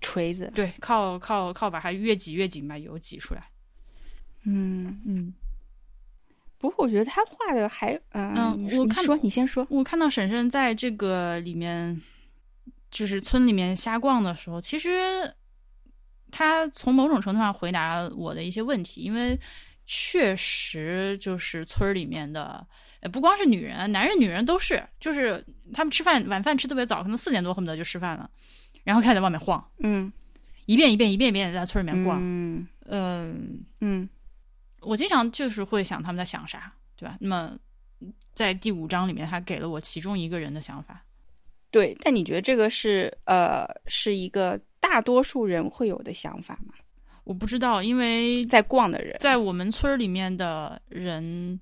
[0.01, 3.45] 锤子，对，靠靠靠把它越挤越紧，把油挤出来。
[4.45, 5.35] 嗯嗯。
[6.59, 12.01] 不过我觉得他画的还嗯，我看说你先说，我看到婶婶在这个里面，
[12.91, 15.35] 就是村里面瞎逛的时候，其实。
[16.33, 19.37] 他从某种程度上回答我的一些问题，因为
[19.85, 22.65] 确实就是村里面的，
[23.13, 28.31] 不光是女人，男人、女人都是，就是他们吃饭晚饭吃特别早，可能四点多恨不得就吃饭了，
[28.85, 30.13] 然后开始在外面晃，嗯，
[30.67, 34.09] 一遍一遍一遍一遍在村里面逛，嗯嗯嗯，
[34.81, 37.17] 我经常就是会想他们在想啥，对吧？
[37.21, 37.57] 那么
[38.35, 41.05] 在第五章里面，他给了我其中一个人的想法，
[41.71, 44.61] 对，但你觉得这个是呃是一个？
[44.83, 46.73] 大多数人会有的想法吗？
[47.25, 51.61] 我不知道，因为在逛的人，在我们村里面的人，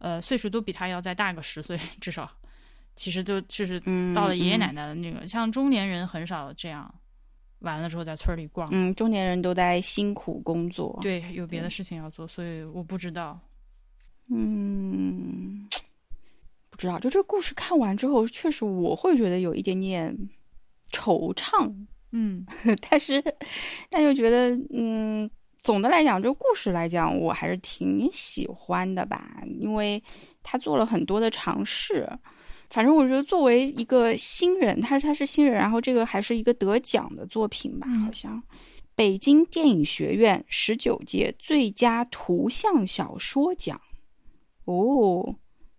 [0.00, 2.30] 呃，岁数都比他要再大个十岁， 至少，
[2.96, 3.80] 其实都就是
[4.14, 6.92] 到了爷爷奶奶的那个，像中年人很少这样，
[7.60, 8.68] 完了之后在村里逛。
[8.72, 13.38] 嗯，中年人都在辛苦工作，对，有别的事情要做，所以我不知道。
[14.30, 15.66] 嗯，
[16.70, 16.98] 不知道。
[16.98, 20.16] 就这故事看完之后，确实我会觉得有一点点
[20.92, 21.74] 惆怅。
[22.12, 22.44] 嗯，
[22.88, 23.22] 但是，
[23.88, 25.30] 但又觉得，嗯，
[25.62, 30.02] 总的来讲，这个故事来讲，我还是挺喜欢的吧，因为
[30.42, 32.08] 他做了很多的尝试。
[32.70, 38.42] 反正我觉得，作为一个新人，他他是新人，然后这个还是一个得奖的作品吧，好像
[38.94, 43.80] 北京电影学院十九届最佳图像小说奖。
[44.66, 45.34] 哦，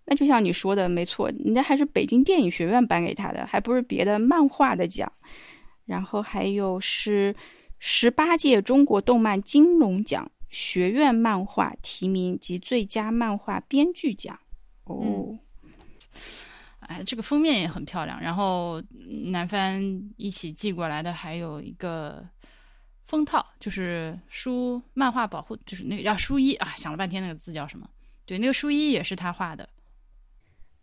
[0.06, 5.12] 那就像你说的，没错，人家还是北京电影学院颁给他的，还不是别的漫画的奖。
[5.86, 7.34] 然后还有是
[7.84, 14.40] 十八届中国动漫金龙奖学院漫画提名及最佳漫画编剧奖。
[14.84, 15.36] 哦，
[16.82, 18.22] 哎，这个封面也很漂亮。
[18.22, 18.80] 然后
[19.34, 19.82] 南帆
[20.16, 22.24] 一起寄过来的还有一个
[23.08, 26.74] 封套，就是书漫画保护，就是那个叫书衣啊。
[26.76, 27.90] 想了半天那个字叫什么？
[28.28, 29.68] 对，那个书衣也是他画的。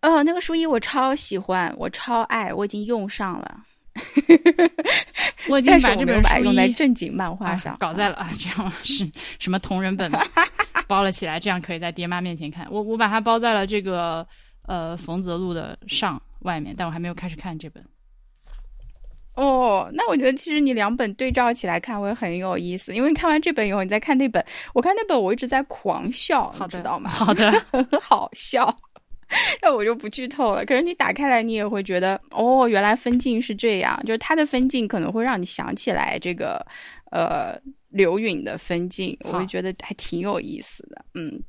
[0.02, 3.64] 哦，那个书衣我超喜欢，我超爱，我已经用上了。
[5.48, 9.08] 我已经把这本书用在正经漫画上，搞在了啊，这样是
[9.38, 10.10] 什么同人本
[10.86, 12.66] 包了起来，这样可以在爹妈面前看。
[12.70, 14.26] 我我把它包在了这个
[14.66, 17.84] 呃冯泽路的上外面，但我还没有开始看这本。
[19.34, 24.44] 哦，那我觉得其实你两本对照起来看会很有意思，因为你看完这本以后，你再看那本，
[24.74, 27.08] 我看那本我一直在狂笑，你知道吗？
[27.08, 28.74] 好的， 很好笑。
[29.62, 30.64] 那我就不剧透了。
[30.64, 36.64] 可是你打开来，你也会觉得，哦，原来分镜是这样，就是它的分镜可能会让你想起来这个
[37.10, 37.58] 呃
[37.90, 41.04] 刘允的分镜，我好会觉得还挺有意思的。
[41.14, 41.42] 嗯，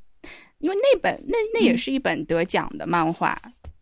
[0.60, 3.40] 因为那本那那也是一本得奖的漫画。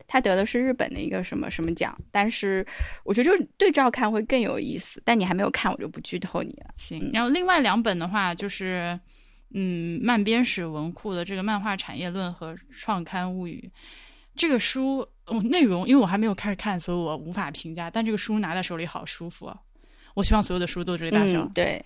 [0.10, 2.66] 他得的是日本的一个什么什么奖，但是
[3.04, 5.02] 我觉得就是对照看会更有意思。
[5.04, 6.68] 但你还没有看，我就不剧透你了。
[6.78, 7.10] 行。
[7.12, 8.98] 然后另外两本的话，就是
[9.54, 13.72] 嗯，漫编史文库的这个《漫画产业论》和《创刊物语》
[14.36, 17.90] 这个书，哦，内容因为我还没有开始看，所以我无法评价。
[17.90, 19.58] 但这个书拿在手里好舒服啊！
[20.14, 21.46] 我希望所有的书都这个大小。
[21.56, 21.84] 对，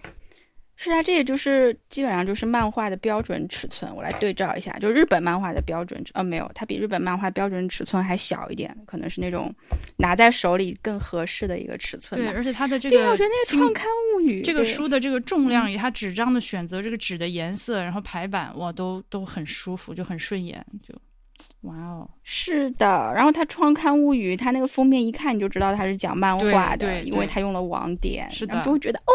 [0.84, 3.96] 是啊，这也就是基本上就是漫画的标准尺寸。
[3.96, 9.54] 我来对照一下，就日本漫画的标准，呃，没有，它比日本漫画标准尺寸还小一点，可能是那种
[9.98, 13.86] 拿在手里更合适的一个尺寸对，而且它的这个对我觉得那个《创刊
[14.16, 20.96] 物语》这个书的这个重量以它纸张的选择、这个纸的颜色，然后排版，哇，都都很舒服，就很顺眼，就
[21.62, 29.14] 哇哦，是的，然后它《创刊物语》，它那个封面一看你就知道它是讲漫画的，对对因为对它用了网点，是的就会觉得哦，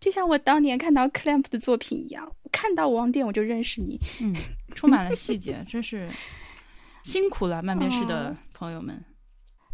[0.00, 4.00] 就像我当年看到 Clamp 的作品一样，看到网点我就认识你。
[4.20, 4.34] 嗯，
[4.74, 6.08] 充满了细节，真是
[7.04, 9.02] 辛苦了漫编室哦的朋友们。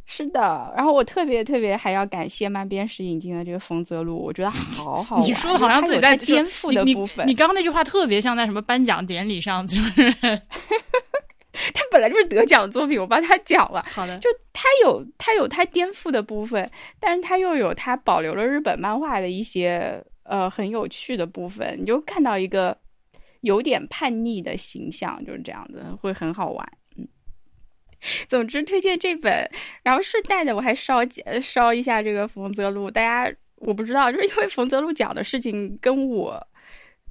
[0.08, 5.24] 是的，然后我特别特别还要感谢漫编室引进的这个冯泽路，我觉得好好玩。
[5.24, 10.14] 你说的好像自己在颠覆的部分，你刚刚那句话特别像在什么颁奖典礼上，就是
[11.74, 13.84] 他本来就是得奖作品，我帮他讲了。
[13.88, 16.70] 好的，就他有他有他颠覆的部分，
[17.00, 22.76] 但是他又有他保留了日本漫画的一些呃很有趣的部分，你就看到一个
[23.40, 26.66] 有点叛逆的形象，就是这样子，会很好玩。
[28.28, 29.50] 总之推荐这本，
[29.82, 30.98] 然后顺带的我还烧
[31.40, 36.46] 烧一下这个冯泽路，大家我不知道，就是因为冯泽路讲的事情跟我。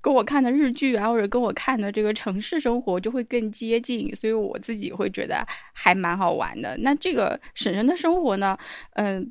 [0.01, 5.43] 跟我看的日剧啊，或者跟我看的这个城市生活就会更接近，所以我自己会觉得
[5.73, 6.77] 还蛮好玩的。
[6.81, 8.55] 那这个婶婶的生活呢，
[8.91, 9.27] 嗯，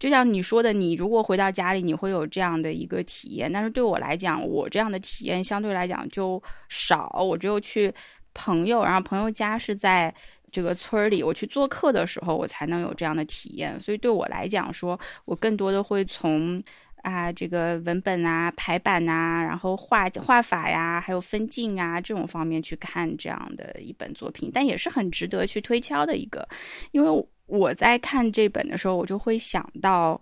[0.00, 3.52] 就像你说的，你如果回到家里，你会有这样的一个体验。
[3.52, 7.08] 但是对我来讲，我这样的体验相对来讲就少。
[7.22, 7.94] 我只有去
[8.34, 10.12] 朋友，然后朋友家是在
[10.50, 13.80] 这个村里，我去做客的时候，我才能有这样的体验。
[13.80, 16.60] 所以对我来讲说，我更多的会从。
[17.02, 26.46] 啊，这个文本啊、排版啊，然后画画法呀，还有分镜啊这种方面去看这样的一本作品，但也是很值得去推敲的一个。
[26.92, 30.20] 因为我在看这本的时候，我就会想到，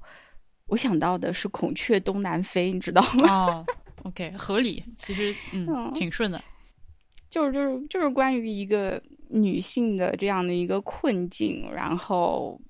[0.67, 3.29] 我想到的是《孔雀东南飞》，你知道吗？
[3.29, 3.67] 哦
[4.05, 6.43] ，OK，合理，其实嗯嗯挺顺的。
[7.29, 12.61] 就是就是就是关于一个女性的这样的一个困境，然后。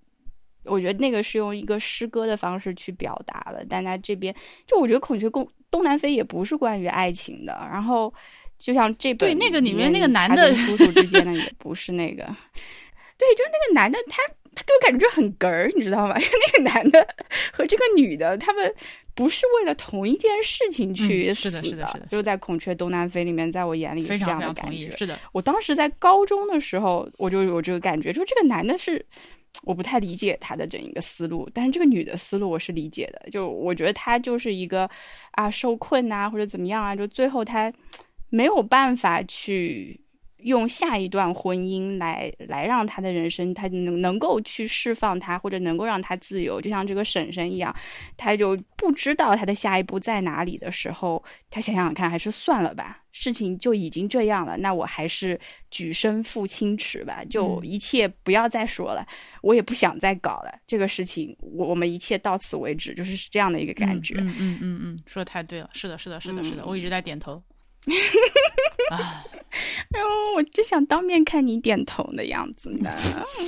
[0.64, 4.34] 我觉得那个是用一个诗歌的方式去表达了，但他这边
[4.66, 8.12] 就我觉得《孔雀东东南飞》也不是关于爱情的，然后
[8.58, 12.22] 就像这本对那个里面面那个男的叔叔之间呢也不是那个，
[13.16, 14.22] 对，就是那个男的他
[14.54, 16.14] 他给我感觉就很哏儿，你知道吗？
[16.20, 17.06] 因为那个男的
[17.52, 18.74] 和这个女的他们。
[19.14, 29.04] 不是为了同一件事情去嗯死是的是的是的就在《孔雀东南飞》里面，在我眼里是非这样的感觉。，是的，我当时在高中的时候，我就有这个感觉，就这个男的是
[29.64, 33.28] 我不太理解他的整一个思路，但是这个女的思路我是理解的。
[33.28, 34.88] 就我觉得他就是一个
[35.32, 37.72] 啊受困呐、或者怎么样啊，就最后他
[38.30, 39.98] 没有办法去
[40.38, 47.74] 用下一段婚姻来来让他的人生，他能能够去释放他，或者能够让他自由，就像这个婶婶一样，
[48.16, 55.38] 他就不知道他的下一步在哪里的时候，他想想看，还是算了吧，事情就已经这样了，那我还是
[55.70, 59.06] 举身赴清池吧，就嗯一切不要再说了，
[59.42, 64.14] 我也不想再搞了，这个事情，我我们一切到此为止，就是是这样的一个感觉。
[64.18, 67.42] 嗯嗯嗯嗯，说的太对了，是的，是的，是的，是的，嗯我一直在点头。
[68.90, 69.24] 啊，
[69.90, 72.90] 然后我只想当面看你点头的样子呢。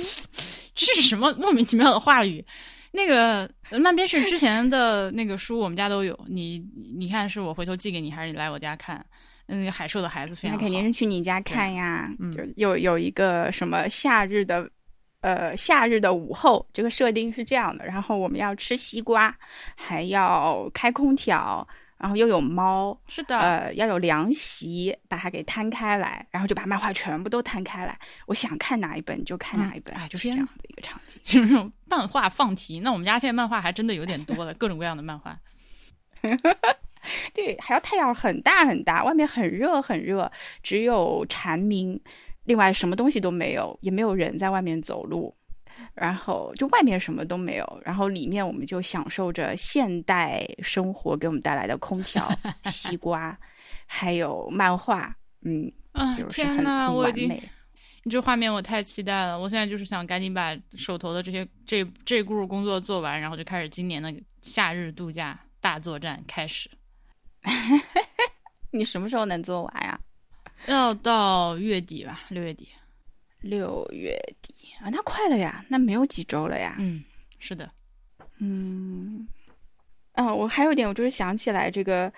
[0.73, 2.43] 这是什么莫名其妙的话语？
[2.91, 3.49] 那个
[3.79, 6.17] 漫边是之前的那个书，我们家都有。
[6.27, 6.63] 你
[6.97, 9.05] 你看，是我回头寄给你，还是你来我家看？
[9.47, 10.61] 那个海兽的孩子非常好。
[10.61, 14.69] 那肯定是去你家看呀，嗯就有有一个什么夏日的。
[15.21, 17.85] 呃，夏日的午后，这个设定是这样的。
[17.85, 19.31] 然后我们要吃西瓜，
[19.75, 21.67] 还要开空调，
[22.01, 27.97] 然后又有猫，是的，呃，要有凉席，把它给摊开来，然后就把漫画全部都摊开来。
[28.25, 31.21] 我想看哪一本就看哪一本，嗯哎就是这样的一个场景。
[31.23, 32.79] 就是那种漫画放题。
[32.79, 35.39] 那我们家现在漫画还真的有点多了，各种各样的漫画。
[37.33, 40.31] 对，还要太阳很大很大，外面很热很热，
[40.63, 42.01] 只有蝉鸣，
[42.45, 45.35] 另外什么东西都没有，也没有人在外面走路。
[45.93, 52.29] 然后就外面什么都没有，然后里面我们就享受着现代生活给我们带来的空调、
[52.65, 53.37] 西瓜，
[53.85, 57.41] 还有漫画，嗯，啊就是天呐，我已经。
[58.03, 66.67] 你这画面我太期待了，我现在就是想赶紧把手头的这些这这股工作做完，然后就开始今年的夏日度假大作战开始。
[68.73, 69.99] 你什么时候能做完呀？
[70.65, 72.69] 要到月底吧，六月底。
[73.41, 76.75] 六月底啊，那快了呀，那没有几周了呀。
[76.79, 77.03] 嗯，
[77.39, 77.69] 是的，
[78.39, 79.27] 嗯，
[80.13, 82.11] 嗯，我还有一点，我就是想起来这个，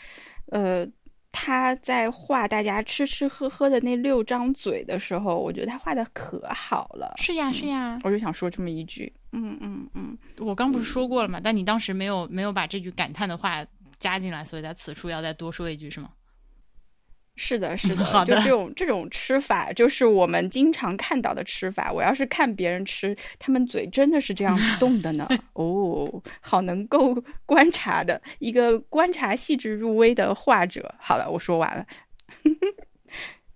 [0.47, 0.87] 呃，
[1.31, 7.99] 他在画大家吃吃喝喝的那六张嘴的时候，我觉得他画的可好了，是呀，是呀。
[8.03, 11.39] 我就想说这么一句，嗯嗯嗯，我刚不是说过了吗？
[11.43, 13.65] 但你当时没有没有把这句感叹的话
[13.97, 16.09] 加进来，所以在此处要再多说一句，是吗？
[17.35, 21.91] 是的，是的， 好的就这种这种吃法，就是我们经常看到的吃法。
[21.91, 25.27] 我要是看别人吃，他们嘴真的是这样子动的呢。
[25.53, 27.15] 哦，好能够
[27.45, 30.93] 观察的一个观察细致入微的画者。
[30.99, 31.85] 好了，我说完了。